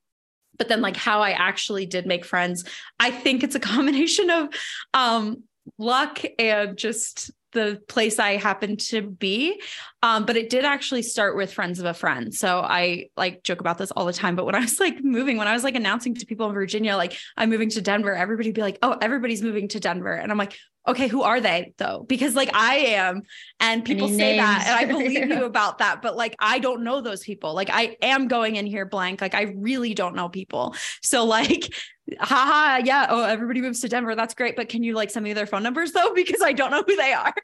But 0.58 0.68
then 0.68 0.80
like 0.80 0.96
how 0.96 1.22
I 1.22 1.30
actually 1.30 1.86
did 1.86 2.06
make 2.06 2.24
friends, 2.24 2.64
I 2.98 3.10
think 3.10 3.42
it's 3.42 3.54
a 3.54 3.60
combination 3.60 4.30
of 4.30 4.48
um 4.94 5.44
luck 5.78 6.20
and 6.38 6.76
just 6.76 7.30
the 7.52 7.80
place 7.88 8.18
I 8.18 8.36
happened 8.36 8.80
to 8.80 9.02
be. 9.02 9.60
Um, 10.02 10.24
but 10.24 10.36
it 10.36 10.48
did 10.48 10.64
actually 10.64 11.02
start 11.02 11.36
with 11.36 11.52
friends 11.52 11.78
of 11.78 11.84
a 11.84 11.92
friend. 11.92 12.32
So 12.34 12.60
I 12.60 13.08
like 13.16 13.42
joke 13.42 13.60
about 13.60 13.76
this 13.76 13.90
all 13.90 14.06
the 14.06 14.14
time. 14.14 14.34
But 14.34 14.46
when 14.46 14.54
I 14.54 14.60
was 14.60 14.80
like 14.80 15.04
moving, 15.04 15.36
when 15.36 15.48
I 15.48 15.52
was 15.52 15.62
like 15.62 15.74
announcing 15.74 16.14
to 16.14 16.26
people 16.26 16.46
in 16.48 16.54
Virginia, 16.54 16.96
like 16.96 17.18
I'm 17.36 17.50
moving 17.50 17.68
to 17.70 17.82
Denver, 17.82 18.14
everybody 18.14 18.50
be 18.52 18.62
like, 18.62 18.78
oh, 18.82 18.96
everybody's 19.00 19.42
moving 19.42 19.68
to 19.68 19.80
Denver. 19.80 20.12
And 20.12 20.32
I'm 20.32 20.38
like, 20.38 20.56
okay, 20.88 21.08
who 21.08 21.22
are 21.22 21.40
they 21.40 21.74
though? 21.76 22.04
Because 22.08 22.34
like 22.34 22.50
I 22.54 22.76
am, 22.76 23.22
and 23.60 23.84
people 23.84 24.08
Any 24.08 24.16
say 24.16 24.36
names? 24.36 24.38
that, 24.38 24.64
and 24.66 24.76
I 24.76 24.84
believe 24.90 25.28
you 25.28 25.44
about 25.44 25.78
that, 25.78 26.00
but 26.02 26.16
like 26.16 26.34
I 26.38 26.58
don't 26.58 26.82
know 26.82 27.00
those 27.00 27.22
people. 27.22 27.54
Like 27.54 27.68
I 27.70 27.96
am 28.00 28.28
going 28.28 28.56
in 28.56 28.66
here 28.66 28.86
blank. 28.86 29.20
Like 29.20 29.34
I 29.34 29.54
really 29.56 29.92
don't 29.94 30.16
know 30.16 30.28
people. 30.30 30.74
So 31.02 31.24
like, 31.26 31.72
haha, 32.18 32.78
yeah. 32.84 33.06
Oh, 33.10 33.22
everybody 33.22 33.60
moves 33.60 33.80
to 33.80 33.88
Denver. 33.88 34.14
That's 34.14 34.34
great. 34.34 34.56
But 34.56 34.68
can 34.68 34.82
you 34.82 34.94
like 34.94 35.10
send 35.10 35.24
me 35.24 35.32
their 35.34 35.46
phone 35.46 35.62
numbers 35.62 35.92
though? 35.92 36.12
Because 36.20 36.42
I 36.42 36.52
don't 36.52 36.70
know 36.70 36.84
who 36.86 36.96
they 36.96 37.12
are. 37.12 37.34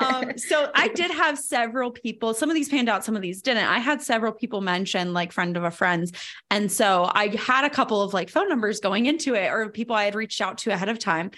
Um, 0.00 0.38
so 0.38 0.70
I 0.74 0.88
did 0.88 1.10
have 1.10 1.38
several 1.38 1.90
people. 2.02 2.34
Some 2.34 2.50
of 2.50 2.54
these 2.54 2.68
panned 2.68 2.88
out, 2.88 3.04
some 3.04 3.16
of 3.16 3.22
these 3.22 3.42
didn't. 3.42 3.64
I 3.64 3.78
had 3.78 4.02
several 4.02 4.32
people 4.32 4.60
mention 4.60 5.12
like 5.12 5.32
friend 5.32 5.56
of 5.56 5.64
a 5.64 5.70
friend's, 5.70 6.12
and 6.50 6.70
so 6.70 7.10
I 7.12 7.34
had 7.36 7.64
a 7.64 7.70
couple 7.70 8.02
of 8.02 8.14
like 8.14 8.30
phone 8.30 8.48
numbers 8.48 8.80
going 8.80 9.06
into 9.06 9.34
it, 9.34 9.48
or 9.48 9.68
people 9.68 9.96
I 9.96 10.04
had 10.04 10.14
reached 10.14 10.40
out 10.40 10.58
to 10.58 10.70
ahead 10.72 10.88
of 10.88 10.98
time. 10.98 11.30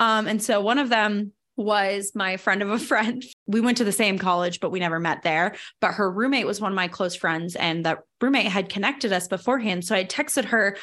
Um, 0.00 0.26
and 0.26 0.42
so 0.42 0.60
one 0.60 0.78
of 0.78 0.88
them 0.88 1.32
was 1.58 2.12
my 2.14 2.36
friend 2.36 2.62
of 2.62 2.70
a 2.70 2.78
friend. 2.90 3.22
We 3.46 3.60
went 3.60 3.78
to 3.78 3.84
the 3.84 3.92
same 3.92 4.18
college, 4.18 4.60
but 4.60 4.70
we 4.70 4.80
never 4.80 5.00
met 5.00 5.22
there. 5.22 5.56
But 5.80 5.94
her 5.94 6.10
roommate 6.10 6.46
was 6.46 6.60
one 6.60 6.72
of 6.72 6.76
my 6.76 6.88
close 6.88 7.16
friends, 7.16 7.56
and 7.56 7.84
that 7.84 7.98
roommate 8.20 8.46
had 8.46 8.68
connected 8.68 9.12
us 9.12 9.28
beforehand. 9.28 9.84
So 9.84 9.94
I 9.94 10.04
texted 10.04 10.46
her 10.46 10.76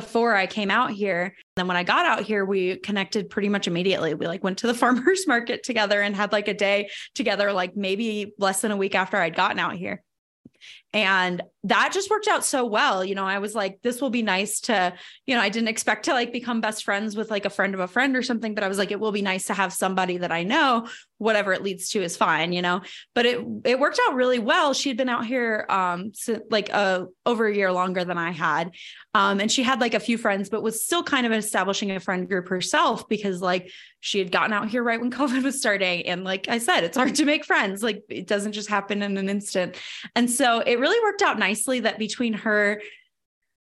before 0.00 0.34
I 0.34 0.46
came 0.46 0.70
out 0.70 0.90
here. 0.90 1.34
Then 1.54 1.68
when 1.68 1.76
I 1.76 1.82
got 1.82 2.06
out 2.06 2.22
here, 2.22 2.46
we 2.46 2.76
connected 2.76 3.28
pretty 3.28 3.50
much 3.50 3.66
immediately. 3.66 4.14
We 4.14 4.26
like 4.26 4.42
went 4.42 4.58
to 4.58 4.66
the 4.66 4.74
farmers 4.82 5.26
market 5.26 5.62
together 5.62 6.00
and 6.00 6.16
had 6.16 6.32
like 6.32 6.48
a 6.48 6.54
day 6.54 6.88
together, 7.14 7.52
like 7.52 7.76
maybe 7.76 8.32
less 8.38 8.62
than 8.62 8.70
a 8.70 8.76
week 8.76 8.94
after 8.94 9.18
I'd 9.18 9.36
gotten 9.36 9.58
out 9.58 9.74
here. 9.74 10.02
And 10.94 11.42
that 11.64 11.92
just 11.92 12.10
worked 12.10 12.26
out 12.26 12.44
so 12.44 12.66
well. 12.66 13.04
You 13.04 13.14
know, 13.14 13.24
I 13.24 13.38
was 13.38 13.54
like, 13.54 13.80
this 13.82 14.00
will 14.00 14.10
be 14.10 14.22
nice 14.22 14.60
to, 14.62 14.92
you 15.26 15.34
know, 15.34 15.40
I 15.40 15.48
didn't 15.48 15.68
expect 15.68 16.06
to 16.06 16.12
like 16.12 16.32
become 16.32 16.60
best 16.60 16.84
friends 16.84 17.16
with 17.16 17.30
like 17.30 17.44
a 17.44 17.50
friend 17.50 17.72
of 17.72 17.80
a 17.80 17.86
friend 17.86 18.16
or 18.16 18.22
something, 18.22 18.54
but 18.54 18.64
I 18.64 18.68
was 18.68 18.78
like, 18.78 18.90
it 18.90 18.98
will 18.98 19.12
be 19.12 19.22
nice 19.22 19.46
to 19.46 19.54
have 19.54 19.72
somebody 19.72 20.18
that 20.18 20.32
I 20.32 20.42
know, 20.42 20.88
whatever 21.18 21.52
it 21.52 21.62
leads 21.62 21.90
to 21.90 22.02
is 22.02 22.16
fine, 22.16 22.52
you 22.52 22.62
know. 22.62 22.82
But 23.14 23.26
it 23.26 23.40
it 23.64 23.78
worked 23.78 24.00
out 24.08 24.16
really 24.16 24.40
well. 24.40 24.74
She 24.74 24.88
had 24.88 24.98
been 24.98 25.08
out 25.08 25.24
here 25.24 25.64
um 25.68 26.12
so, 26.14 26.40
like 26.50 26.68
uh 26.72 27.04
over 27.24 27.46
a 27.46 27.54
year 27.54 27.72
longer 27.72 28.04
than 28.04 28.18
I 28.18 28.32
had. 28.32 28.72
Um, 29.14 29.40
and 29.40 29.52
she 29.52 29.62
had 29.62 29.80
like 29.80 29.94
a 29.94 30.00
few 30.00 30.18
friends, 30.18 30.48
but 30.48 30.62
was 30.62 30.84
still 30.84 31.02
kind 31.02 31.26
of 31.26 31.32
establishing 31.32 31.90
a 31.90 32.00
friend 32.00 32.28
group 32.28 32.48
herself 32.48 33.08
because 33.08 33.40
like 33.40 33.70
she 34.00 34.18
had 34.18 34.32
gotten 34.32 34.52
out 34.52 34.68
here 34.68 34.82
right 34.82 35.00
when 35.00 35.10
COVID 35.12 35.42
was 35.44 35.58
starting. 35.58 36.06
And 36.06 36.24
like 36.24 36.48
I 36.48 36.58
said, 36.58 36.82
it's 36.82 36.96
hard 36.96 37.14
to 37.14 37.24
make 37.24 37.44
friends. 37.44 37.82
Like 37.82 38.02
it 38.08 38.26
doesn't 38.26 38.52
just 38.52 38.68
happen 38.68 39.02
in 39.02 39.16
an 39.16 39.28
instant. 39.28 39.76
And 40.16 40.30
so 40.30 40.60
it 40.60 40.80
really 40.82 41.02
worked 41.02 41.22
out 41.22 41.38
nicely 41.38 41.80
that 41.80 41.98
between 41.98 42.32
her 42.32 42.82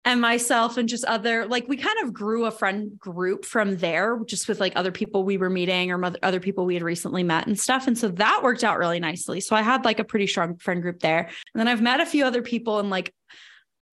and 0.05 0.19
myself 0.19 0.75
and 0.75 0.89
just 0.89 1.05
other 1.05 1.45
like 1.45 1.65
we 1.69 1.77
kind 1.77 1.97
of 2.03 2.11
grew 2.11 2.45
a 2.45 2.51
friend 2.51 2.99
group 2.99 3.45
from 3.45 3.77
there 3.77 4.19
just 4.25 4.49
with 4.49 4.59
like 4.59 4.73
other 4.75 4.91
people 4.91 5.23
we 5.23 5.37
were 5.37 5.49
meeting 5.49 5.91
or 5.91 6.13
other 6.23 6.41
people 6.41 6.65
we 6.65 6.73
had 6.73 6.83
recently 6.83 7.23
met 7.23 7.47
and 7.47 7.57
stuff. 7.57 7.87
And 7.87 7.97
so 7.97 8.09
that 8.09 8.41
worked 8.43 8.65
out 8.65 8.77
really 8.79 8.99
nicely. 8.99 9.39
So 9.39 9.55
i 9.55 9.61
had 9.61 9.85
like 9.85 9.99
a 9.99 10.03
pretty 10.03 10.27
strong 10.27 10.57
friend 10.57 10.81
group 10.81 10.99
there. 10.99 11.29
And 11.53 11.59
then 11.59 11.67
i've 11.67 11.81
met 11.81 12.01
a 12.01 12.05
few 12.05 12.25
other 12.25 12.41
people 12.41 12.79
in 12.79 12.89
like 12.89 13.13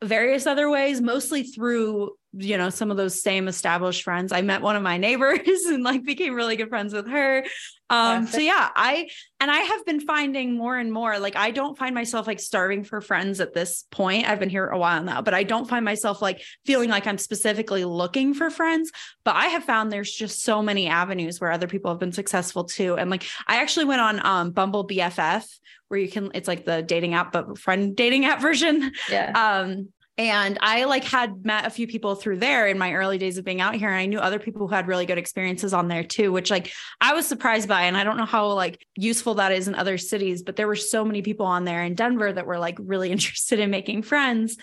various 0.03 0.47
other 0.47 0.71
ways 0.71 1.03
mostly 1.03 1.43
through 1.43 2.13
you 2.33 2.57
know 2.57 2.71
some 2.71 2.91
of 2.91 2.97
those 2.97 3.23
same 3.23 3.47
established 3.49 4.03
friends. 4.03 4.33
I 4.33 4.41
met 4.43 4.63
one 4.63 4.77
of 4.77 4.83
my 4.83 4.97
neighbors 4.97 5.39
and 5.67 5.85
like 5.85 6.05
became 6.05 6.35
really 6.35 6.57
good 6.57 6.71
friends 6.71 6.93
with 6.93 7.09
her 7.09 7.45
um 7.91 8.27
so 8.27 8.39
yeah 8.39 8.71
i 8.77 9.09
and 9.41 9.51
i 9.51 9.59
have 9.59 9.85
been 9.85 10.01
finding 10.01 10.57
more 10.57 10.77
and 10.77 10.93
more 10.93 11.19
like 11.19 11.37
i 11.37 11.51
don't 11.51 11.77
find 11.77 11.95
myself 11.95 12.27
like 12.27 12.41
starving 12.41 12.85
for 12.85 13.01
friends 13.01 13.41
at 13.41 13.53
this 13.53 13.85
point. 13.91 14.29
I've 14.29 14.39
been 14.39 14.49
here 14.49 14.67
a 14.67 14.79
while 14.79 15.03
now 15.03 15.21
but 15.21 15.35
i 15.35 15.43
don't 15.43 15.69
find 15.69 15.85
myself 15.85 16.23
like 16.23 16.41
feeling 16.65 16.89
like 16.89 17.07
i'm 17.07 17.19
specifically 17.19 17.85
looking 17.85 18.33
for 18.33 18.49
friends. 18.49 18.91
But 19.25 19.37
i 19.37 19.47
have 19.47 19.65
found 19.65 19.91
there's 19.91 20.13
just 20.13 20.43
so 20.43 20.63
many 20.63 20.89
avenues 20.89 21.41
where 21.41 21.51
other 21.51 21.67
people 21.67 21.91
have 21.91 22.01
been 22.01 22.13
successful 22.13 22.65
too. 22.65 22.97
And 22.97 23.11
like 23.11 23.25
i 23.47 23.61
actually 23.61 23.87
went 23.87 24.01
on 24.01 24.25
um 24.25 24.51
bumble 24.53 24.87
bff 24.87 25.47
where 25.89 25.99
you 25.99 26.09
can 26.09 26.31
it's 26.35 26.49
like 26.49 26.65
the 26.65 26.83
dating 26.83 27.15
app 27.15 27.33
but 27.33 27.59
friend 27.59 27.97
dating 27.97 28.25
app 28.25 28.41
version. 28.49 28.93
Yeah. 29.11 29.33
Um 29.33 29.89
and 30.29 30.59
I 30.61 30.85
like 30.85 31.05
had 31.05 31.47
met 31.47 31.67
a 31.67 31.71
few 31.71 31.87
people 31.87 32.15
through 32.15 32.39
there 32.39 32.67
in 32.67 32.77
my 32.77 32.93
early 32.93 33.17
days 33.17 33.39
of 33.39 33.45
being 33.45 33.61
out 33.61 33.75
here. 33.75 33.89
And 33.89 33.99
I 33.99 34.07
knew 34.07 34.19
other 34.19 34.39
people 34.39 34.67
who 34.67 34.75
had 34.75 34.87
really 34.87 35.07
good 35.07 35.19
experiences 35.19 35.73
on 35.73 35.89
there 35.89 36.05
too, 36.05 36.31
which 36.31 36.51
like 36.51 36.73
I 37.01 37.15
was 37.15 37.27
surprised 37.27 37.69
by. 37.69 37.83
And 37.83 37.97
I 37.97 38.05
don't 38.05 38.17
know 38.17 38.27
how 38.27 38.49
like 38.49 38.87
useful 38.97 39.35
that 39.37 39.53
is 39.53 39.69
in 39.69 39.75
other 39.75 39.97
cities, 39.97 40.43
but 40.43 40.57
there 40.57 40.67
were 40.67 40.77
so 40.77 41.05
many 41.05 41.23
people 41.23 41.47
on 41.47 41.65
there 41.65 41.83
in 41.83 41.95
Denver 41.95 42.33
that 42.33 42.47
were 42.47 42.59
like 42.59 42.77
really 42.81 43.11
interested 43.13 43.61
in 43.61 43.71
making 43.71 44.03
friends. 44.03 44.57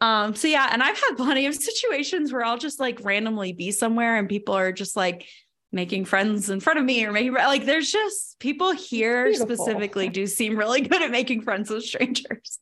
Um, 0.00 0.34
so 0.34 0.48
yeah, 0.48 0.68
and 0.72 0.82
I've 0.82 0.98
had 0.98 1.16
plenty 1.16 1.46
of 1.46 1.54
situations 1.56 2.32
where 2.32 2.44
I'll 2.44 2.58
just 2.58 2.78
like 2.78 3.00
randomly 3.02 3.52
be 3.52 3.72
somewhere 3.72 4.16
and 4.16 4.28
people 4.28 4.54
are 4.54 4.72
just 4.72 4.96
like 4.96 5.26
making 5.72 6.04
friends 6.04 6.50
in 6.50 6.60
front 6.60 6.78
of 6.78 6.84
me 6.84 7.04
or 7.04 7.12
making 7.12 7.32
like 7.32 7.64
there's 7.64 7.90
just 7.90 8.38
people 8.40 8.72
here 8.72 9.32
specifically 9.34 10.08
do 10.08 10.26
seem 10.26 10.56
really 10.56 10.80
good 10.88 11.00
at 11.02 11.10
making 11.10 11.42
friends 11.42 11.70
with 11.70 11.84
strangers. 11.84 12.58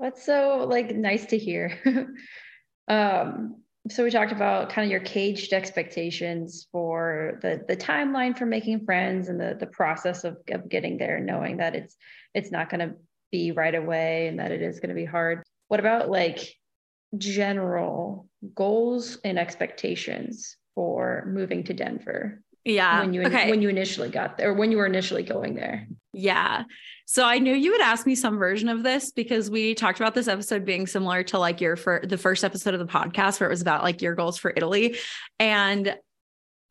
That's 0.00 0.24
so 0.24 0.66
like 0.68 0.94
nice 0.94 1.26
to 1.26 1.38
hear. 1.38 1.78
um, 2.88 3.62
so 3.88 4.04
we 4.04 4.10
talked 4.10 4.32
about 4.32 4.70
kind 4.70 4.84
of 4.84 4.90
your 4.90 5.00
caged 5.00 5.52
expectations 5.52 6.66
for 6.72 7.38
the 7.42 7.64
the 7.68 7.76
timeline 7.76 8.36
for 8.36 8.46
making 8.46 8.84
friends 8.84 9.28
and 9.28 9.38
the 9.38 9.56
the 9.58 9.66
process 9.66 10.24
of, 10.24 10.38
of 10.48 10.68
getting 10.68 10.96
there, 10.96 11.20
knowing 11.20 11.58
that 11.58 11.74
it's 11.74 11.96
it's 12.34 12.50
not 12.50 12.70
going 12.70 12.88
to 12.88 12.96
be 13.30 13.52
right 13.52 13.74
away 13.74 14.26
and 14.26 14.38
that 14.38 14.52
it 14.52 14.62
is 14.62 14.80
going 14.80 14.88
to 14.88 14.94
be 14.94 15.04
hard. 15.04 15.42
What 15.68 15.80
about 15.80 16.10
like 16.10 16.54
general 17.16 18.28
goals 18.54 19.18
and 19.24 19.38
expectations 19.38 20.56
for 20.74 21.24
moving 21.26 21.64
to 21.64 21.74
Denver? 21.74 22.42
Yeah. 22.64 23.00
When 23.00 23.14
you 23.14 23.22
okay. 23.24 23.50
when 23.50 23.62
you 23.62 23.68
initially 23.68 24.10
got 24.10 24.38
there, 24.38 24.50
or 24.50 24.54
when 24.54 24.70
you 24.70 24.78
were 24.78 24.86
initially 24.86 25.22
going 25.22 25.54
there. 25.54 25.88
Yeah. 26.12 26.64
So 27.06 27.24
I 27.24 27.38
knew 27.38 27.54
you 27.54 27.72
would 27.72 27.80
ask 27.80 28.06
me 28.06 28.14
some 28.14 28.38
version 28.38 28.68
of 28.68 28.82
this 28.82 29.12
because 29.12 29.50
we 29.50 29.74
talked 29.74 30.00
about 30.00 30.14
this 30.14 30.28
episode 30.28 30.64
being 30.64 30.86
similar 30.86 31.22
to 31.24 31.38
like 31.38 31.60
your 31.60 31.76
for 31.76 32.02
the 32.04 32.18
first 32.18 32.44
episode 32.44 32.74
of 32.74 32.80
the 32.80 32.86
podcast 32.86 33.40
where 33.40 33.48
it 33.48 33.52
was 33.52 33.62
about 33.62 33.82
like 33.82 34.02
your 34.02 34.14
goals 34.14 34.38
for 34.38 34.52
Italy. 34.56 34.96
And 35.38 35.94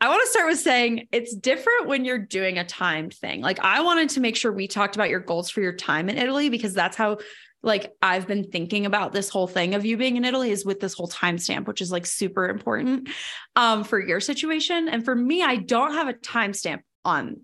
I 0.02 0.08
want 0.08 0.21
to 0.23 0.30
start 0.30 0.47
with 0.47 0.60
saying 0.60 1.08
it's 1.12 1.36
different 1.36 1.88
when 1.88 2.06
you're 2.06 2.25
doing 2.25 2.58
a 2.58 2.63
timed 2.63 3.13
thing. 3.13 3.41
Like 3.41 3.60
I 3.60 3.82
wanted 3.82 4.10
to 4.10 4.21
make 4.21 4.36
sure 4.36 4.52
we 4.52 4.67
talked 4.67 4.95
about 4.95 5.10
your 5.10 5.19
goals 5.19 5.49
for 5.49 5.62
your 5.62 5.73
time 5.73 6.10
in 6.10 6.17
Italy 6.17 6.49
because 6.49 6.73
that's 6.73 6.95
how 6.95 7.17
like 7.62 7.91
I've 8.02 8.25
been 8.25 8.45
thinking 8.49 8.86
about 8.86 9.12
this 9.12 9.28
whole 9.28 9.47
thing 9.47 9.75
of 9.75 9.86
you 9.86 9.97
being 9.97 10.15
in 10.15 10.23
Italy 10.23 10.52
is 10.52 10.65
with 10.65 10.80
this 10.80 10.93
whole 10.93 11.10
timestamp, 11.10 11.67
which 11.67 11.82
is 11.82 11.91
like 11.91 12.06
super 12.06 12.47
important 12.47 13.10
um, 13.58 13.84
for 13.84 13.99
your 13.99 14.21
situation. 14.21 14.88
And 14.88 15.04
for 15.04 15.13
me, 15.13 15.43
I 15.43 15.58
don't 15.58 15.93
have 15.93 16.08
a 16.08 16.13
timestamp 16.13 16.80
on 17.04 17.41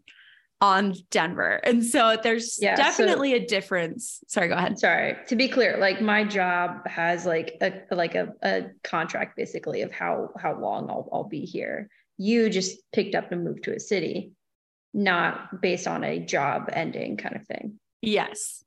on 0.61 0.95
Denver. 1.11 1.59
And 1.63 1.85
so 1.85 2.17
there's 2.21 2.57
yeah, 2.61 2.75
definitely 2.75 3.31
so, 3.31 3.37
a 3.37 3.45
difference. 3.45 4.23
Sorry, 4.27 4.47
go 4.47 4.55
ahead. 4.55 4.79
Sorry. 4.79 5.15
To 5.27 5.35
be 5.35 5.47
clear, 5.47 5.77
like 5.77 6.01
my 6.01 6.23
job 6.23 6.87
has 6.87 7.25
like 7.25 7.57
a 7.61 7.73
like 7.91 8.15
a, 8.15 8.33
a 8.43 8.67
contract 8.83 9.35
basically 9.35 9.81
of 9.81 9.91
how 9.91 10.29
how 10.39 10.59
long 10.59 10.89
I'll 10.89 11.09
I'll 11.11 11.23
be 11.27 11.41
here. 11.41 11.89
You 12.17 12.49
just 12.49 12.79
picked 12.93 13.15
up 13.15 13.31
and 13.31 13.43
moved 13.43 13.63
to 13.65 13.75
a 13.75 13.79
city, 13.79 14.31
not 14.93 15.61
based 15.61 15.87
on 15.87 16.03
a 16.03 16.19
job 16.19 16.69
ending 16.71 17.17
kind 17.17 17.35
of 17.35 17.45
thing. 17.45 17.79
Yes. 18.01 18.63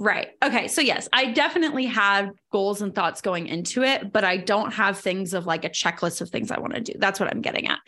Right. 0.00 0.28
Okay. 0.44 0.68
So, 0.68 0.80
yes, 0.80 1.08
I 1.12 1.32
definitely 1.32 1.86
have 1.86 2.30
goals 2.52 2.82
and 2.82 2.94
thoughts 2.94 3.20
going 3.20 3.48
into 3.48 3.82
it, 3.82 4.12
but 4.12 4.22
I 4.22 4.36
don't 4.36 4.72
have 4.72 4.96
things 4.96 5.34
of 5.34 5.44
like 5.44 5.64
a 5.64 5.68
checklist 5.68 6.20
of 6.20 6.30
things 6.30 6.52
I 6.52 6.60
want 6.60 6.74
to 6.74 6.80
do. 6.80 6.92
That's 6.96 7.18
what 7.18 7.28
I'm 7.28 7.42
getting 7.42 7.66
at. 7.66 7.80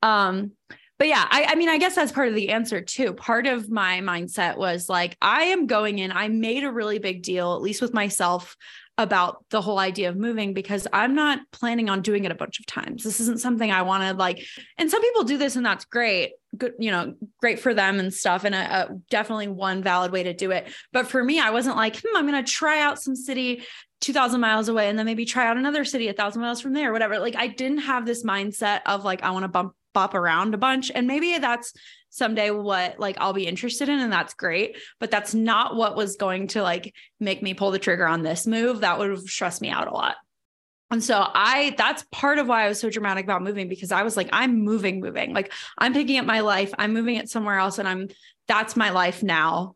Um, 0.00 0.52
but 0.98 1.08
yeah, 1.08 1.26
I, 1.28 1.46
I 1.50 1.54
mean, 1.56 1.68
I 1.68 1.78
guess 1.78 1.94
that's 1.94 2.12
part 2.12 2.28
of 2.28 2.34
the 2.34 2.50
answer 2.50 2.80
too. 2.80 3.12
Part 3.12 3.46
of 3.46 3.70
my 3.70 4.00
mindset 4.00 4.56
was 4.56 4.88
like, 4.88 5.16
I 5.20 5.44
am 5.44 5.66
going 5.66 5.98
in, 5.98 6.12
I 6.12 6.28
made 6.28 6.64
a 6.64 6.72
really 6.72 6.98
big 6.98 7.22
deal, 7.22 7.54
at 7.54 7.62
least 7.62 7.82
with 7.82 7.92
myself, 7.92 8.56
about 8.98 9.44
the 9.50 9.60
whole 9.60 9.78
idea 9.78 10.08
of 10.08 10.16
moving 10.16 10.54
because 10.54 10.86
I'm 10.90 11.14
not 11.14 11.40
planning 11.52 11.90
on 11.90 12.00
doing 12.00 12.24
it 12.24 12.32
a 12.32 12.34
bunch 12.36 12.60
of 12.60 12.66
times. 12.66 13.04
This 13.04 13.20
isn't 13.20 13.40
something 13.40 13.70
I 13.70 13.82
want 13.82 14.04
to 14.04 14.14
like. 14.14 14.42
And 14.78 14.90
some 14.90 15.02
people 15.02 15.24
do 15.24 15.36
this, 15.36 15.54
and 15.54 15.66
that's 15.66 15.84
great. 15.84 16.32
Good, 16.56 16.72
you 16.78 16.90
know, 16.90 17.14
great 17.38 17.60
for 17.60 17.74
them 17.74 18.00
and 18.00 18.12
stuff. 18.12 18.44
And 18.44 18.54
a, 18.54 18.58
a 18.58 18.88
definitely 19.10 19.48
one 19.48 19.82
valid 19.82 20.12
way 20.12 20.22
to 20.22 20.32
do 20.32 20.50
it. 20.50 20.72
But 20.94 21.08
for 21.08 21.22
me, 21.22 21.38
I 21.38 21.50
wasn't 21.50 21.76
like, 21.76 21.96
hmm, 21.96 22.16
I'm 22.16 22.26
going 22.26 22.42
to 22.42 22.50
try 22.50 22.80
out 22.80 23.02
some 23.02 23.14
city 23.14 23.64
2000 24.00 24.40
miles 24.40 24.68
away 24.68 24.88
and 24.88 24.98
then 24.98 25.06
maybe 25.06 25.26
try 25.26 25.46
out 25.46 25.56
another 25.56 25.84
city 25.84 26.08
a 26.08 26.12
thousand 26.14 26.40
miles 26.40 26.62
from 26.62 26.72
there, 26.72 26.92
whatever. 26.92 27.18
Like 27.18 27.36
I 27.36 27.48
didn't 27.48 27.78
have 27.78 28.06
this 28.06 28.24
mindset 28.24 28.80
of 28.86 29.04
like, 29.04 29.22
I 29.22 29.30
want 29.30 29.44
to 29.44 29.48
bump 29.48 29.74
bop 29.96 30.14
around 30.14 30.52
a 30.52 30.58
bunch. 30.58 30.90
And 30.94 31.06
maybe 31.06 31.38
that's 31.38 31.72
someday 32.10 32.50
what 32.50 33.00
like 33.00 33.16
I'll 33.18 33.32
be 33.32 33.46
interested 33.46 33.88
in 33.88 33.98
and 33.98 34.12
that's 34.12 34.34
great, 34.34 34.76
but 35.00 35.10
that's 35.10 35.32
not 35.34 35.74
what 35.74 35.96
was 35.96 36.16
going 36.16 36.48
to 36.48 36.62
like 36.62 36.94
make 37.18 37.42
me 37.42 37.54
pull 37.54 37.70
the 37.70 37.78
trigger 37.78 38.06
on 38.06 38.22
this 38.22 38.46
move. 38.46 38.82
That 38.82 38.98
would 38.98 39.08
have 39.08 39.20
stressed 39.20 39.62
me 39.62 39.70
out 39.70 39.88
a 39.88 39.94
lot. 39.94 40.16
And 40.90 41.02
so 41.02 41.18
I 41.18 41.74
that's 41.78 42.04
part 42.12 42.38
of 42.38 42.46
why 42.46 42.64
I 42.64 42.68
was 42.68 42.78
so 42.78 42.90
dramatic 42.90 43.24
about 43.24 43.42
moving 43.42 43.70
because 43.70 43.90
I 43.90 44.02
was 44.02 44.18
like 44.18 44.28
I'm 44.34 44.64
moving 44.64 45.00
moving. 45.00 45.32
Like 45.32 45.50
I'm 45.78 45.94
picking 45.94 46.18
up 46.18 46.26
my 46.26 46.40
life, 46.40 46.74
I'm 46.78 46.92
moving 46.92 47.16
it 47.16 47.30
somewhere 47.30 47.58
else 47.58 47.78
and 47.78 47.88
I'm 47.88 48.08
that's 48.48 48.76
my 48.76 48.90
life 48.90 49.22
now 49.22 49.75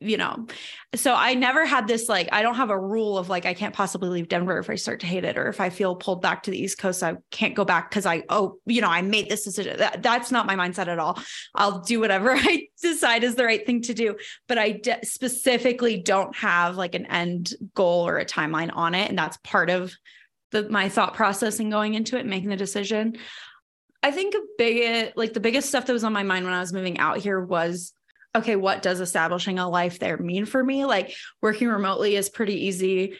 you 0.00 0.16
know. 0.16 0.46
So 0.94 1.14
i 1.14 1.34
never 1.34 1.64
had 1.64 1.88
this 1.88 2.08
like 2.08 2.28
i 2.32 2.42
don't 2.42 2.54
have 2.54 2.70
a 2.70 2.78
rule 2.78 3.18
of 3.18 3.28
like 3.28 3.46
i 3.46 3.54
can't 3.54 3.74
possibly 3.74 4.08
leave 4.08 4.28
denver 4.28 4.58
if 4.58 4.68
i 4.70 4.74
start 4.74 5.00
to 5.00 5.06
hate 5.06 5.24
it 5.24 5.38
or 5.38 5.48
if 5.48 5.60
i 5.60 5.70
feel 5.70 5.96
pulled 5.96 6.22
back 6.22 6.42
to 6.42 6.50
the 6.50 6.58
east 6.58 6.78
coast 6.78 7.02
i 7.02 7.14
can't 7.30 7.54
go 7.54 7.64
back 7.64 7.90
because 7.90 8.06
i 8.06 8.22
oh 8.28 8.58
you 8.66 8.80
know 8.80 8.88
i 8.88 9.02
made 9.02 9.28
this 9.28 9.44
decision. 9.44 9.78
That, 9.78 10.02
that's 10.02 10.30
not 10.30 10.46
my 10.46 10.54
mindset 10.54 10.88
at 10.88 10.98
all. 10.98 11.18
I'll 11.54 11.80
do 11.80 12.00
whatever 12.00 12.32
i 12.36 12.66
decide 12.80 13.24
is 13.24 13.34
the 13.34 13.44
right 13.44 13.64
thing 13.64 13.82
to 13.82 13.94
do 13.94 14.16
but 14.48 14.58
i 14.58 14.72
de- 14.72 15.04
specifically 15.04 15.98
don't 15.98 16.34
have 16.36 16.76
like 16.76 16.94
an 16.94 17.06
end 17.06 17.54
goal 17.74 18.06
or 18.06 18.18
a 18.18 18.24
timeline 18.24 18.70
on 18.74 18.94
it 18.94 19.08
and 19.08 19.18
that's 19.18 19.38
part 19.38 19.70
of 19.70 19.92
the 20.52 20.68
my 20.68 20.88
thought 20.88 21.14
process 21.14 21.58
and 21.58 21.72
going 21.72 21.94
into 21.94 22.16
it 22.16 22.26
making 22.26 22.50
the 22.50 22.56
decision. 22.56 23.16
I 24.02 24.12
think 24.12 24.34
a 24.34 24.40
big 24.58 25.12
like 25.16 25.32
the 25.32 25.40
biggest 25.40 25.68
stuff 25.68 25.86
that 25.86 25.92
was 25.92 26.04
on 26.04 26.12
my 26.12 26.22
mind 26.22 26.44
when 26.44 26.54
i 26.54 26.60
was 26.60 26.72
moving 26.72 26.98
out 26.98 27.18
here 27.18 27.40
was 27.40 27.92
okay, 28.34 28.56
what 28.56 28.82
does 28.82 29.00
establishing 29.00 29.58
a 29.58 29.68
life 29.68 29.98
there 29.98 30.16
mean 30.16 30.46
for 30.46 30.62
me? 30.62 30.84
Like 30.84 31.14
working 31.40 31.68
remotely 31.68 32.16
is 32.16 32.28
pretty 32.28 32.66
easy 32.66 33.14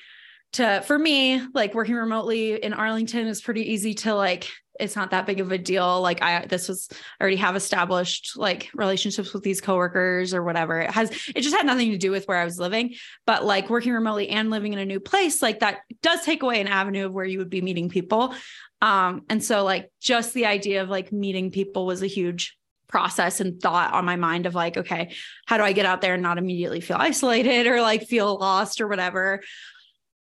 to, 0.53 0.83
for 0.87 0.99
me, 0.99 1.43
like 1.55 1.75
working 1.75 1.95
remotely 1.95 2.63
in 2.63 2.73
Arlington 2.73 3.27
is 3.27 3.41
pretty 3.41 3.73
easy 3.73 3.95
to 3.95 4.15
like 4.15 4.49
it's 4.81 4.97
not 4.97 5.11
that 5.11 5.27
big 5.27 5.41
of 5.41 5.53
a 5.53 5.59
deal. 5.59 6.01
Like 6.01 6.23
I 6.23 6.47
this 6.47 6.69
was 6.69 6.89
I 6.91 7.23
already 7.23 7.37
have 7.37 7.57
established 7.57 8.37
like 8.37 8.71
relationships 8.75 9.33
with 9.33 9.43
these 9.43 9.61
coworkers 9.61 10.33
or 10.35 10.43
whatever. 10.43 10.81
It 10.81 10.91
has 10.91 11.11
it 11.35 11.43
just 11.43 11.55
had 11.55 11.67
nothing 11.67 11.91
to 11.91 11.99
do 11.99 12.11
with 12.11 12.27
where 12.27 12.39
I 12.39 12.45
was 12.45 12.59
living. 12.59 12.95
But 13.27 13.45
like 13.45 13.71
working 13.71 13.93
remotely 13.93 14.29
and 14.31 14.51
living 14.51 14.73
in 14.73 14.79
a 14.79 14.85
new 14.85 14.99
place, 14.99 15.43
like 15.43 15.61
that 15.61 15.81
does 16.03 16.23
take 16.25 16.43
away 16.43 16.61
an 16.61 16.69
avenue 16.69 17.07
of 17.07 17.13
where 17.13 17.25
you 17.25 17.39
would 17.39 17.51
be 17.51 17.61
meeting 17.61 17.91
people. 17.91 18.35
Um, 18.81 19.23
and 19.29 19.45
so 19.45 19.63
like 19.63 19.91
just 20.01 20.35
the 20.35 20.47
idea 20.47 20.83
of 20.83 20.89
like 20.89 21.13
meeting 21.13 21.51
people 21.51 21.87
was 21.87 22.03
a 22.03 22.07
huge 22.07 22.57
process 22.93 23.41
and 23.41 23.61
thought 23.61 23.93
on 23.93 24.05
my 24.05 24.17
mind 24.17 24.47
of 24.47 24.55
like, 24.55 24.77
okay, 24.77 25.13
how 25.47 25.57
do 25.57 25.65
I 25.65 25.73
get 25.73 25.87
out 25.87 26.03
there 26.03 26.15
and 26.15 26.23
not 26.23 26.39
immediately 26.39 26.81
feel 26.81 26.99
isolated 27.01 27.67
or 27.71 27.81
like 27.81 28.07
feel 28.07 28.39
lost 28.39 28.81
or 28.81 28.87
whatever? 28.87 29.41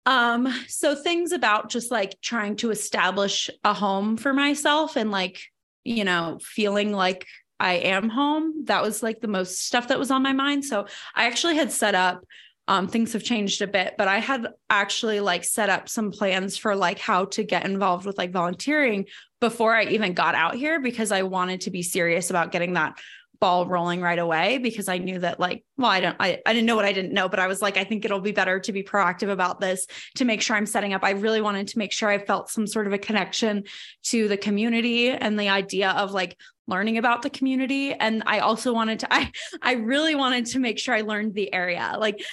Um, 0.06 0.48
so 0.68 0.96
things 0.96 1.32
about 1.32 1.70
just 1.70 1.92
like 1.92 2.20
trying 2.22 2.56
to 2.58 2.72
establish 2.72 3.50
a 3.64 3.74
home 3.74 4.18
for 4.18 4.34
myself 4.34 4.96
and 4.96 5.12
like, 5.12 5.42
you 5.84 6.04
know, 6.04 6.40
feeling 6.42 6.92
like 6.92 7.28
I 7.60 7.76
am 7.76 8.10
home. 8.10 8.66
That 8.66 8.82
was 8.82 9.04
like 9.04 9.22
the 9.22 9.28
most 9.28 9.66
stuff 9.66 9.90
that 9.90 10.00
was 10.00 10.12
on 10.12 10.24
my 10.24 10.34
mind. 10.34 10.66
So 10.66 10.88
I 11.16 11.26
actually 11.26 11.56
had 11.56 11.72
set 11.72 11.96
up 11.96 12.26
um, 12.68 12.88
things 12.88 13.14
have 13.14 13.24
changed 13.24 13.62
a 13.62 13.68
bit, 13.68 13.96
but 13.98 14.08
I 14.08 14.20
had 14.20 14.48
actually 14.70 15.20
like 15.20 15.44
set 15.44 15.70
up 15.70 15.90
some 15.90 16.12
plans 16.12 16.58
for 16.58 16.76
like 16.76 17.00
how 17.00 17.26
to 17.26 17.44
get 17.44 17.66
involved 17.66 18.06
with 18.06 18.18
like 18.18 18.32
volunteering 18.32 19.06
before 19.42 19.76
I 19.76 19.84
even 19.86 20.14
got 20.14 20.36
out 20.36 20.56
here 20.56 20.80
because 20.80 21.12
I 21.12 21.24
wanted 21.24 21.62
to 21.62 21.72
be 21.72 21.84
serious 21.84 22.30
about 22.30 22.52
getting 22.52 22.74
that 22.74 22.98
ball 23.44 23.68
rolling 23.68 24.00
right 24.00 24.20
away 24.20 24.58
because 24.58 24.88
I 24.88 25.00
knew 25.00 25.20
that 25.20 25.38
like, 25.38 25.66
well, 25.78 25.92
I 25.92 26.00
don't, 26.00 26.16
I, 26.18 26.40
I 26.46 26.54
didn't 26.54 26.66
know 26.66 26.78
what 26.78 26.86
I 26.86 26.94
didn't 26.94 27.12
know, 27.12 27.28
but 27.28 27.40
I 27.40 27.48
was 27.48 27.62
like, 27.62 27.76
I 27.76 27.84
think 27.84 28.06
it'll 28.06 28.22
be 28.22 28.32
better 28.32 28.58
to 28.62 28.72
be 28.72 28.84
proactive 28.84 29.30
about 29.30 29.60
this 29.60 29.86
to 30.16 30.24
make 30.24 30.42
sure 30.42 30.56
I'm 30.56 30.66
setting 30.66 30.94
up. 30.94 31.04
I 31.04 31.10
really 31.10 31.42
wanted 31.42 31.68
to 31.68 31.78
make 31.78 31.92
sure 31.92 32.08
I 32.08 32.20
felt 32.20 32.50
some 32.50 32.66
sort 32.66 32.88
of 32.88 32.94
a 32.94 32.98
connection 32.98 33.66
to 34.04 34.30
the 34.30 34.38
community 34.38 35.10
and 35.10 35.38
the 35.38 35.50
idea 35.50 35.90
of 35.90 36.12
like 36.12 36.38
learning 36.68 36.98
about 36.98 37.22
the 37.22 37.30
community. 37.30 37.94
And 37.94 38.24
I 38.26 38.40
also 38.40 38.74
wanted 38.74 39.00
to, 39.00 39.08
I, 39.14 39.32
I 39.62 39.74
really 39.74 40.16
wanted 40.16 40.46
to 40.48 40.60
make 40.60 40.80
sure 40.80 40.96
I 40.96 41.02
learned 41.02 41.34
the 41.34 41.54
area. 41.54 41.96
Like, 41.98 42.24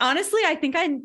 honestly, 0.00 0.40
I 0.44 0.54
think 0.54 0.74
I 0.76 0.98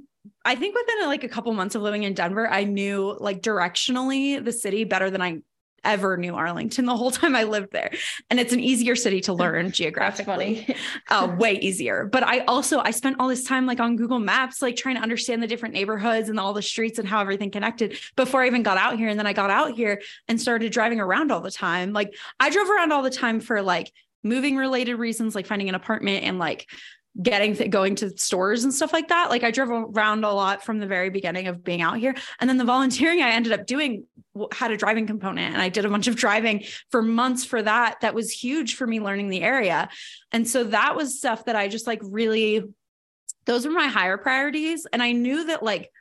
I 0.45 0.55
think 0.55 0.75
within 0.75 1.07
like 1.07 1.23
a 1.23 1.29
couple 1.29 1.51
months 1.53 1.75
of 1.75 1.81
living 1.81 2.03
in 2.03 2.13
Denver, 2.13 2.47
I 2.47 2.63
knew 2.63 3.17
like 3.19 3.41
directionally 3.41 4.43
the 4.43 4.51
city 4.51 4.83
better 4.83 5.09
than 5.09 5.21
I 5.21 5.39
ever 5.83 6.17
knew 6.17 6.35
Arlington 6.35 6.85
the 6.85 6.95
whole 6.95 7.11
time 7.11 7.35
I 7.35 7.43
lived 7.43 7.71
there. 7.71 7.91
And 8.29 8.39
it's 8.39 8.53
an 8.53 8.59
easier 8.59 8.95
city 8.95 9.21
to 9.21 9.33
learn 9.33 9.71
geographically. 9.71 10.75
uh, 11.09 11.35
way 11.37 11.53
easier. 11.53 12.05
But 12.05 12.23
I 12.23 12.39
also 12.45 12.79
I 12.79 12.91
spent 12.91 13.17
all 13.19 13.27
this 13.27 13.43
time 13.43 13.65
like 13.65 13.79
on 13.79 13.95
Google 13.95 14.19
Maps, 14.19 14.61
like 14.61 14.75
trying 14.75 14.95
to 14.95 15.01
understand 15.01 15.41
the 15.41 15.47
different 15.47 15.73
neighborhoods 15.73 16.29
and 16.29 16.39
all 16.39 16.53
the 16.53 16.61
streets 16.61 16.99
and 16.99 17.07
how 17.07 17.21
everything 17.21 17.51
connected 17.51 17.97
before 18.15 18.43
I 18.43 18.47
even 18.47 18.63
got 18.63 18.77
out 18.77 18.97
here. 18.97 19.09
And 19.09 19.19
then 19.19 19.27
I 19.27 19.33
got 19.33 19.49
out 19.49 19.71
here 19.71 20.01
and 20.27 20.39
started 20.39 20.71
driving 20.71 20.99
around 20.99 21.31
all 21.31 21.41
the 21.41 21.51
time. 21.51 21.93
Like 21.93 22.13
I 22.39 22.49
drove 22.49 22.69
around 22.69 22.91
all 22.91 23.03
the 23.03 23.09
time 23.09 23.39
for 23.39 23.61
like 23.61 23.91
moving 24.23 24.55
related 24.55 24.95
reasons, 24.95 25.35
like 25.35 25.47
finding 25.47 25.69
an 25.69 25.75
apartment 25.75 26.23
and 26.23 26.37
like 26.37 26.69
getting 27.19 27.55
th- 27.55 27.69
going 27.69 27.95
to 27.95 28.15
stores 28.17 28.63
and 28.63 28.73
stuff 28.73 28.93
like 28.93 29.09
that. 29.09 29.29
Like 29.29 29.43
i 29.43 29.51
drove 29.51 29.69
around 29.69 30.23
a 30.23 30.31
lot 30.31 30.63
from 30.63 30.79
the 30.79 30.87
very 30.87 31.09
beginning 31.09 31.47
of 31.47 31.63
being 31.63 31.81
out 31.81 31.97
here. 31.97 32.15
And 32.39 32.49
then 32.49 32.57
the 32.57 32.65
volunteering 32.65 33.21
i 33.21 33.31
ended 33.31 33.51
up 33.51 33.65
doing 33.65 34.05
had 34.53 34.71
a 34.71 34.77
driving 34.77 35.07
component 35.07 35.53
and 35.53 35.61
i 35.61 35.67
did 35.67 35.83
a 35.83 35.89
bunch 35.89 36.07
of 36.07 36.15
driving 36.15 36.63
for 36.89 37.01
months 37.01 37.43
for 37.43 37.61
that. 37.61 37.97
That 38.01 38.13
was 38.13 38.31
huge 38.31 38.75
for 38.75 38.87
me 38.87 38.99
learning 38.99 39.29
the 39.29 39.41
area. 39.41 39.89
And 40.31 40.47
so 40.47 40.63
that 40.65 40.95
was 40.95 41.17
stuff 41.17 41.45
that 41.45 41.55
i 41.55 41.67
just 41.67 41.87
like 41.87 41.99
really 42.03 42.63
those 43.45 43.65
were 43.65 43.73
my 43.73 43.87
higher 43.87 44.17
priorities. 44.17 44.87
And 44.91 45.03
i 45.03 45.11
knew 45.11 45.47
that 45.47 45.63
like 45.63 45.91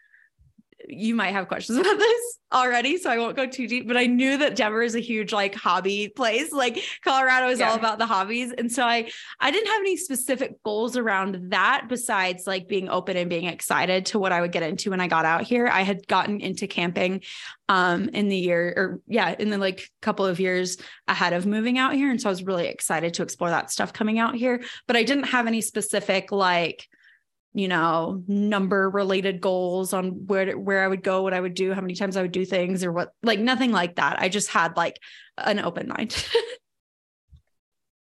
you 0.93 1.14
might 1.14 1.32
have 1.32 1.49
questions 1.49 1.78
about 1.78 1.99
this 1.99 2.38
already, 2.53 2.99
so 2.99 3.11
I 3.11 3.18
won't 3.18 3.36
go 3.36 3.47
too 3.47 3.66
deep, 3.68 3.86
but 3.86 3.97
I 3.97 4.07
knew 4.07 4.36
that 4.38 4.57
Denver 4.57 4.82
is 4.82 4.95
a 4.95 5.01
huge 5.01 5.32
like 5.32 5.55
hobby 5.55 6.09
place. 6.09 6.53
Like 6.53 6.82
Colorado 7.05 7.49
is 7.49 7.61
yeah. 7.61 7.70
all 7.70 7.76
about 7.76 7.99
the 7.99 8.07
hobbies. 8.07 8.53
And 8.53 8.70
so 8.70 8.84
I 8.84 9.11
I 9.38 9.51
didn't 9.51 9.68
have 9.68 9.80
any 9.80 9.97
specific 9.97 10.62
goals 10.64 10.97
around 10.97 11.51
that 11.51 11.86
besides 11.88 12.47
like 12.47 12.68
being 12.68 12.88
open 12.88 13.16
and 13.16 13.30
being 13.30 13.45
excited 13.45 14.07
to 14.07 14.18
what 14.18 14.32
I 14.32 14.41
would 14.41 14.53
get 14.53 14.62
into 14.62 14.91
when 14.91 15.01
I 15.01 15.07
got 15.07 15.24
out 15.24 15.43
here. 15.43 15.68
I 15.68 15.82
had 15.82 16.07
gotten 16.07 16.41
into 16.41 16.66
camping 16.66 17.22
um 17.68 18.09
in 18.09 18.28
the 18.28 18.36
year 18.36 18.74
or 18.76 19.01
yeah, 19.07 19.34
in 19.38 19.51
the 19.51 19.59
like 19.59 19.88
couple 20.03 20.26
of 20.26 20.41
years 20.41 20.76
ahead 21.07 21.32
of 21.32 21.47
moving 21.47 21.78
out 21.78 21.95
here. 21.95 22.11
And 22.11 22.20
so 22.20 22.28
I 22.28 22.32
was 22.32 22.43
really 22.43 22.66
excited 22.66 23.14
to 23.14 23.22
explore 23.22 23.51
that 23.51 23.70
stuff 23.70 23.93
coming 23.93 24.18
out 24.18 24.34
here, 24.34 24.62
but 24.86 24.97
I 24.97 25.05
didn't 25.05 25.24
have 25.24 25.47
any 25.47 25.61
specific 25.61 26.32
like 26.32 26.88
you 27.53 27.68
know 27.68 28.22
number 28.28 28.88
related 28.88 29.40
goals 29.40 29.92
on 29.92 30.26
where 30.26 30.57
where 30.57 30.84
I 30.84 30.88
would 30.88 31.03
go 31.03 31.22
what 31.22 31.34
I 31.34 31.40
would 31.40 31.55
do 31.55 31.72
how 31.74 31.80
many 31.80 31.94
times 31.94 32.16
I 32.16 32.22
would 32.22 32.32
do 32.32 32.44
things 32.44 32.84
or 32.84 32.92
what 32.92 33.12
like 33.22 33.40
nothing 33.40 33.72
like 33.72 33.96
that. 33.96 34.20
I 34.20 34.28
just 34.28 34.48
had 34.48 34.76
like 34.76 34.98
an 35.36 35.59
open 35.59 35.88
mind. 35.88 36.24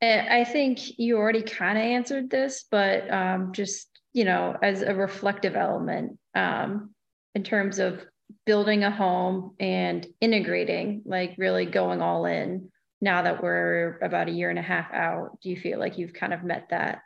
I 0.03 0.45
think 0.45 0.99
you 0.99 1.17
already 1.17 1.41
kind 1.41 1.79
of 1.79 1.85
answered 1.85 2.29
this 2.29 2.67
but 2.71 3.11
um, 3.11 3.53
just 3.53 3.89
you 4.13 4.25
know 4.25 4.57
as 4.63 4.83
a 4.83 4.95
reflective 4.95 5.57
element 5.57 6.19
um, 6.35 6.91
in 7.35 7.43
terms 7.43 7.79
of 7.79 8.05
building 8.47 8.85
a 8.85 8.91
home 8.91 9.55
and 9.61 10.07
integrating 10.21 11.03
like 11.05 11.35
really 11.39 11.67
going 11.67 12.01
all 12.01 12.27
in. 12.27 12.71
Now 13.01 13.23
that 13.23 13.43
we're 13.43 13.99
about 14.01 14.29
a 14.29 14.33
year 14.33 14.49
and 14.49 14.59
a 14.59 14.63
half 14.63 14.91
out 14.93 15.39
do 15.43 15.51
you 15.51 15.57
feel 15.57 15.79
like 15.79 15.99
you've 15.99 16.15
kind 16.15 16.33
of 16.33 16.43
met 16.43 16.69
that 16.71 17.01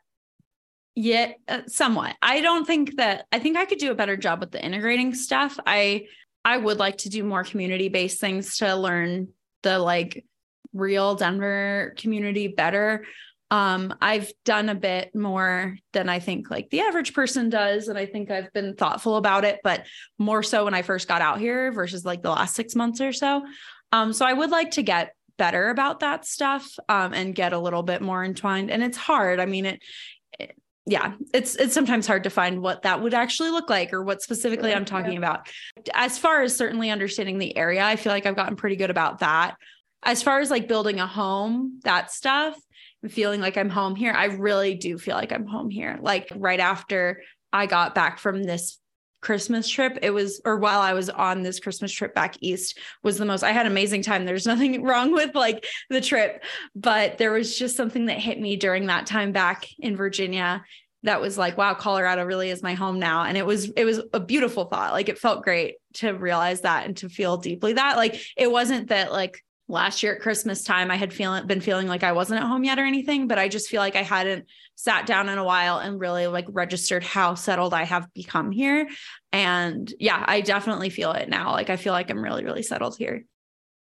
yeah, 1.00 1.30
uh, 1.46 1.60
somewhat. 1.68 2.16
I 2.20 2.40
don't 2.40 2.66
think 2.66 2.96
that 2.96 3.26
I 3.30 3.38
think 3.38 3.56
I 3.56 3.66
could 3.66 3.78
do 3.78 3.92
a 3.92 3.94
better 3.94 4.16
job 4.16 4.40
with 4.40 4.50
the 4.50 4.64
integrating 4.64 5.14
stuff. 5.14 5.56
I 5.64 6.06
I 6.44 6.56
would 6.56 6.78
like 6.78 6.98
to 6.98 7.08
do 7.08 7.22
more 7.22 7.44
community 7.44 7.88
based 7.88 8.20
things 8.20 8.58
to 8.58 8.74
learn 8.74 9.28
the 9.62 9.78
like 9.78 10.24
real 10.72 11.14
Denver 11.14 11.94
community 11.98 12.48
better. 12.48 13.04
Um, 13.52 13.94
I've 14.02 14.32
done 14.44 14.68
a 14.68 14.74
bit 14.74 15.14
more 15.14 15.76
than 15.92 16.08
I 16.08 16.18
think 16.18 16.50
like 16.50 16.68
the 16.70 16.80
average 16.80 17.14
person 17.14 17.48
does. 17.48 17.86
And 17.86 17.96
I 17.96 18.04
think 18.04 18.32
I've 18.32 18.52
been 18.52 18.74
thoughtful 18.74 19.14
about 19.16 19.44
it, 19.44 19.60
but 19.62 19.86
more 20.18 20.42
so 20.42 20.64
when 20.64 20.74
I 20.74 20.82
first 20.82 21.06
got 21.06 21.22
out 21.22 21.38
here 21.38 21.70
versus 21.70 22.04
like 22.04 22.22
the 22.22 22.30
last 22.30 22.56
six 22.56 22.74
months 22.74 23.00
or 23.00 23.12
so. 23.12 23.46
Um, 23.92 24.12
so 24.12 24.26
I 24.26 24.32
would 24.32 24.50
like 24.50 24.72
to 24.72 24.82
get 24.82 25.14
better 25.38 25.68
about 25.68 26.00
that 26.00 26.26
stuff 26.26 26.68
um, 26.88 27.14
and 27.14 27.36
get 27.36 27.52
a 27.52 27.58
little 27.58 27.84
bit 27.84 28.02
more 28.02 28.24
entwined. 28.24 28.70
And 28.70 28.82
it's 28.82 28.98
hard. 28.98 29.38
I 29.38 29.46
mean, 29.46 29.64
it 29.64 29.80
yeah, 30.88 31.12
it's 31.34 31.54
it's 31.56 31.74
sometimes 31.74 32.06
hard 32.06 32.24
to 32.24 32.30
find 32.30 32.62
what 32.62 32.82
that 32.82 33.02
would 33.02 33.12
actually 33.12 33.50
look 33.50 33.68
like 33.68 33.92
or 33.92 34.02
what 34.02 34.22
specifically 34.22 34.72
I'm 34.72 34.86
talking 34.86 35.12
yeah. 35.12 35.18
about. 35.18 35.48
As 35.92 36.16
far 36.16 36.42
as 36.42 36.56
certainly 36.56 36.90
understanding 36.90 37.36
the 37.36 37.54
area, 37.58 37.84
I 37.84 37.96
feel 37.96 38.10
like 38.10 38.24
I've 38.24 38.36
gotten 38.36 38.56
pretty 38.56 38.76
good 38.76 38.88
about 38.88 39.18
that. 39.18 39.56
As 40.02 40.22
far 40.22 40.40
as 40.40 40.50
like 40.50 40.66
building 40.66 40.98
a 40.98 41.06
home, 41.06 41.80
that 41.84 42.10
stuff, 42.10 42.56
feeling 43.06 43.42
like 43.42 43.58
I'm 43.58 43.68
home 43.68 43.96
here, 43.96 44.12
I 44.12 44.26
really 44.26 44.74
do 44.76 44.96
feel 44.96 45.14
like 45.14 45.30
I'm 45.30 45.46
home 45.46 45.68
here. 45.68 45.98
Like 46.00 46.32
right 46.34 46.60
after 46.60 47.22
I 47.52 47.66
got 47.66 47.94
back 47.94 48.18
from 48.18 48.42
this 48.42 48.78
Christmas 49.20 49.68
trip, 49.68 49.98
it 50.02 50.10
was, 50.10 50.40
or 50.44 50.58
while 50.58 50.80
I 50.80 50.92
was 50.92 51.10
on 51.10 51.42
this 51.42 51.60
Christmas 51.60 51.92
trip 51.92 52.14
back 52.14 52.36
east, 52.40 52.78
was 53.02 53.18
the 53.18 53.24
most, 53.24 53.42
I 53.42 53.52
had 53.52 53.66
amazing 53.66 54.02
time. 54.02 54.24
There's 54.24 54.46
nothing 54.54 54.82
wrong 54.82 55.12
with 55.12 55.34
like 55.34 55.66
the 55.90 56.00
trip, 56.00 56.42
but 56.74 57.18
there 57.18 57.32
was 57.32 57.58
just 57.58 57.76
something 57.76 58.06
that 58.06 58.18
hit 58.18 58.40
me 58.40 58.56
during 58.56 58.86
that 58.86 59.06
time 59.06 59.32
back 59.32 59.66
in 59.78 59.96
Virginia 59.96 60.64
that 61.04 61.20
was 61.20 61.38
like, 61.38 61.56
wow, 61.56 61.74
Colorado 61.74 62.24
really 62.24 62.50
is 62.50 62.62
my 62.62 62.74
home 62.74 62.98
now. 62.98 63.22
And 63.22 63.36
it 63.36 63.46
was, 63.46 63.70
it 63.70 63.84
was 63.84 64.00
a 64.12 64.20
beautiful 64.20 64.64
thought. 64.64 64.92
Like 64.92 65.08
it 65.08 65.18
felt 65.18 65.44
great 65.44 65.76
to 65.94 66.10
realize 66.12 66.62
that 66.62 66.86
and 66.86 66.96
to 66.98 67.08
feel 67.08 67.36
deeply 67.36 67.74
that. 67.74 67.96
Like 67.96 68.20
it 68.36 68.50
wasn't 68.50 68.88
that 68.88 69.12
like, 69.12 69.42
last 69.68 70.02
year 70.02 70.14
at 70.14 70.22
Christmas 70.22 70.64
time, 70.64 70.90
I 70.90 70.96
had 70.96 71.12
feeling 71.12 71.46
been 71.46 71.60
feeling 71.60 71.86
like 71.86 72.02
I 72.02 72.12
wasn't 72.12 72.40
at 72.40 72.46
home 72.46 72.64
yet 72.64 72.78
or 72.78 72.84
anything, 72.84 73.28
but 73.28 73.38
I 73.38 73.48
just 73.48 73.68
feel 73.68 73.80
like 73.80 73.96
I 73.96 74.02
hadn't 74.02 74.46
sat 74.74 75.06
down 75.06 75.28
in 75.28 75.38
a 75.38 75.44
while 75.44 75.78
and 75.78 76.00
really 76.00 76.26
like 76.26 76.46
registered 76.48 77.04
how 77.04 77.34
settled 77.34 77.74
I 77.74 77.84
have 77.84 78.12
become 78.14 78.50
here. 78.50 78.88
And 79.32 79.92
yeah, 80.00 80.24
I 80.26 80.40
definitely 80.40 80.88
feel 80.88 81.12
it 81.12 81.28
now. 81.28 81.52
Like 81.52 81.68
I 81.68 81.76
feel 81.76 81.92
like 81.92 82.10
I'm 82.10 82.22
really, 82.22 82.44
really 82.44 82.62
settled 82.62 82.96
here. 82.96 83.24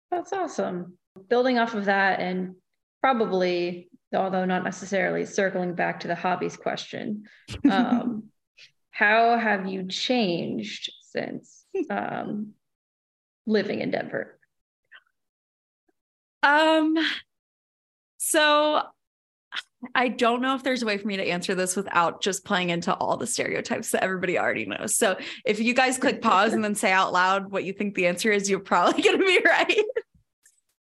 That's 0.09 0.33
awesome. 0.33 0.97
Building 1.29 1.59
off 1.59 1.75
of 1.75 1.85
that 1.85 2.19
and 2.19 2.55
probably, 3.01 3.89
although 4.15 4.45
not 4.45 4.63
necessarily 4.63 5.25
circling 5.25 5.75
back 5.75 5.99
to 6.01 6.07
the 6.07 6.15
hobbies 6.15 6.57
question, 6.57 7.25
um, 7.69 8.23
how 8.91 9.37
have 9.37 9.67
you 9.67 9.87
changed 9.87 10.91
since 11.01 11.65
um, 11.91 12.53
living 13.45 13.81
in 13.81 13.91
Denver? 13.91 14.36
Um, 16.43 16.97
so 18.17 18.83
I 19.93 20.07
don't 20.07 20.41
know 20.41 20.55
if 20.55 20.63
there's 20.63 20.83
a 20.83 20.85
way 20.85 20.97
for 20.97 21.07
me 21.07 21.17
to 21.17 21.23
answer 21.23 21.55
this 21.55 21.75
without 21.75 22.21
just 22.21 22.43
playing 22.43 22.69
into 22.69 22.93
all 22.95 23.17
the 23.17 23.27
stereotypes 23.27 23.91
that 23.91 24.03
everybody 24.03 24.37
already 24.37 24.65
knows. 24.65 24.95
So 24.97 25.17
if 25.45 25.59
you 25.59 25.73
guys 25.73 25.97
click 25.97 26.21
pause 26.21 26.53
and 26.53 26.63
then 26.63 26.75
say 26.75 26.91
out 26.91 27.13
loud 27.13 27.51
what 27.51 27.63
you 27.63 27.73
think 27.73 27.95
the 27.95 28.07
answer 28.07 28.31
is, 28.31 28.49
you're 28.49 28.59
probably 28.59 29.01
going 29.03 29.19
to 29.19 29.25
be 29.25 29.41
right. 29.45 29.83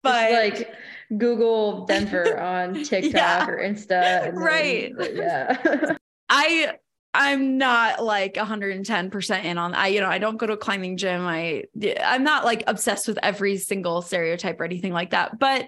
but 0.02 0.30
just 0.30 0.60
like 0.60 0.74
Google 1.18 1.86
Denver 1.86 2.40
on 2.40 2.74
TikTok 2.84 3.14
yeah. 3.14 3.48
or 3.48 3.58
Insta. 3.58 4.34
right. 4.34 4.92
yeah. 5.14 5.96
I 6.30 6.74
I'm 7.14 7.58
not 7.58 8.04
like 8.04 8.34
110% 8.34 9.44
in 9.44 9.58
on 9.58 9.76
I 9.76 9.88
you 9.88 10.02
know 10.02 10.08
I 10.08 10.18
don't 10.18 10.38
go 10.38 10.48
to 10.48 10.54
a 10.54 10.58
climbing 10.58 10.98
gym. 10.98 11.22
I 11.22 11.66
I'm 12.04 12.24
not 12.24 12.46
like 12.46 12.64
obsessed 12.68 13.08
with 13.08 13.20
every 13.22 13.58
single 13.58 14.02
stereotype 14.02 14.60
or 14.60 14.66
anything 14.66 14.94
like 14.94 15.12
that 15.12 15.38
but 15.38 15.68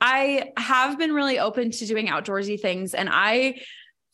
I 0.00 0.52
have 0.56 0.98
been 0.98 1.12
really 1.12 1.38
open 1.38 1.70
to 1.70 1.86
doing 1.86 2.08
outdoorsy 2.08 2.58
things 2.58 2.94
and 2.94 3.08
I 3.12 3.60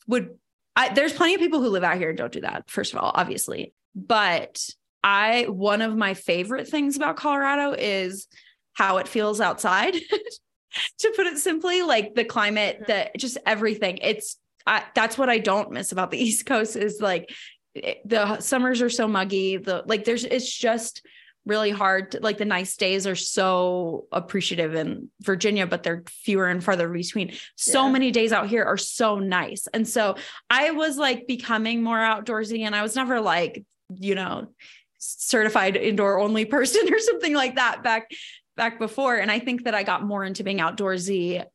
would 0.07 0.31
I 0.75 0.89
there's 0.89 1.13
plenty 1.13 1.35
of 1.35 1.39
people 1.39 1.61
who 1.61 1.69
live 1.69 1.83
out 1.83 1.97
here 1.97 2.09
and 2.09 2.17
don't 2.17 2.31
do 2.31 2.41
that 2.41 2.69
first 2.69 2.93
of 2.93 2.99
all 2.99 3.11
obviously 3.15 3.73
but 3.95 4.67
I 5.03 5.45
one 5.47 5.81
of 5.81 5.95
my 5.95 6.13
favorite 6.13 6.67
things 6.67 6.97
about 6.97 7.15
Colorado 7.15 7.73
is 7.77 8.27
how 8.73 8.97
it 8.97 9.07
feels 9.07 9.39
outside 9.39 9.93
to 10.99 11.13
put 11.15 11.27
it 11.27 11.37
simply 11.37 11.81
like 11.81 12.13
the 12.13 12.25
climate 12.25 12.83
that 12.87 13.15
just 13.17 13.37
everything. 13.45 13.99
It's 14.01 14.37
I, 14.67 14.83
that's 14.93 15.17
what 15.17 15.29
I 15.29 15.39
don't 15.39 15.71
miss 15.71 15.91
about 15.91 16.11
the 16.11 16.17
East 16.23 16.45
Coast 16.45 16.75
is 16.75 17.01
like 17.01 17.33
it, 17.73 18.01
the 18.05 18.39
summers 18.39 18.81
are 18.81 18.89
so 18.89 19.07
muggy. 19.07 19.57
The 19.57 19.83
like 19.85 20.03
there's 20.03 20.25
it's 20.25 20.51
just 20.51 21.05
really 21.45 21.71
hard 21.71 22.11
to, 22.11 22.19
like 22.19 22.37
the 22.37 22.45
nice 22.45 22.75
days 22.75 23.07
are 23.07 23.15
so 23.15 24.05
appreciative 24.11 24.75
in 24.75 25.09
Virginia 25.21 25.65
but 25.65 25.81
they're 25.81 26.03
fewer 26.07 26.47
and 26.47 26.61
farther 26.61 26.89
between 26.89 27.33
so 27.55 27.85
yeah. 27.85 27.91
many 27.93 28.11
days 28.11 28.33
out 28.33 28.49
here 28.49 28.65
are 28.65 28.75
so 28.75 29.17
nice 29.17 29.65
and 29.73 29.87
so 29.87 30.15
I 30.49 30.71
was 30.71 30.97
like 30.97 31.25
becoming 31.25 31.81
more 31.81 31.97
outdoorsy 31.97 32.65
and 32.65 32.75
I 32.75 32.81
was 32.81 32.97
never 32.97 33.21
like 33.21 33.63
you 33.95 34.13
know 34.13 34.49
certified 34.97 35.77
indoor 35.77 36.19
only 36.19 36.43
person 36.57 36.93
or 36.93 36.99
something 36.99 37.33
like 37.33 37.55
that 37.55 37.81
back 37.81 38.11
back 38.57 38.77
before 38.77 39.15
and 39.15 39.31
I 39.31 39.39
think 39.39 39.63
that 39.63 39.73
I 39.73 39.83
got 39.83 40.03
more 40.03 40.25
into 40.25 40.43
being 40.43 40.57
outdoorsy 40.57 41.45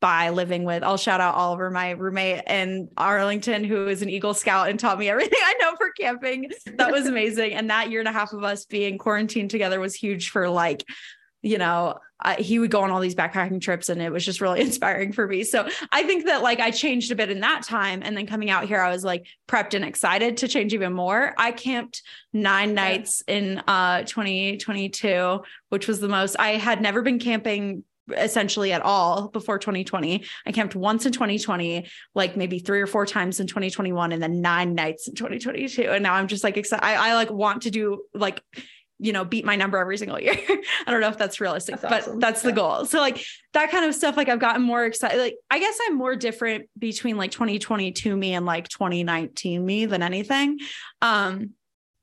by 0.00 0.30
living 0.30 0.64
with. 0.64 0.82
I'll 0.82 0.96
shout 0.96 1.20
out 1.20 1.34
Oliver, 1.34 1.70
my 1.70 1.90
roommate 1.90 2.42
in 2.46 2.88
Arlington, 2.96 3.64
who 3.64 3.86
is 3.86 4.00
an 4.02 4.08
Eagle 4.08 4.34
Scout 4.34 4.70
and 4.70 4.80
taught 4.80 4.98
me 4.98 5.08
everything 5.10 5.38
I 5.42 5.54
know 5.60 5.76
for 5.76 5.90
camping. 5.90 6.50
That 6.76 6.90
was 6.90 7.06
amazing. 7.06 7.52
and 7.52 7.70
that 7.70 7.90
year 7.90 8.00
and 8.00 8.08
a 8.08 8.12
half 8.12 8.32
of 8.32 8.42
us 8.42 8.64
being 8.64 8.98
quarantined 8.98 9.50
together 9.50 9.78
was 9.78 9.94
huge 9.94 10.30
for 10.30 10.48
like, 10.48 10.84
you 11.42 11.58
know, 11.58 11.98
he 12.38 12.58
would 12.58 12.70
go 12.70 12.82
on 12.82 12.90
all 12.90 13.00
these 13.00 13.14
backpacking 13.14 13.60
trips 13.60 13.88
and 13.88 14.00
it 14.02 14.10
was 14.10 14.24
just 14.24 14.40
really 14.40 14.60
inspiring 14.66 15.12
for 15.12 15.26
me. 15.26 15.44
So 15.44 15.68
I 15.92 16.02
think 16.02 16.26
that 16.26 16.42
like 16.42 16.60
I 16.60 16.70
changed 16.70 17.10
a 17.12 17.16
bit 17.16 17.30
in 17.30 17.40
that 17.40 17.62
time. 17.62 18.02
And 18.02 18.16
then 18.16 18.26
coming 18.26 18.50
out 18.50 18.66
here, 18.66 18.80
I 18.80 18.90
was 18.90 19.04
like 19.04 19.26
prepped 19.48 19.74
and 19.74 19.84
excited 19.84 20.38
to 20.38 20.48
change 20.48 20.74
even 20.74 20.92
more. 20.92 21.34
I 21.38 21.52
camped 21.52 22.02
nine 22.32 22.74
nights 22.74 23.22
in 23.26 23.62
uh 23.66 24.02
2022, 24.02 25.40
which 25.70 25.88
was 25.88 26.00
the 26.00 26.08
most 26.08 26.36
I 26.38 26.50
had 26.52 26.80
never 26.80 27.02
been 27.02 27.18
camping 27.18 27.84
essentially 28.16 28.72
at 28.72 28.82
all 28.82 29.28
before 29.28 29.58
2020. 29.58 30.24
I 30.46 30.52
camped 30.52 30.74
once 30.74 31.06
in 31.06 31.12
2020, 31.12 31.88
like 32.14 32.36
maybe 32.36 32.58
three 32.58 32.80
or 32.80 32.86
four 32.86 33.06
times 33.06 33.40
in 33.40 33.46
2021, 33.46 34.12
and 34.12 34.22
then 34.22 34.40
nine 34.40 34.74
nights 34.74 35.08
in 35.08 35.14
2022. 35.14 35.82
And 35.82 36.02
now 36.02 36.14
I'm 36.14 36.28
just 36.28 36.44
like 36.44 36.56
excited. 36.56 36.84
I, 36.84 37.10
I 37.10 37.14
like 37.14 37.30
want 37.30 37.62
to 37.62 37.70
do 37.70 38.02
like 38.14 38.42
you 39.00 39.12
know 39.12 39.24
beat 39.24 39.44
my 39.44 39.56
number 39.56 39.78
every 39.78 39.96
single 39.96 40.20
year 40.20 40.36
i 40.86 40.90
don't 40.90 41.00
know 41.00 41.08
if 41.08 41.16
that's 41.16 41.40
realistic 41.40 41.80
that's 41.80 42.06
but 42.06 42.20
that's 42.20 42.44
yeah. 42.44 42.50
the 42.50 42.54
goal 42.54 42.84
so 42.84 43.00
like 43.00 43.24
that 43.54 43.70
kind 43.70 43.84
of 43.84 43.94
stuff 43.94 44.16
like 44.16 44.28
i've 44.28 44.38
gotten 44.38 44.62
more 44.62 44.84
excited 44.84 45.18
like 45.18 45.36
i 45.50 45.58
guess 45.58 45.78
i'm 45.86 45.96
more 45.96 46.14
different 46.14 46.68
between 46.78 47.16
like 47.16 47.30
2022 47.30 48.14
me 48.14 48.34
and 48.34 48.44
like 48.44 48.68
2019 48.68 49.64
me 49.64 49.86
than 49.86 50.02
anything 50.02 50.58
um 51.00 51.50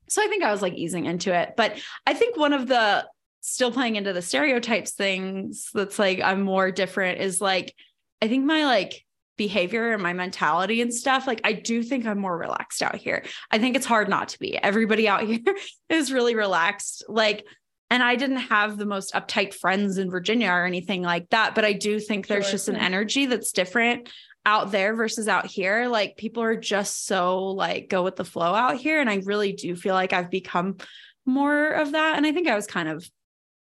so 0.08 0.22
i 0.22 0.26
think 0.26 0.42
i 0.42 0.50
was 0.50 0.60
like 0.60 0.74
easing 0.74 1.06
into 1.06 1.32
it 1.32 1.54
but 1.56 1.80
i 2.06 2.12
think 2.12 2.36
one 2.36 2.52
of 2.52 2.66
the 2.66 3.06
still 3.40 3.72
playing 3.72 3.96
into 3.96 4.12
the 4.12 4.22
stereotypes 4.22 4.92
things 4.92 5.70
that's 5.72 5.98
like 5.98 6.20
I'm 6.20 6.42
more 6.42 6.70
different 6.70 7.20
is 7.20 7.40
like 7.40 7.74
I 8.20 8.28
think 8.28 8.44
my 8.44 8.64
like 8.64 9.04
behavior 9.36 9.92
and 9.92 10.02
my 10.02 10.12
mentality 10.12 10.82
and 10.82 10.92
stuff 10.92 11.26
like 11.26 11.40
I 11.44 11.52
do 11.52 11.82
think 11.82 12.04
I'm 12.04 12.18
more 12.18 12.36
relaxed 12.36 12.82
out 12.82 12.96
here. 12.96 13.24
I 13.50 13.58
think 13.58 13.76
it's 13.76 13.86
hard 13.86 14.08
not 14.08 14.30
to 14.30 14.38
be. 14.38 14.58
Everybody 14.58 15.08
out 15.08 15.22
here 15.26 15.40
is 15.88 16.12
really 16.12 16.34
relaxed 16.34 17.04
like 17.08 17.46
and 17.90 18.02
I 18.02 18.16
didn't 18.16 18.36
have 18.36 18.76
the 18.76 18.84
most 18.84 19.14
uptight 19.14 19.54
friends 19.54 19.96
in 19.96 20.10
Virginia 20.10 20.50
or 20.50 20.66
anything 20.66 21.00
like 21.00 21.30
that, 21.30 21.54
but 21.54 21.64
I 21.64 21.72
do 21.72 21.98
think 21.98 22.26
there's 22.26 22.44
sure. 22.44 22.52
just 22.52 22.68
an 22.68 22.76
energy 22.76 23.24
that's 23.24 23.52
different 23.52 24.10
out 24.44 24.72
there 24.72 24.94
versus 24.94 25.26
out 25.26 25.46
here. 25.46 25.88
Like 25.88 26.16
people 26.16 26.42
are 26.42 26.56
just 26.56 27.06
so 27.06 27.46
like 27.46 27.88
go 27.88 28.02
with 28.02 28.16
the 28.16 28.24
flow 28.24 28.54
out 28.54 28.76
here 28.76 29.00
and 29.00 29.08
I 29.08 29.22
really 29.24 29.52
do 29.52 29.74
feel 29.74 29.94
like 29.94 30.12
I've 30.12 30.30
become 30.30 30.76
more 31.24 31.70
of 31.70 31.92
that 31.92 32.16
and 32.16 32.26
I 32.26 32.32
think 32.32 32.48
I 32.48 32.56
was 32.56 32.66
kind 32.66 32.88
of 32.88 33.08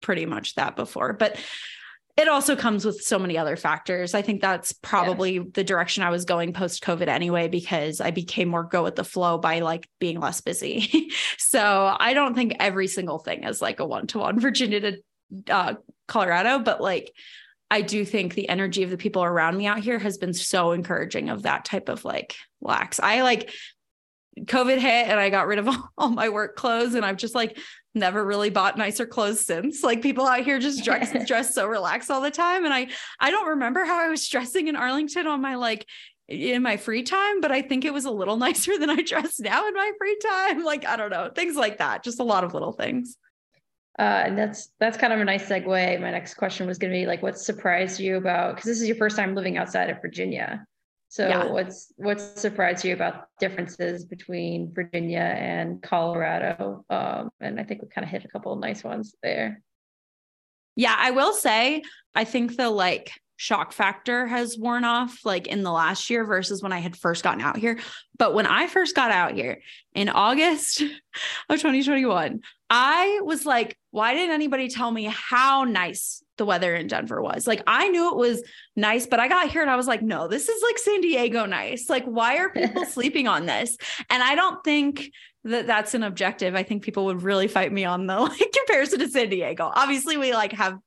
pretty 0.02 0.26
much 0.26 0.56
that 0.56 0.76
before. 0.76 1.14
But 1.14 1.38
it 2.18 2.28
also 2.28 2.56
comes 2.56 2.84
with 2.84 3.02
so 3.02 3.18
many 3.18 3.38
other 3.38 3.56
factors. 3.56 4.14
I 4.14 4.22
think 4.22 4.41
that's 4.41 4.74
probably 4.74 5.36
yeah. 5.36 5.43
the 5.54 5.64
direction 5.64 6.04
I 6.04 6.10
was 6.10 6.26
going 6.26 6.54
post 6.54 6.84
COVID 6.84 7.08
anyway, 7.08 7.47
because 7.47 8.02
I 8.02 8.12
became 8.12 8.49
more 8.49 8.64
go 8.64 8.84
with 8.84 8.95
the 8.95 9.04
flow 9.04 9.38
by 9.38 9.60
like 9.60 9.88
being 9.99 10.20
less 10.20 10.41
busy. 10.41 11.10
so 11.38 11.95
I 11.97 12.14
don't 12.14 12.36
think 12.36 12.56
every 12.60 12.88
single 12.88 13.20
thing 13.20 13.43
is 13.43 13.62
like 13.62 13.80
a 13.80 13.86
one 13.86 14.08
to 14.08 14.20
one 14.20 14.39
Virginia 14.39 14.80
to 14.82 14.97
uh, 15.49 15.74
Colorado, 16.08 16.60
but 16.60 16.82
like 16.82 17.14
I 17.70 17.82
do 17.82 18.04
think 18.04 18.34
the 18.34 18.49
energy 18.49 18.84
of 18.84 18.89
the 18.89 18.97
people 18.97 19.24
around 19.24 19.56
me 19.56 19.66
out 19.66 19.80
here 19.80 19.97
has 19.97 20.18
been 20.18 20.34
so 20.34 20.74
encouraging 20.74 21.30
of 21.30 21.43
that 21.43 21.64
type 21.64 21.88
of 21.88 22.04
like 22.04 22.36
lax. 22.60 22.99
I 22.99 23.22
like 23.22 23.49
COVID 24.40 24.78
hit 24.78 25.08
and 25.08 25.20
I 25.20 25.30
got 25.30 25.48
rid 25.48 25.60
of 25.60 25.70
all, 25.98 26.10
my 26.10 26.30
work 26.30 26.56
clothes 26.56 26.96
and 26.96 27.06
I've 27.06 27.18
just 27.18 27.36
like 27.36 27.58
never 27.94 28.24
really 28.24 28.50
bought 28.50 28.78
nicer 28.78 29.06
clothes 29.06 29.46
since. 29.46 29.84
Like 29.84 30.02
people 30.02 30.26
out 30.26 30.44
here 30.44 30.60
just 30.60 30.84
dress 30.84 31.12
dress 31.28 31.54
so 31.54 31.68
relaxed 31.68 32.10
all 32.10 32.22
the 32.22 32.32
time. 32.32 32.66
And 32.66 32.74
I 32.74 32.88
I 33.20 33.32
don't 33.32 33.50
remember 33.50 33.84
how 33.84 34.00
I 34.00 34.10
was 34.10 34.28
dressing 34.28 34.68
in 34.68 34.76
Arlington 34.76 35.28
on 35.28 35.42
my 35.42 35.56
like 35.56 35.86
in 36.32 36.62
my 36.62 36.78
free 36.78 37.04
time, 37.04 37.42
but 37.42 37.52
I 37.52 37.62
think 37.62 37.86
it 37.86 37.94
was 37.94 38.06
a 38.06 38.12
little 38.12 38.38
nicer 38.48 38.78
than 38.78 38.90
I 38.90 39.02
dress 39.02 39.40
now 39.40 39.68
in 39.68 39.74
my 39.74 39.92
free 39.98 40.18
time. 40.26 40.64
Like, 40.64 40.86
I 40.86 40.96
don't 40.96 41.10
know, 41.10 41.30
things 41.34 41.56
like 41.56 41.80
that. 41.80 42.04
Just 42.04 42.20
a 42.20 42.24
lot 42.24 42.44
of 42.44 42.54
little 42.54 42.72
things. 42.72 43.18
Uh, 44.00 44.24
and 44.26 44.38
that's 44.38 44.72
that's 44.80 44.98
kind 44.98 45.12
of 45.12 45.20
a 45.20 45.26
nice 45.26 45.48
segue. 45.48 45.66
My 46.02 46.12
next 46.12 46.36
question 46.36 46.66
was 46.66 46.78
going 46.78 46.92
to 46.92 46.98
be 46.98 47.06
like, 47.06 47.22
what 47.22 47.38
surprised 47.38 48.00
you 48.00 48.16
about? 48.16 48.56
Because 48.56 48.70
this 48.70 48.82
is 48.82 48.88
your 48.88 48.96
first 48.96 49.18
time 49.18 49.36
living 49.36 49.58
outside 49.58 49.90
of 49.90 50.02
Virginia. 50.02 50.66
So 51.12 51.28
yeah. 51.28 51.51
what's 51.51 51.91
what 51.97 52.22
surprised 52.22 52.86
you 52.86 52.93
about 52.93 53.28
differences 53.38 54.05
between 54.05 54.74
Virginia 54.74 55.20
and 55.20 55.84
Colorado? 55.84 56.86
Um, 56.89 57.30
and 57.41 57.59
I 57.59 57.66
think 57.66 57.82
we 57.82 57.89
kind 57.89 58.05
of 58.05 58.09
hit 58.09 58.24
a 58.24 58.30
couple 58.30 58.53
of 58.53 58.59
nice 58.59 58.82
ones 58.82 59.14
there. 59.22 59.62
Yeah, 60.78 60.95
I 60.97 61.12
will 61.12 61.34
say 61.34 61.84
I 62.16 62.24
think 62.24 62.55
the 62.55 62.70
like 62.70 63.12
shock 63.36 63.74
factor 63.74 64.26
has 64.26 64.57
worn 64.57 64.86
off 64.86 65.26
like 65.26 65.47
in 65.47 65.64
the 65.64 65.72
last 65.72 66.09
year 66.09 66.24
versus 66.24 66.64
when 66.64 66.72
I 66.72 66.80
had 66.80 66.95
first 66.95 67.26
gotten 67.26 67.41
out 67.41 67.57
here. 67.57 67.78
But 68.18 68.34
when 68.34 68.45
I 68.45 68.68
first 68.68 68.95
got 68.95 69.12
out 69.12 69.34
here 69.34 69.59
in 69.93 70.07
August 70.07 70.80
of 71.49 71.57
2021, 71.57 72.39
I 72.70 73.20
was 73.22 73.45
like, 73.45 73.78
why 73.89 74.14
didn't 74.14 74.34
anybody 74.34 74.70
tell 74.70 74.89
me 74.89 75.12
how 75.14 75.66
nice 75.66 76.24
the 76.42 76.46
weather 76.46 76.74
in 76.74 76.88
Denver 76.88 77.22
was. 77.22 77.46
Like 77.46 77.62
I 77.68 77.89
knew 77.89 78.10
it 78.10 78.16
was 78.16 78.42
nice, 78.76 79.06
but 79.06 79.20
I 79.20 79.28
got 79.28 79.52
here 79.52 79.62
and 79.62 79.70
I 79.70 79.76
was 79.76 79.86
like, 79.86 80.02
no, 80.02 80.28
this 80.28 80.50
is 80.50 80.64
like 80.64 80.80
San 80.80 81.00
Diego 81.00 81.46
nice. 81.46 81.88
Like 81.88 82.04
why 82.06 82.38
are 82.38 82.50
people 82.50 82.84
sleeping 82.98 83.28
on 83.28 83.46
this? 83.46 83.78
And 84.10 84.24
I 84.24 84.34
don't 84.34 84.64
think 84.64 85.12
that 85.44 85.68
that's 85.68 85.94
an 85.94 86.02
objective. 86.02 86.56
I 86.56 86.64
think 86.64 86.82
people 86.82 87.06
would 87.06 87.22
really 87.22 87.48
fight 87.48 87.72
me 87.72 87.86
on 87.86 88.08
the 88.08 88.20
like 88.20 88.52
comparison 88.52 88.98
to 89.02 89.08
San 89.08 89.30
Diego. 89.30 89.72
Obviously 89.72 90.18
we 90.18 90.34
like 90.34 90.54
have 90.54 90.80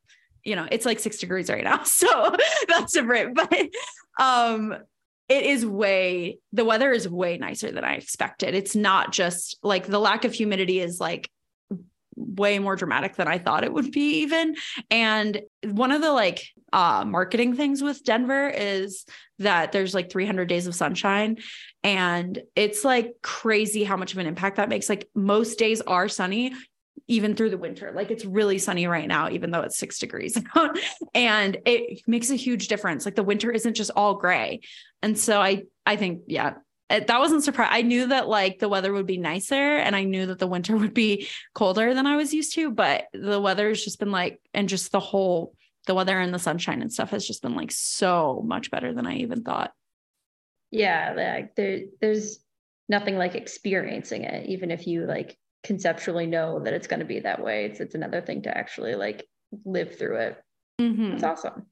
you 0.42 0.56
know, 0.56 0.66
it's 0.72 0.84
like 0.84 0.98
6 0.98 1.18
degrees 1.18 1.48
right 1.48 1.62
now. 1.62 1.82
So 1.84 2.34
that's 2.66 2.92
different, 2.94 3.36
but 3.36 3.68
um 4.18 4.74
it 5.28 5.44
is 5.44 5.64
way 5.64 6.38
the 6.52 6.64
weather 6.64 6.90
is 6.90 7.08
way 7.08 7.38
nicer 7.38 7.70
than 7.70 7.84
I 7.84 7.94
expected. 7.94 8.56
It's 8.56 8.74
not 8.74 9.12
just 9.12 9.56
like 9.62 9.86
the 9.86 10.00
lack 10.00 10.24
of 10.24 10.32
humidity 10.32 10.80
is 10.80 10.98
like 10.98 11.30
way 12.16 12.58
more 12.58 12.76
dramatic 12.76 13.16
than 13.16 13.28
I 13.28 13.38
thought 13.38 13.64
it 13.64 13.72
would 13.72 13.90
be 13.90 14.22
even. 14.22 14.54
And 14.90 15.40
one 15.64 15.92
of 15.92 16.00
the 16.02 16.12
like 16.12 16.46
uh 16.72 17.04
marketing 17.06 17.54
things 17.56 17.82
with 17.82 18.04
Denver 18.04 18.48
is 18.48 19.04
that 19.38 19.72
there's 19.72 19.94
like 19.94 20.10
300 20.10 20.48
days 20.48 20.66
of 20.66 20.74
sunshine 20.74 21.38
and 21.82 22.40
it's 22.56 22.84
like 22.84 23.14
crazy 23.22 23.84
how 23.84 23.96
much 23.96 24.12
of 24.12 24.18
an 24.18 24.26
impact 24.26 24.56
that 24.56 24.68
makes. 24.68 24.88
Like 24.88 25.08
most 25.14 25.58
days 25.58 25.80
are 25.82 26.08
sunny 26.08 26.52
even 27.06 27.34
through 27.34 27.50
the 27.50 27.58
winter. 27.58 27.92
Like 27.94 28.10
it's 28.10 28.24
really 28.24 28.58
sunny 28.58 28.86
right 28.86 29.06
now, 29.06 29.28
even 29.28 29.50
though 29.50 29.60
it's 29.60 29.78
six 29.78 29.98
degrees. 29.98 30.40
and 31.14 31.58
it 31.66 32.00
makes 32.06 32.30
a 32.30 32.36
huge 32.36 32.68
difference. 32.68 33.04
Like 33.04 33.14
the 33.14 33.22
winter 33.22 33.50
isn't 33.50 33.74
just 33.74 33.90
all 33.94 34.14
gray. 34.14 34.60
And 35.02 35.18
so 35.18 35.40
I 35.40 35.64
I 35.84 35.96
think, 35.96 36.22
yeah, 36.26 36.54
it, 36.90 37.06
that 37.06 37.18
wasn't 37.18 37.44
surprise. 37.44 37.70
I 37.70 37.82
knew 37.82 38.08
that 38.08 38.28
like 38.28 38.58
the 38.58 38.68
weather 38.68 38.92
would 38.92 39.06
be 39.06 39.16
nicer 39.16 39.54
and 39.54 39.96
I 39.96 40.04
knew 40.04 40.26
that 40.26 40.38
the 40.38 40.46
winter 40.46 40.76
would 40.78 40.94
be 40.94 41.28
colder 41.54 41.94
than 41.94 42.06
I 42.06 42.16
was 42.16 42.34
used 42.34 42.54
to, 42.54 42.70
but 42.70 43.06
the 43.12 43.40
weather 43.40 43.68
has 43.68 43.82
just 43.82 43.98
been 43.98 44.12
like, 44.12 44.40
and 44.52 44.68
just 44.68 44.92
the 44.92 45.00
whole, 45.00 45.54
the 45.86 45.94
weather 45.94 46.18
and 46.18 46.32
the 46.32 46.38
sunshine 46.38 46.82
and 46.82 46.92
stuff 46.92 47.10
has 47.10 47.26
just 47.26 47.42
been 47.42 47.54
like 47.54 47.72
so 47.72 48.42
much 48.46 48.70
better 48.70 48.92
than 48.92 49.06
I 49.06 49.16
even 49.16 49.42
thought. 49.42 49.72
Yeah. 50.70 51.14
Like 51.16 51.54
there, 51.54 51.80
there's 52.00 52.40
nothing 52.88 53.16
like 53.16 53.34
experiencing 53.34 54.24
it, 54.24 54.48
even 54.48 54.70
if 54.70 54.86
you 54.86 55.06
like 55.06 55.36
conceptually 55.62 56.26
know 56.26 56.60
that 56.60 56.74
it's 56.74 56.86
going 56.86 57.00
to 57.00 57.06
be 57.06 57.20
that 57.20 57.42
way. 57.42 57.64
It's, 57.66 57.80
it's 57.80 57.94
another 57.94 58.20
thing 58.20 58.42
to 58.42 58.56
actually 58.56 58.94
like 58.94 59.26
live 59.64 59.98
through 59.98 60.16
it. 60.16 60.42
Mm-hmm. 60.80 61.12
It's 61.12 61.22
awesome. 61.22 61.66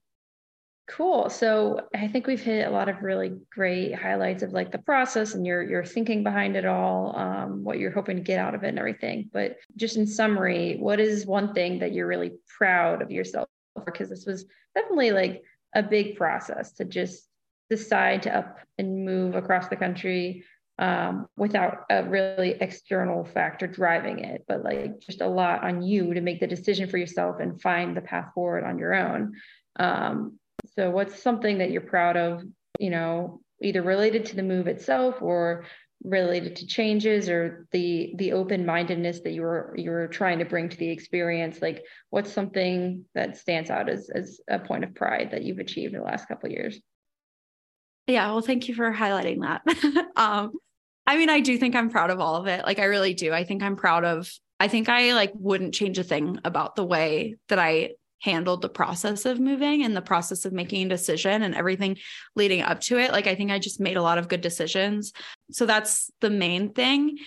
Cool. 0.88 1.30
So 1.30 1.80
I 1.94 2.08
think 2.08 2.26
we've 2.26 2.42
hit 2.42 2.66
a 2.66 2.70
lot 2.70 2.88
of 2.88 3.02
really 3.02 3.32
great 3.50 3.94
highlights 3.94 4.42
of 4.42 4.52
like 4.52 4.72
the 4.72 4.78
process 4.78 5.34
and 5.34 5.46
your 5.46 5.62
your 5.62 5.84
thinking 5.84 6.24
behind 6.24 6.56
it 6.56 6.66
all, 6.66 7.16
um, 7.16 7.62
what 7.62 7.78
you're 7.78 7.92
hoping 7.92 8.16
to 8.16 8.22
get 8.22 8.40
out 8.40 8.54
of 8.54 8.64
it 8.64 8.68
and 8.68 8.78
everything. 8.78 9.30
But 9.32 9.58
just 9.76 9.96
in 9.96 10.06
summary, 10.06 10.76
what 10.80 10.98
is 10.98 11.24
one 11.24 11.54
thing 11.54 11.78
that 11.78 11.92
you're 11.92 12.08
really 12.08 12.32
proud 12.58 13.00
of 13.00 13.12
yourself 13.12 13.48
for? 13.74 13.84
Because 13.84 14.10
this 14.10 14.26
was 14.26 14.44
definitely 14.74 15.12
like 15.12 15.42
a 15.74 15.82
big 15.84 16.16
process 16.16 16.72
to 16.72 16.84
just 16.84 17.28
decide 17.70 18.22
to 18.22 18.36
up 18.36 18.58
and 18.76 19.04
move 19.04 19.36
across 19.36 19.68
the 19.68 19.76
country 19.76 20.44
um, 20.78 21.26
without 21.36 21.84
a 21.90 22.02
really 22.02 22.56
external 22.60 23.24
factor 23.24 23.68
driving 23.68 24.18
it, 24.18 24.44
but 24.48 24.64
like 24.64 24.98
just 24.98 25.20
a 25.20 25.28
lot 25.28 25.62
on 25.62 25.80
you 25.80 26.12
to 26.12 26.20
make 26.20 26.40
the 26.40 26.46
decision 26.46 26.88
for 26.88 26.98
yourself 26.98 27.36
and 27.40 27.62
find 27.62 27.96
the 27.96 28.00
path 28.00 28.30
forward 28.34 28.64
on 28.64 28.78
your 28.78 28.94
own. 28.94 29.34
Um, 29.78 30.38
so, 30.74 30.90
what's 30.90 31.22
something 31.22 31.58
that 31.58 31.70
you're 31.70 31.80
proud 31.80 32.16
of, 32.16 32.42
you 32.78 32.90
know, 32.90 33.40
either 33.60 33.82
related 33.82 34.26
to 34.26 34.36
the 34.36 34.42
move 34.42 34.66
itself 34.66 35.20
or 35.20 35.64
related 36.04 36.56
to 36.56 36.66
changes 36.66 37.28
or 37.28 37.66
the 37.70 38.12
the 38.16 38.32
open 38.32 38.66
mindedness 38.66 39.20
that 39.20 39.32
you 39.32 39.42
were 39.42 39.72
you 39.76 39.88
were 39.88 40.08
trying 40.08 40.40
to 40.40 40.44
bring 40.44 40.68
to 40.68 40.76
the 40.76 40.90
experience 40.90 41.62
like 41.62 41.84
what's 42.10 42.32
something 42.32 43.04
that 43.14 43.36
stands 43.36 43.70
out 43.70 43.88
as 43.88 44.10
as 44.12 44.40
a 44.48 44.58
point 44.58 44.82
of 44.82 44.92
pride 44.96 45.30
that 45.30 45.44
you've 45.44 45.60
achieved 45.60 45.94
in 45.94 46.00
the 46.00 46.04
last 46.04 46.26
couple 46.26 46.50
years 46.50 46.80
yeah, 48.06 48.30
well, 48.32 48.40
thank 48.40 48.68
you 48.68 48.74
for 48.74 48.92
highlighting 48.92 49.42
that. 49.42 49.62
um, 50.16 50.52
I 51.06 51.16
mean, 51.16 51.30
I 51.30 51.40
do 51.40 51.56
think 51.58 51.74
I'm 51.74 51.90
proud 51.90 52.10
of 52.10 52.20
all 52.20 52.36
of 52.36 52.46
it. 52.46 52.64
Like, 52.64 52.78
I 52.78 52.84
really 52.84 53.14
do. 53.14 53.32
I 53.32 53.44
think 53.44 53.62
I'm 53.62 53.76
proud 53.76 54.04
of, 54.04 54.30
I 54.58 54.68
think 54.68 54.88
I 54.88 55.14
like 55.14 55.32
wouldn't 55.34 55.74
change 55.74 55.98
a 55.98 56.04
thing 56.04 56.38
about 56.44 56.76
the 56.76 56.84
way 56.84 57.36
that 57.48 57.58
I 57.58 57.92
handled 58.22 58.62
the 58.62 58.68
process 58.68 59.26
of 59.26 59.40
moving 59.40 59.84
and 59.84 59.96
the 59.96 60.00
process 60.00 60.44
of 60.44 60.52
making 60.52 60.86
a 60.86 60.88
decision 60.88 61.42
and 61.42 61.54
everything 61.54 61.98
leading 62.36 62.62
up 62.62 62.80
to 62.80 62.98
it. 62.98 63.12
Like, 63.12 63.26
I 63.26 63.34
think 63.34 63.50
I 63.50 63.58
just 63.58 63.80
made 63.80 63.96
a 63.96 64.02
lot 64.02 64.18
of 64.18 64.28
good 64.28 64.40
decisions. 64.40 65.12
So 65.50 65.66
that's 65.66 66.10
the 66.20 66.30
main 66.30 66.72
thing. 66.72 67.18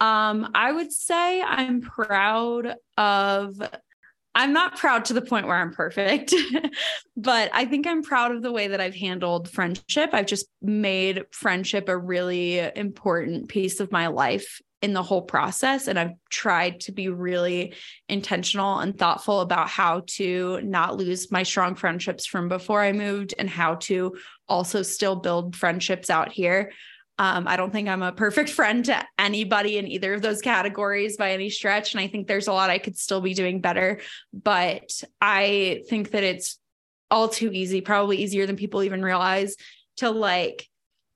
Um, 0.00 0.50
I 0.54 0.72
would 0.72 0.92
say 0.92 1.40
I'm 1.40 1.80
proud 1.80 2.74
of 2.98 3.60
I'm 4.32 4.52
not 4.52 4.76
proud 4.76 5.06
to 5.06 5.12
the 5.12 5.22
point 5.22 5.46
where 5.48 5.56
I'm 5.56 5.72
perfect, 5.72 6.32
but 7.16 7.50
I 7.52 7.64
think 7.64 7.86
I'm 7.86 8.02
proud 8.02 8.32
of 8.32 8.42
the 8.42 8.52
way 8.52 8.68
that 8.68 8.80
I've 8.80 8.94
handled 8.94 9.50
friendship. 9.50 10.10
I've 10.12 10.26
just 10.26 10.46
made 10.62 11.24
friendship 11.32 11.88
a 11.88 11.98
really 11.98 12.58
important 12.58 13.48
piece 13.48 13.80
of 13.80 13.90
my 13.90 14.06
life 14.06 14.60
in 14.82 14.94
the 14.94 15.02
whole 15.02 15.22
process. 15.22 15.88
And 15.88 15.98
I've 15.98 16.14
tried 16.30 16.80
to 16.80 16.92
be 16.92 17.08
really 17.08 17.74
intentional 18.08 18.78
and 18.78 18.96
thoughtful 18.98 19.40
about 19.40 19.68
how 19.68 20.02
to 20.06 20.60
not 20.62 20.96
lose 20.96 21.30
my 21.30 21.42
strong 21.42 21.74
friendships 21.74 22.24
from 22.24 22.48
before 22.48 22.80
I 22.80 22.92
moved 22.92 23.34
and 23.38 23.48
how 23.48 23.74
to 23.76 24.16
also 24.48 24.82
still 24.82 25.16
build 25.16 25.54
friendships 25.54 26.08
out 26.08 26.32
here. 26.32 26.72
Um, 27.18 27.46
I 27.46 27.56
don't 27.56 27.70
think 27.70 27.88
I'm 27.88 28.02
a 28.02 28.12
perfect 28.12 28.48
friend 28.58 28.82
to 28.86 29.04
anybody 29.18 29.76
in 29.76 29.86
either 29.86 30.14
of 30.14 30.22
those 30.22 30.40
categories 30.40 31.18
by 31.18 31.32
any 31.32 31.50
stretch. 31.50 31.92
And 31.92 32.00
I 32.00 32.06
think 32.06 32.26
there's 32.26 32.48
a 32.48 32.52
lot 32.52 32.70
I 32.70 32.78
could 32.78 32.96
still 32.96 33.20
be 33.20 33.34
doing 33.34 33.60
better. 33.60 34.00
But 34.32 35.02
I 35.20 35.82
think 35.90 36.12
that 36.12 36.24
it's 36.24 36.58
all 37.10 37.28
too 37.28 37.50
easy, 37.52 37.82
probably 37.82 38.16
easier 38.18 38.46
than 38.46 38.56
people 38.56 38.82
even 38.82 39.02
realize 39.02 39.56
to 39.98 40.10
like 40.10 40.66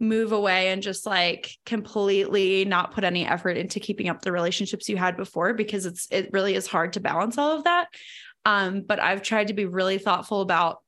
move 0.00 0.32
away 0.32 0.68
and 0.68 0.82
just 0.82 1.06
like 1.06 1.56
completely 1.64 2.64
not 2.64 2.92
put 2.92 3.04
any 3.04 3.26
effort 3.26 3.56
into 3.56 3.80
keeping 3.80 4.08
up 4.08 4.22
the 4.22 4.32
relationships 4.32 4.88
you 4.88 4.96
had 4.96 5.16
before 5.16 5.54
because 5.54 5.86
it's 5.86 6.08
it 6.10 6.30
really 6.32 6.54
is 6.54 6.66
hard 6.66 6.92
to 6.94 7.00
balance 7.00 7.38
all 7.38 7.56
of 7.56 7.64
that. 7.64 7.88
Um, 8.44 8.82
but 8.82 9.00
I've 9.00 9.22
tried 9.22 9.48
to 9.48 9.54
be 9.54 9.64
really 9.64 9.98
thoughtful 9.98 10.40
about 10.40 10.78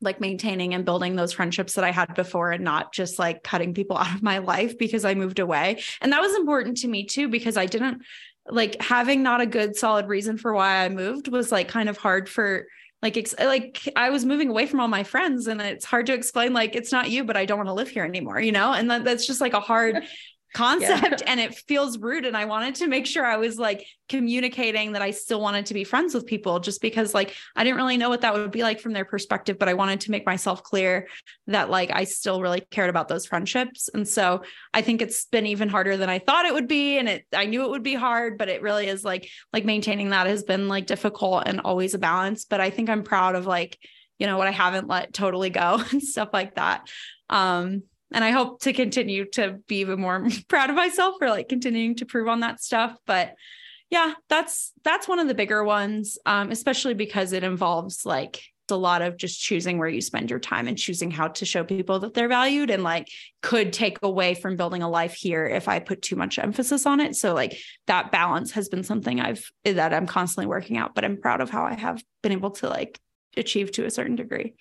like 0.00 0.20
maintaining 0.20 0.72
and 0.72 0.84
building 0.84 1.14
those 1.14 1.32
friendships 1.32 1.74
that 1.74 1.84
I 1.84 1.90
had 1.90 2.14
before 2.14 2.52
and 2.52 2.64
not 2.64 2.92
just 2.92 3.18
like 3.18 3.42
cutting 3.42 3.74
people 3.74 3.96
out 3.98 4.14
of 4.14 4.22
my 4.22 4.38
life 4.38 4.78
because 4.78 5.04
I 5.04 5.14
moved 5.14 5.38
away. 5.38 5.82
And 6.00 6.12
that 6.12 6.22
was 6.22 6.34
important 6.34 6.78
to 6.78 6.88
me 6.88 7.04
too, 7.04 7.28
because 7.28 7.56
I 7.56 7.66
didn't 7.66 8.02
like 8.48 8.80
having 8.80 9.22
not 9.22 9.40
a 9.40 9.46
good 9.46 9.76
solid 9.76 10.08
reason 10.08 10.38
for 10.38 10.52
why 10.54 10.84
I 10.84 10.88
moved 10.88 11.28
was 11.28 11.52
like 11.52 11.68
kind 11.68 11.88
of 11.88 11.98
hard 11.98 12.28
for 12.28 12.66
like 13.02 13.16
ex- 13.16 13.34
like 13.38 13.88
I 13.96 14.10
was 14.10 14.24
moving 14.24 14.48
away 14.48 14.66
from 14.66 14.80
all 14.80 14.88
my 14.88 15.04
friends 15.04 15.46
and 15.46 15.60
it's 15.60 15.84
hard 15.84 16.06
to 16.06 16.12
explain 16.12 16.52
like 16.52 16.76
it's 16.76 16.92
not 16.92 17.10
you 17.10 17.24
but 17.24 17.36
I 17.36 17.44
don't 17.46 17.58
want 17.58 17.68
to 17.68 17.74
live 17.74 17.88
here 17.88 18.04
anymore 18.04 18.40
you 18.40 18.52
know? 18.52 18.72
And 18.72 18.90
that, 18.90 19.04
that's 19.04 19.26
just 19.26 19.40
like 19.40 19.54
a 19.54 19.60
hard 19.60 20.04
concept 20.52 21.20
yeah. 21.20 21.26
and 21.26 21.38
it 21.38 21.54
feels 21.54 21.98
rude 21.98 22.26
and 22.26 22.36
i 22.36 22.44
wanted 22.44 22.74
to 22.74 22.88
make 22.88 23.06
sure 23.06 23.24
i 23.24 23.36
was 23.36 23.58
like 23.58 23.86
communicating 24.08 24.92
that 24.92 25.02
i 25.02 25.10
still 25.10 25.40
wanted 25.40 25.64
to 25.66 25.74
be 25.74 25.84
friends 25.84 26.12
with 26.12 26.26
people 26.26 26.58
just 26.58 26.80
because 26.80 27.14
like 27.14 27.34
i 27.54 27.62
didn't 27.62 27.76
really 27.76 27.96
know 27.96 28.08
what 28.08 28.22
that 28.22 28.34
would 28.34 28.50
be 28.50 28.62
like 28.62 28.80
from 28.80 28.92
their 28.92 29.04
perspective 29.04 29.58
but 29.58 29.68
i 29.68 29.74
wanted 29.74 30.00
to 30.00 30.10
make 30.10 30.26
myself 30.26 30.62
clear 30.62 31.06
that 31.46 31.70
like 31.70 31.90
i 31.92 32.04
still 32.04 32.40
really 32.40 32.60
cared 32.70 32.90
about 32.90 33.06
those 33.06 33.26
friendships 33.26 33.88
and 33.94 34.06
so 34.08 34.42
i 34.74 34.82
think 34.82 35.00
it's 35.00 35.26
been 35.26 35.46
even 35.46 35.68
harder 35.68 35.96
than 35.96 36.10
i 36.10 36.18
thought 36.18 36.46
it 36.46 36.54
would 36.54 36.68
be 36.68 36.98
and 36.98 37.08
it 37.08 37.24
i 37.34 37.46
knew 37.46 37.62
it 37.62 37.70
would 37.70 37.84
be 37.84 37.94
hard 37.94 38.36
but 38.36 38.48
it 38.48 38.62
really 38.62 38.88
is 38.88 39.04
like 39.04 39.30
like 39.52 39.64
maintaining 39.64 40.10
that 40.10 40.26
has 40.26 40.42
been 40.42 40.68
like 40.68 40.86
difficult 40.86 41.44
and 41.46 41.60
always 41.60 41.94
a 41.94 41.98
balance 41.98 42.44
but 42.44 42.60
i 42.60 42.70
think 42.70 42.90
i'm 42.90 43.04
proud 43.04 43.36
of 43.36 43.46
like 43.46 43.78
you 44.18 44.26
know 44.26 44.36
what 44.36 44.48
i 44.48 44.52
haven't 44.52 44.88
let 44.88 45.12
totally 45.12 45.50
go 45.50 45.80
and 45.90 46.02
stuff 46.02 46.30
like 46.32 46.56
that 46.56 46.88
um 47.28 47.84
and 48.12 48.24
I 48.24 48.30
hope 48.30 48.60
to 48.62 48.72
continue 48.72 49.24
to 49.32 49.58
be 49.66 49.80
even 49.80 50.00
more 50.00 50.26
proud 50.48 50.70
of 50.70 50.76
myself 50.76 51.16
for 51.18 51.28
like 51.28 51.48
continuing 51.48 51.96
to 51.96 52.06
prove 52.06 52.28
on 52.28 52.40
that 52.40 52.62
stuff. 52.62 52.96
But 53.06 53.34
yeah, 53.90 54.14
that's 54.28 54.72
that's 54.84 55.08
one 55.08 55.18
of 55.18 55.28
the 55.28 55.34
bigger 55.34 55.64
ones, 55.64 56.18
um, 56.26 56.50
especially 56.50 56.94
because 56.94 57.32
it 57.32 57.42
involves 57.44 58.06
like 58.06 58.40
a 58.70 58.76
lot 58.76 59.02
of 59.02 59.16
just 59.16 59.40
choosing 59.40 59.78
where 59.78 59.88
you 59.88 60.00
spend 60.00 60.30
your 60.30 60.38
time 60.38 60.68
and 60.68 60.78
choosing 60.78 61.10
how 61.10 61.28
to 61.28 61.44
show 61.44 61.64
people 61.64 61.98
that 61.98 62.14
they're 62.14 62.28
valued 62.28 62.70
and 62.70 62.84
like 62.84 63.08
could 63.42 63.72
take 63.72 63.98
away 64.02 64.34
from 64.34 64.56
building 64.56 64.82
a 64.82 64.88
life 64.88 65.14
here 65.14 65.44
if 65.46 65.68
I 65.68 65.80
put 65.80 66.02
too 66.02 66.14
much 66.14 66.38
emphasis 66.38 66.86
on 66.86 67.00
it. 67.00 67.16
So 67.16 67.34
like 67.34 67.58
that 67.88 68.12
balance 68.12 68.52
has 68.52 68.68
been 68.68 68.84
something 68.84 69.20
I've 69.20 69.44
that 69.64 69.92
I'm 69.92 70.06
constantly 70.06 70.46
working 70.46 70.76
out, 70.76 70.94
but 70.94 71.04
I'm 71.04 71.20
proud 71.20 71.40
of 71.40 71.50
how 71.50 71.64
I 71.64 71.74
have 71.74 72.02
been 72.22 72.32
able 72.32 72.52
to 72.52 72.68
like 72.68 72.98
achieve 73.36 73.72
to 73.72 73.86
a 73.86 73.90
certain 73.90 74.16
degree. 74.16 74.54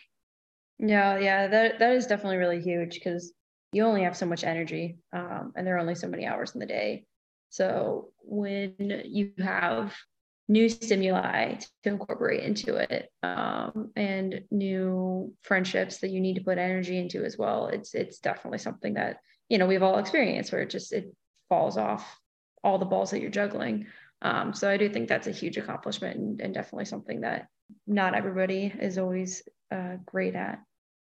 Yeah, 0.80 1.20
yeah, 1.20 1.48
that 1.48 1.80
that 1.80 1.94
is 1.94 2.08
definitely 2.08 2.38
really 2.38 2.62
huge 2.62 2.94
because 2.94 3.34
you 3.72 3.84
only 3.86 4.04
have 4.04 4.18
so 4.18 4.26
much 4.26 4.44
energy 4.44 4.98
um, 5.14 5.54
and 5.56 5.66
there 5.66 5.76
are 5.76 5.80
only 5.80 5.96
so 5.96 6.08
many 6.08 6.26
hours 6.26 6.54
in 6.54 6.60
the 6.60 6.66
day. 6.66 7.06
So 7.50 8.10
when 8.22 8.76
you 9.06 9.32
have 9.40 9.96
new 10.48 10.68
stimuli 10.68 11.56
to 11.56 11.90
incorporate 11.90 12.44
into 12.44 12.76
it 12.76 13.10
um, 13.22 13.92
and 13.96 14.42
new 14.50 15.34
friendships 15.44 16.00
that 16.00 16.10
you 16.10 16.20
need 16.20 16.36
to 16.36 16.44
put 16.44 16.58
energy 16.58 16.98
into 16.98 17.24
as 17.24 17.38
well, 17.38 17.68
it's 17.68 17.94
it's 17.94 18.20
definitely 18.20 18.58
something 18.58 18.96
that 18.96 19.18
you 19.48 19.58
know 19.58 19.68
we've 19.68 19.84
all 19.84 20.00
experienced 20.00 20.52
where 20.52 20.62
it 20.62 20.70
just 20.70 20.92
it 20.92 21.14
falls 21.50 21.78
off 21.78 22.20
all 22.64 22.78
the 22.78 22.86
balls 22.86 23.12
that 23.12 23.22
you're 23.22 23.32
juggling. 23.32 23.86
Um, 24.22 24.54
so 24.54 24.70
I 24.70 24.78
do 24.78 24.90
think 24.90 25.08
that's 25.08 25.28
a 25.28 25.32
huge 25.32 25.58
accomplishment 25.58 26.18
and, 26.18 26.42
and 26.42 26.54
definitely 26.54 26.86
something 26.86 27.22
that 27.22 27.48
not 27.88 28.16
everybody 28.16 28.74
is 28.80 28.98
always 28.98 29.44
uh, 29.72 29.96
great 30.06 30.36
at. 30.36 30.60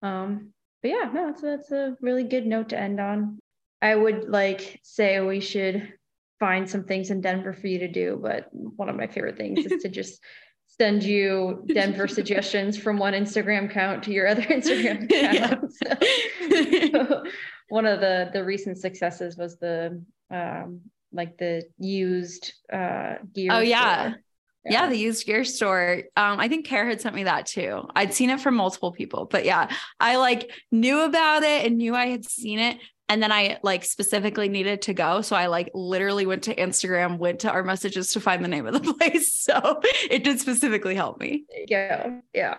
Um, 0.02 0.52
but 0.82 0.90
yeah, 0.90 1.10
no, 1.12 1.26
that's 1.26 1.42
that's 1.42 1.72
a 1.72 1.96
really 2.00 2.24
good 2.24 2.46
note 2.46 2.70
to 2.70 2.78
end 2.78 3.00
on. 3.00 3.38
I 3.80 3.94
would 3.94 4.28
like 4.28 4.80
say 4.82 5.20
we 5.20 5.40
should 5.40 5.92
find 6.40 6.68
some 6.68 6.84
things 6.84 7.10
in 7.10 7.20
Denver 7.20 7.52
for 7.52 7.68
you 7.68 7.78
to 7.80 7.88
do, 7.88 8.18
but 8.20 8.48
one 8.52 8.88
of 8.88 8.96
my 8.96 9.06
favorite 9.06 9.36
things 9.36 9.64
is 9.64 9.82
to 9.82 9.88
just 9.88 10.20
send 10.66 11.04
you 11.04 11.64
Denver 11.72 12.08
suggestions 12.08 12.76
from 12.76 12.98
one 12.98 13.12
Instagram 13.12 13.66
account 13.66 14.02
to 14.04 14.12
your 14.12 14.26
other 14.26 14.42
Instagram 14.42 15.04
account. 15.04 15.72
Yeah. 15.82 15.98
So, 16.90 16.98
so 17.06 17.24
one 17.68 17.86
of 17.86 18.00
the 18.00 18.30
the 18.32 18.44
recent 18.44 18.78
successes 18.78 19.36
was 19.36 19.58
the 19.58 20.02
um 20.30 20.80
like 21.12 21.38
the 21.38 21.62
used 21.78 22.52
uh 22.72 23.16
gear. 23.32 23.52
Oh 23.52 23.60
yeah. 23.60 24.10
Store. 24.10 24.22
Yeah. 24.64 24.84
yeah. 24.84 24.88
the 24.88 24.96
used 24.96 25.26
gear 25.26 25.44
store. 25.44 26.02
Um, 26.16 26.38
I 26.38 26.48
think 26.48 26.66
Care 26.66 26.86
had 26.86 27.00
sent 27.00 27.14
me 27.14 27.24
that 27.24 27.46
too. 27.46 27.88
I'd 27.94 28.14
seen 28.14 28.30
it 28.30 28.40
from 28.40 28.54
multiple 28.54 28.92
people, 28.92 29.26
but 29.26 29.44
yeah, 29.44 29.70
I 29.98 30.16
like 30.16 30.50
knew 30.70 31.00
about 31.00 31.42
it 31.42 31.66
and 31.66 31.78
knew 31.78 31.94
I 31.94 32.06
had 32.06 32.24
seen 32.24 32.58
it. 32.58 32.78
And 33.08 33.22
then 33.22 33.32
I 33.32 33.58
like 33.62 33.84
specifically 33.84 34.48
needed 34.48 34.82
to 34.82 34.94
go. 34.94 35.20
So 35.20 35.36
I 35.36 35.46
like 35.46 35.70
literally 35.74 36.24
went 36.24 36.44
to 36.44 36.54
Instagram, 36.54 37.18
went 37.18 37.40
to 37.40 37.50
our 37.50 37.62
messages 37.62 38.12
to 38.12 38.20
find 38.20 38.42
the 38.42 38.48
name 38.48 38.66
of 38.66 38.72
the 38.72 38.94
place. 38.98 39.34
So 39.34 39.82
it 40.08 40.24
did 40.24 40.40
specifically 40.40 40.94
help 40.94 41.20
me. 41.20 41.44
Yeah. 41.68 42.20
Yeah. 42.32 42.56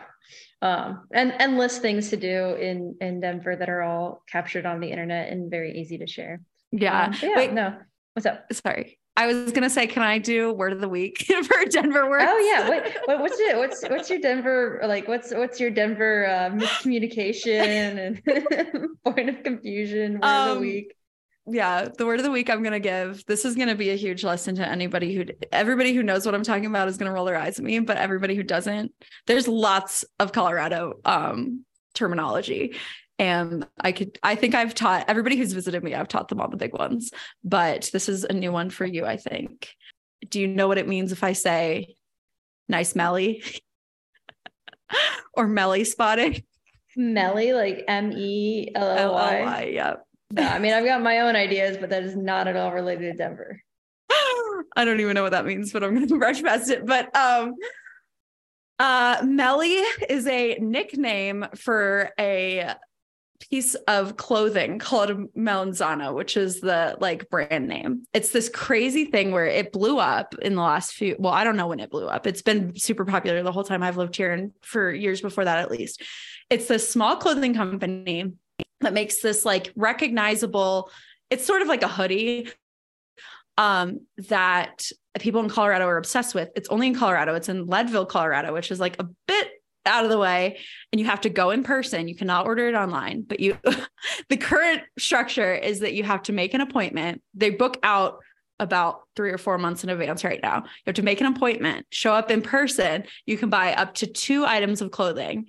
Um, 0.62 1.08
and 1.12 1.34
endless 1.39 1.80
things 1.80 2.10
to 2.12 2.18
do 2.18 2.56
in 2.56 2.95
in 3.01 3.20
Denver 3.20 3.56
that 3.56 3.70
are 3.70 3.82
all 3.82 4.24
captured 4.32 4.66
on 4.66 4.80
the 4.80 4.91
internet 4.91 5.30
and 5.30 5.49
very 5.49 5.78
easy 5.80 5.97
to 5.97 6.08
share. 6.08 6.39
Yeah. 6.72 7.06
Um, 7.06 7.16
yeah. 7.22 7.36
Wait, 7.36 7.51
no. 7.51 7.76
What's 8.14 8.26
up? 8.26 8.45
Sorry. 8.54 8.99
I 9.16 9.28
was 9.28 9.51
gonna 9.51 9.70
say, 9.70 9.86
can 9.86 10.01
I 10.01 10.18
do 10.18 10.51
word 10.53 10.74
of 10.74 10.82
the 10.82 10.89
week 10.89 11.26
for 11.43 11.66
Denver 11.66 12.09
words? 12.09 12.26
Oh 12.28 12.38
yeah, 12.39 12.68
what, 12.68 12.97
what, 13.05 13.20
what's 13.20 13.39
your 13.39 13.57
what's 13.59 13.84
what's 13.84 14.09
your 14.09 14.20
Denver 14.20 14.82
like? 14.86 15.07
What's 15.07 15.32
what's 15.32 15.59
your 15.59 15.70
Denver 15.70 16.28
uh, 16.28 16.49
miscommunication 16.49 18.22
and 18.26 18.97
point 19.05 19.30
of 19.30 19.43
confusion 19.43 20.14
word 20.14 20.24
um, 20.24 20.41
of 20.41 20.45
the 20.45 20.51
um, 20.53 20.61
week? 20.61 20.95
Yeah, 21.45 21.89
the 21.95 22.05
word 22.05 22.20
of 22.20 22.26
the 22.26 22.32
week 22.32 22.49
I'm 22.49 22.64
gonna 22.64 22.80
give. 22.80 23.24
This 23.26 23.45
is 23.45 23.55
gonna 23.55 23.76
be 23.76 23.91
a 23.91 23.95
huge 23.95 24.24
lesson 24.24 24.55
to 24.55 24.68
anybody 24.68 25.14
who, 25.14 25.26
everybody 25.51 25.93
who 25.93 26.01
knows 26.01 26.26
what 26.26 26.34
I'm 26.34 26.43
talking 26.43 26.66
about 26.66 26.88
is 26.88 26.97
gonna 26.97 27.11
roll 27.11 27.26
their 27.26 27.38
eyes 27.38 27.59
at 27.59 27.66
me, 27.66 27.80
but 27.80 27.97
everybody 27.97 28.36
who 28.36 28.43
doesn't, 28.43 28.91
there's 29.28 29.47
lots 29.47 30.05
of 30.20 30.32
Colorado 30.32 30.99
um 31.05 31.66
terminology. 31.93 32.76
And 33.20 33.68
I 33.80 33.91
could, 33.91 34.18
I 34.24 34.36
think 34.36 34.55
I've 34.55 34.74
taught 34.74 35.05
everybody 35.07 35.38
who's 35.38 35.53
visited 35.53 35.84
me, 35.84 35.93
I've 35.93 36.07
taught 36.07 36.30
them 36.30 36.41
all 36.41 36.49
the 36.49 36.57
big 36.57 36.74
ones, 36.74 37.11
but 37.43 37.89
this 37.93 38.09
is 38.09 38.24
a 38.24 38.34
new 38.34 38.51
one 38.51 38.70
for 38.70 38.86
you, 38.86 39.05
I 39.05 39.18
think. 39.18 39.70
Do 40.28 40.39
you 40.41 40.47
know 40.47 40.68
what 40.68 40.78
it 40.78 40.88
means 40.88 41.11
if 41.11 41.24
I 41.24 41.34
say 41.34 41.95
nice 42.68 42.95
melly 42.95 43.43
or 45.34 45.47
melly 45.47 45.84
spotting? 45.84 46.43
Melly, 46.95 47.53
like 47.53 47.84
M 47.88 48.11
E 48.11 48.72
L 48.76 48.89
L 48.89 49.14
Y. 49.14 49.72
Yep. 49.74 50.05
No, 50.32 50.47
I 50.47 50.59
mean, 50.59 50.74
I've 50.74 50.86
got 50.86 51.01
my 51.01 51.20
own 51.20 51.36
ideas, 51.36 51.78
but 51.78 51.89
that 51.89 52.03
is 52.03 52.16
not 52.16 52.47
at 52.47 52.55
all 52.55 52.72
related 52.72 53.11
to 53.11 53.18
Denver. 53.18 53.61
I 54.09 54.86
don't 54.86 54.99
even 54.99 55.14
know 55.14 55.24
what 55.24 55.32
that 55.32 55.45
means, 55.45 55.72
but 55.72 55.84
I'm 55.84 55.93
going 55.93 56.07
to 56.07 56.18
brush 56.18 56.41
past 56.41 56.70
it. 56.70 56.86
But 56.86 57.16
um, 57.16 57.53
uh, 58.80 59.22
Melly 59.24 59.76
is 60.09 60.26
a 60.28 60.57
nickname 60.59 61.45
for 61.55 62.11
a 62.20 62.74
piece 63.50 63.76
of 63.88 64.18
clothing 64.18 64.80
called 64.80 65.10
Melanzana, 65.36 66.14
which 66.14 66.38
is 66.38 66.62
the 66.62 66.98
like 67.00 67.30
brand 67.30 67.68
name. 67.68 68.04
It's 68.14 68.32
this 68.32 68.50
crazy 68.50 69.06
thing 69.06 69.32
where 69.32 69.46
it 69.46 69.72
blew 69.72 70.00
up 70.00 70.36
in 70.41 70.56
the 70.56 70.62
last 70.62 70.94
few. 70.94 71.16
Well, 71.20 71.34
I 71.34 71.44
don't 71.44 71.58
know 71.58 71.68
when 71.68 71.80
it 71.80 71.89
blew 71.89 72.08
up. 72.08 72.28
It's 72.28 72.41
been 72.41 72.76
super 72.78 73.06
popular 73.06 73.44
the 73.44 73.52
whole 73.52 73.64
time 73.64 73.84
I've 73.84 73.98
lived 73.98 74.16
here 74.16 74.32
and 74.32 74.52
for 74.62 74.91
years 74.91 75.22
before 75.22 75.46
that, 75.46 75.60
at 75.60 75.72
least. 75.72 76.02
It's 76.50 76.68
this 76.68 76.89
small 76.89 77.16
clothing 77.16 77.54
company 77.54 78.32
that 78.82 78.94
makes 78.94 79.22
this 79.22 79.46
like 79.46 79.72
recognizable. 79.76 80.89
It's 81.30 81.46
sort 81.46 81.62
of 81.62 81.68
like 81.68 81.84
a 81.84 81.88
hoodie 81.88 82.50
um, 83.58 84.02
that 84.30 84.89
people 85.20 85.41
in 85.41 85.50
Colorado 85.50 85.86
are 85.86 85.98
obsessed 85.98 86.34
with. 86.34 86.50
It's 86.56 86.70
only 86.70 86.88
in 86.88 86.96
Colorado. 86.96 87.36
It's 87.36 87.50
in 87.50 87.68
Leadville, 87.68 88.06
Colorado, 88.06 88.54
which 88.54 88.72
is 88.72 88.80
like 88.80 88.98
a 89.00 89.08
bit 89.28 89.52
out 89.86 90.04
of 90.04 90.10
the 90.10 90.18
way 90.18 90.58
and 90.92 91.00
you 91.00 91.06
have 91.06 91.22
to 91.22 91.30
go 91.30 91.52
in 91.52 91.64
person. 91.64 92.08
You 92.08 92.16
cannot 92.16 92.46
order 92.46 92.68
it 92.68 92.76
online, 92.76 93.22
but 93.22 93.40
you 93.40 93.58
the 94.30 94.38
current 94.38 94.82
structure 94.98 95.54
is 95.54 95.80
that 95.80 95.94
you 95.94 96.04
have 96.04 96.24
to 96.24 96.34
make 96.34 96.54
an 96.54 96.62
appointment. 96.62 97.22
They 97.34 97.50
book 97.50 97.78
out 97.84 98.20
about 98.60 99.02
3 99.16 99.32
or 99.32 99.38
4 99.38 99.58
months 99.58 99.84
in 99.84 99.90
advance 99.90 100.24
right 100.24 100.40
now. 100.42 100.58
You 100.58 100.84
have 100.88 100.96
to 100.96 101.04
make 101.04 101.20
an 101.20 101.28
appointment, 101.28 101.86
show 101.92 102.14
up 102.14 102.32
in 102.32 102.42
person. 102.42 103.04
You 103.26 103.38
can 103.38 103.50
buy 103.50 103.74
up 103.74 103.96
to 103.96 104.08
2 104.08 104.46
items 104.46 104.82
of 104.82 104.92
clothing 104.92 105.48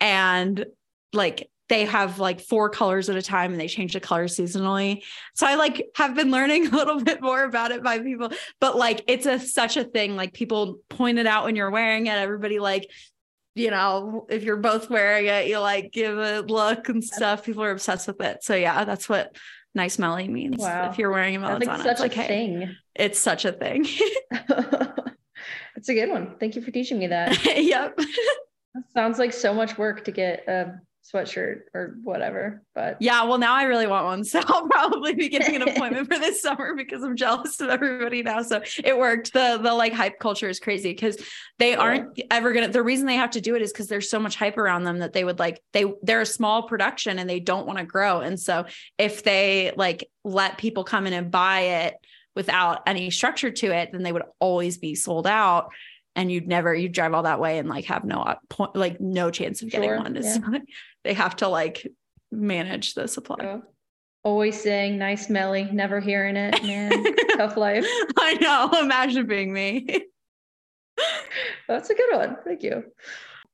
and 0.00 0.64
like 1.12 1.48
they 1.70 1.84
have 1.84 2.18
like 2.18 2.40
four 2.40 2.68
colors 2.68 3.08
at 3.08 3.16
a 3.16 3.22
time 3.22 3.52
and 3.52 3.60
they 3.60 3.68
change 3.68 3.92
the 3.92 4.00
colors 4.00 4.36
seasonally. 4.36 5.02
So 5.34 5.46
I 5.46 5.54
like 5.54 5.86
have 5.94 6.16
been 6.16 6.30
learning 6.30 6.66
a 6.72 6.76
little 6.76 7.00
bit 7.00 7.22
more 7.22 7.44
about 7.44 7.70
it 7.70 7.82
by 7.82 8.00
people, 8.00 8.30
but 8.60 8.76
like 8.76 9.04
it's 9.06 9.24
a 9.24 9.38
such 9.38 9.78
a 9.78 9.84
thing. 9.84 10.16
Like 10.16 10.34
people 10.34 10.80
point 10.90 11.18
it 11.18 11.26
out 11.26 11.44
when 11.44 11.56
you're 11.56 11.70
wearing 11.70 12.06
it. 12.06 12.14
Everybody 12.14 12.58
like, 12.58 12.90
you 13.54 13.70
know, 13.70 14.26
if 14.28 14.42
you're 14.42 14.56
both 14.56 14.90
wearing 14.90 15.26
it, 15.26 15.48
you 15.48 15.58
like 15.58 15.92
give 15.92 16.18
a 16.18 16.40
look 16.40 16.88
and 16.88 17.02
stuff. 17.02 17.44
People 17.44 17.62
are 17.62 17.70
obsessed 17.70 18.06
with 18.06 18.20
it. 18.20 18.44
So 18.44 18.54
yeah, 18.54 18.84
that's 18.84 19.08
what 19.08 19.36
nice 19.74 19.98
melly 19.98 20.28
means. 20.28 20.58
Wow. 20.58 20.90
If 20.90 20.98
you're 20.98 21.10
wearing 21.10 21.36
a 21.36 21.40
melon 21.40 21.62
like 21.62 21.82
such 21.82 22.00
it's 22.00 22.16
a 22.16 22.26
thing. 22.26 22.76
It's 22.94 23.18
such 23.18 23.44
a 23.44 23.52
thing. 23.52 23.86
It's 25.80 25.88
a 25.88 25.94
good 25.94 26.10
one. 26.10 26.36
Thank 26.38 26.56
you 26.56 26.62
for 26.62 26.70
teaching 26.70 26.98
me 26.98 27.06
that. 27.06 27.42
yep. 27.56 27.96
That 27.96 28.84
sounds 28.92 29.18
like 29.18 29.32
so 29.32 29.54
much 29.54 29.78
work 29.78 30.04
to 30.04 30.12
get 30.12 30.46
a 30.46 30.78
sweatshirt 31.12 31.62
or 31.74 31.96
whatever. 32.02 32.62
But 32.74 32.98
yeah, 33.00 33.24
well, 33.24 33.38
now 33.38 33.54
I 33.54 33.64
really 33.64 33.86
want 33.86 34.06
one. 34.06 34.24
So 34.30 34.40
I'll 34.46 34.68
probably 34.68 35.14
be 35.14 35.28
getting 35.28 35.56
an 35.56 35.62
appointment 35.68 36.06
for 36.06 36.18
this 36.18 36.40
summer 36.40 36.74
because 36.76 37.02
I'm 37.02 37.16
jealous 37.16 37.60
of 37.60 37.68
everybody 37.68 38.22
now. 38.22 38.42
So 38.42 38.62
it 38.84 38.96
worked. 38.96 39.32
The 39.32 39.58
the 39.60 39.74
like 39.74 39.92
hype 39.92 40.20
culture 40.20 40.48
is 40.48 40.60
crazy 40.60 40.90
because 40.90 41.16
they 41.58 41.74
aren't 41.74 42.20
ever 42.30 42.52
gonna 42.52 42.68
the 42.68 42.82
reason 42.82 43.06
they 43.06 43.16
have 43.16 43.30
to 43.30 43.40
do 43.40 43.56
it 43.56 43.62
is 43.62 43.72
because 43.72 43.88
there's 43.88 44.08
so 44.08 44.20
much 44.20 44.36
hype 44.36 44.56
around 44.56 44.84
them 44.84 44.98
that 44.98 45.12
they 45.12 45.24
would 45.24 45.38
like 45.38 45.60
they 45.72 45.84
they're 46.02 46.20
a 46.20 46.26
small 46.26 46.62
production 46.64 47.18
and 47.18 47.28
they 47.28 47.40
don't 47.40 47.66
want 47.66 47.78
to 47.78 47.84
grow. 47.84 48.20
And 48.20 48.38
so 48.38 48.66
if 48.98 49.24
they 49.24 49.72
like 49.76 50.08
let 50.22 50.58
people 50.58 50.84
come 50.84 51.06
in 51.06 51.12
and 51.12 51.30
buy 51.30 51.60
it 51.60 51.94
without 52.36 52.82
any 52.86 53.10
structure 53.10 53.50
to 53.50 53.66
it, 53.74 53.90
then 53.90 54.02
they 54.02 54.12
would 54.12 54.24
always 54.38 54.78
be 54.78 54.94
sold 54.94 55.26
out 55.26 55.70
and 56.16 56.30
you'd 56.30 56.48
never 56.48 56.74
you 56.74 56.88
drive 56.88 57.14
all 57.14 57.22
that 57.22 57.40
way 57.40 57.58
and 57.58 57.68
like 57.68 57.84
have 57.86 58.04
no 58.04 58.20
uh, 58.20 58.34
point 58.48 58.74
like 58.74 59.00
no 59.00 59.30
chance 59.30 59.62
of 59.62 59.70
getting 59.70 59.88
sure, 59.88 59.98
one. 59.98 60.18
Yeah. 60.20 60.38
they 61.04 61.14
have 61.14 61.36
to 61.36 61.48
like 61.48 61.86
manage 62.30 62.94
the 62.94 63.08
supply. 63.08 63.60
Always 64.22 64.60
saying 64.60 64.98
nice 64.98 65.30
Melly, 65.30 65.64
never 65.72 65.98
hearing 65.98 66.36
it, 66.36 66.62
man. 66.62 66.92
Tough 67.36 67.56
life. 67.56 67.86
I 68.18 68.34
know. 68.34 68.70
Imagine 68.80 69.26
being 69.26 69.52
me. 69.52 70.06
That's 71.68 71.88
a 71.88 71.94
good 71.94 72.16
one. 72.16 72.36
Thank 72.44 72.62
you. 72.62 72.84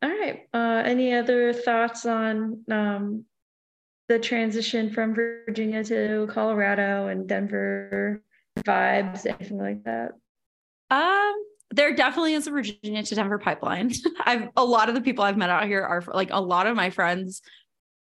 All 0.03 0.11
right. 0.11 0.41
Uh, 0.53 0.83
any 0.85 1.15
other 1.15 1.53
thoughts 1.53 2.05
on 2.05 2.65
um, 2.71 3.25
the 4.09 4.19
transition 4.19 4.91
from 4.91 5.15
Virginia 5.15 5.85
to 5.85 6.29
Colorado 6.31 7.09
and 7.09 7.29
Denver 7.29 8.23
vibes, 8.59 9.27
anything 9.27 9.59
like 9.59 9.85
that? 9.85 10.13
Um, 10.91 11.35
there 11.71 11.95
definitely 11.95 12.35
is 12.35 12.47
a 12.47 12.51
Virginia 12.51 13.03
to 13.03 13.15
Denver 13.15 13.39
pipeline. 13.39 13.93
I've 14.21 14.49
a 14.57 14.65
lot 14.65 14.89
of 14.89 14.95
the 14.95 15.01
people 15.01 15.25
I've 15.25 15.37
met 15.37 15.51
out 15.51 15.67
here 15.67 15.83
are 15.83 16.03
like 16.13 16.31
a 16.31 16.41
lot 16.41 16.67
of 16.67 16.77
my 16.77 16.91
friends, 16.91 17.43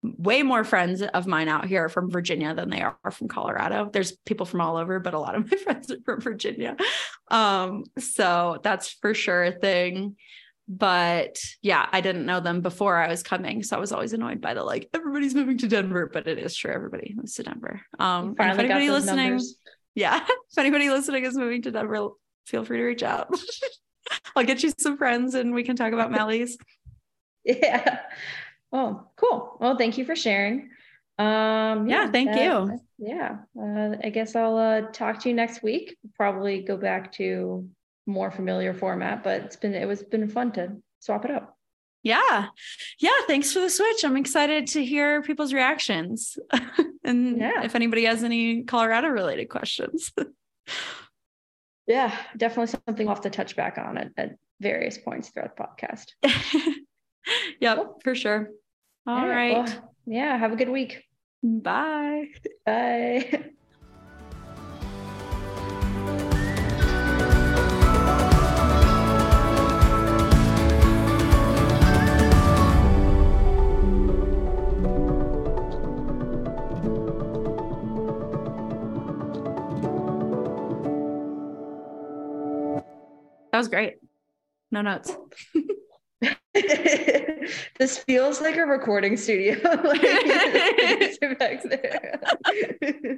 way 0.03 0.43
more 0.43 0.63
friends 0.63 1.01
of 1.01 1.27
mine 1.27 1.47
out 1.47 1.65
here 1.65 1.85
are 1.85 1.89
from 1.89 2.11
Virginia 2.11 2.53
than 2.53 2.69
they 2.69 2.81
are 2.81 2.97
from 3.11 3.27
Colorado. 3.27 3.89
There's 3.91 4.11
people 4.25 4.45
from 4.45 4.61
all 4.61 4.77
over, 4.77 4.99
but 4.99 5.13
a 5.13 5.19
lot 5.19 5.35
of 5.35 5.49
my 5.49 5.57
friends 5.63 5.91
are 5.91 5.97
from 6.05 6.21
Virginia. 6.21 6.75
Um, 7.29 7.83
so 7.97 8.59
that's 8.63 8.91
for 8.91 9.13
sure 9.13 9.43
a 9.43 9.51
thing. 9.51 10.15
But 10.69 11.39
yeah, 11.61 11.87
I 11.91 12.01
didn't 12.01 12.25
know 12.25 12.41
them 12.41 12.59
before 12.59 12.97
I 12.97 13.07
was 13.07 13.23
coming. 13.23 13.63
So 13.63 13.77
I 13.77 13.79
was 13.79 13.93
always 13.93 14.11
annoyed 14.11 14.41
by 14.41 14.53
the 14.53 14.63
like, 14.63 14.89
everybody's 14.93 15.33
moving 15.33 15.57
to 15.59 15.67
Denver, 15.67 16.09
but 16.11 16.27
it 16.27 16.37
is 16.37 16.55
true. 16.55 16.73
Everybody 16.73 17.13
moves 17.15 17.35
to 17.35 17.43
Denver. 17.43 17.81
Um, 17.97 18.35
if 18.37 18.59
anybody 18.59 18.89
listening, 18.89 19.29
numbers. 19.29 19.55
yeah, 19.95 20.19
if 20.27 20.57
anybody 20.57 20.89
listening 20.89 21.23
is 21.23 21.37
moving 21.37 21.61
to 21.61 21.71
Denver, 21.71 22.09
feel 22.47 22.63
free 22.63 22.77
to 22.77 22.83
reach 22.83 23.03
out. 23.03 23.29
I'll 24.35 24.43
get 24.43 24.63
you 24.63 24.71
some 24.77 24.97
friends 24.97 25.35
and 25.35 25.53
we 25.53 25.63
can 25.63 25.75
talk 25.75 25.93
about 25.93 26.11
Mellies. 26.11 26.53
yeah. 27.45 27.99
Oh, 28.71 29.07
cool. 29.15 29.57
Well, 29.59 29.77
thank 29.77 29.97
you 29.97 30.05
for 30.05 30.15
sharing. 30.15 30.69
Um, 31.19 31.87
yeah, 31.87 32.03
yeah 32.03 32.11
thank 32.11 32.31
that, 32.31 32.43
you. 32.43 32.79
Yeah. 32.97 33.37
Uh, 33.59 33.95
I 34.03 34.09
guess 34.09 34.35
I'll 34.35 34.57
uh, 34.57 34.81
talk 34.91 35.19
to 35.21 35.29
you 35.29 35.35
next 35.35 35.63
week. 35.63 35.97
Probably 36.15 36.61
go 36.61 36.77
back 36.77 37.11
to 37.13 37.67
more 38.05 38.31
familiar 38.31 38.73
format, 38.73 39.23
but 39.23 39.41
it's 39.41 39.55
been, 39.55 39.73
it 39.73 39.87
was 39.87 40.03
been 40.03 40.29
fun 40.29 40.51
to 40.53 40.77
swap 40.99 41.25
it 41.25 41.31
up. 41.31 41.57
Yeah. 42.03 42.47
Yeah. 42.99 43.09
Thanks 43.25 43.51
for 43.51 43.59
the 43.59 43.69
switch. 43.69 44.03
I'm 44.03 44.17
excited 44.17 44.67
to 44.67 44.85
hear 44.85 45.21
people's 45.21 45.53
reactions. 45.53 46.37
and 47.03 47.37
yeah. 47.39 47.63
if 47.63 47.75
anybody 47.75 48.05
has 48.05 48.23
any 48.23 48.63
Colorado 48.63 49.09
related 49.09 49.49
questions. 49.49 50.13
Yeah, 51.87 52.15
definitely 52.35 52.67
something 52.67 53.05
we'll 53.07 53.15
have 53.15 53.23
to 53.23 53.29
touch 53.29 53.55
back 53.55 53.77
on 53.77 53.97
at, 53.97 54.11
at 54.17 54.35
various 54.59 54.97
points 54.97 55.29
throughout 55.29 55.55
the 55.55 55.63
podcast. 55.63 56.11
yep, 57.61 57.77
cool. 57.77 57.99
for 58.03 58.13
sure. 58.13 58.49
All, 59.05 59.19
All 59.19 59.27
right. 59.27 59.55
right. 59.55 59.65
Well, 59.69 59.95
yeah, 60.05 60.37
have 60.37 60.51
a 60.51 60.57
good 60.57 60.69
week. 60.69 61.03
Bye. 61.41 62.25
Bye. 62.65 63.51
That 83.57 83.61
was 83.61 83.69
great. 83.69 83.95
No 84.69 84.83
notes. 84.83 85.17
this 87.79 87.97
feels 87.97 88.39
like 88.39 88.55
a 88.55 88.67
recording 88.67 89.17
studio. 89.17 89.57
like, 89.83 90.03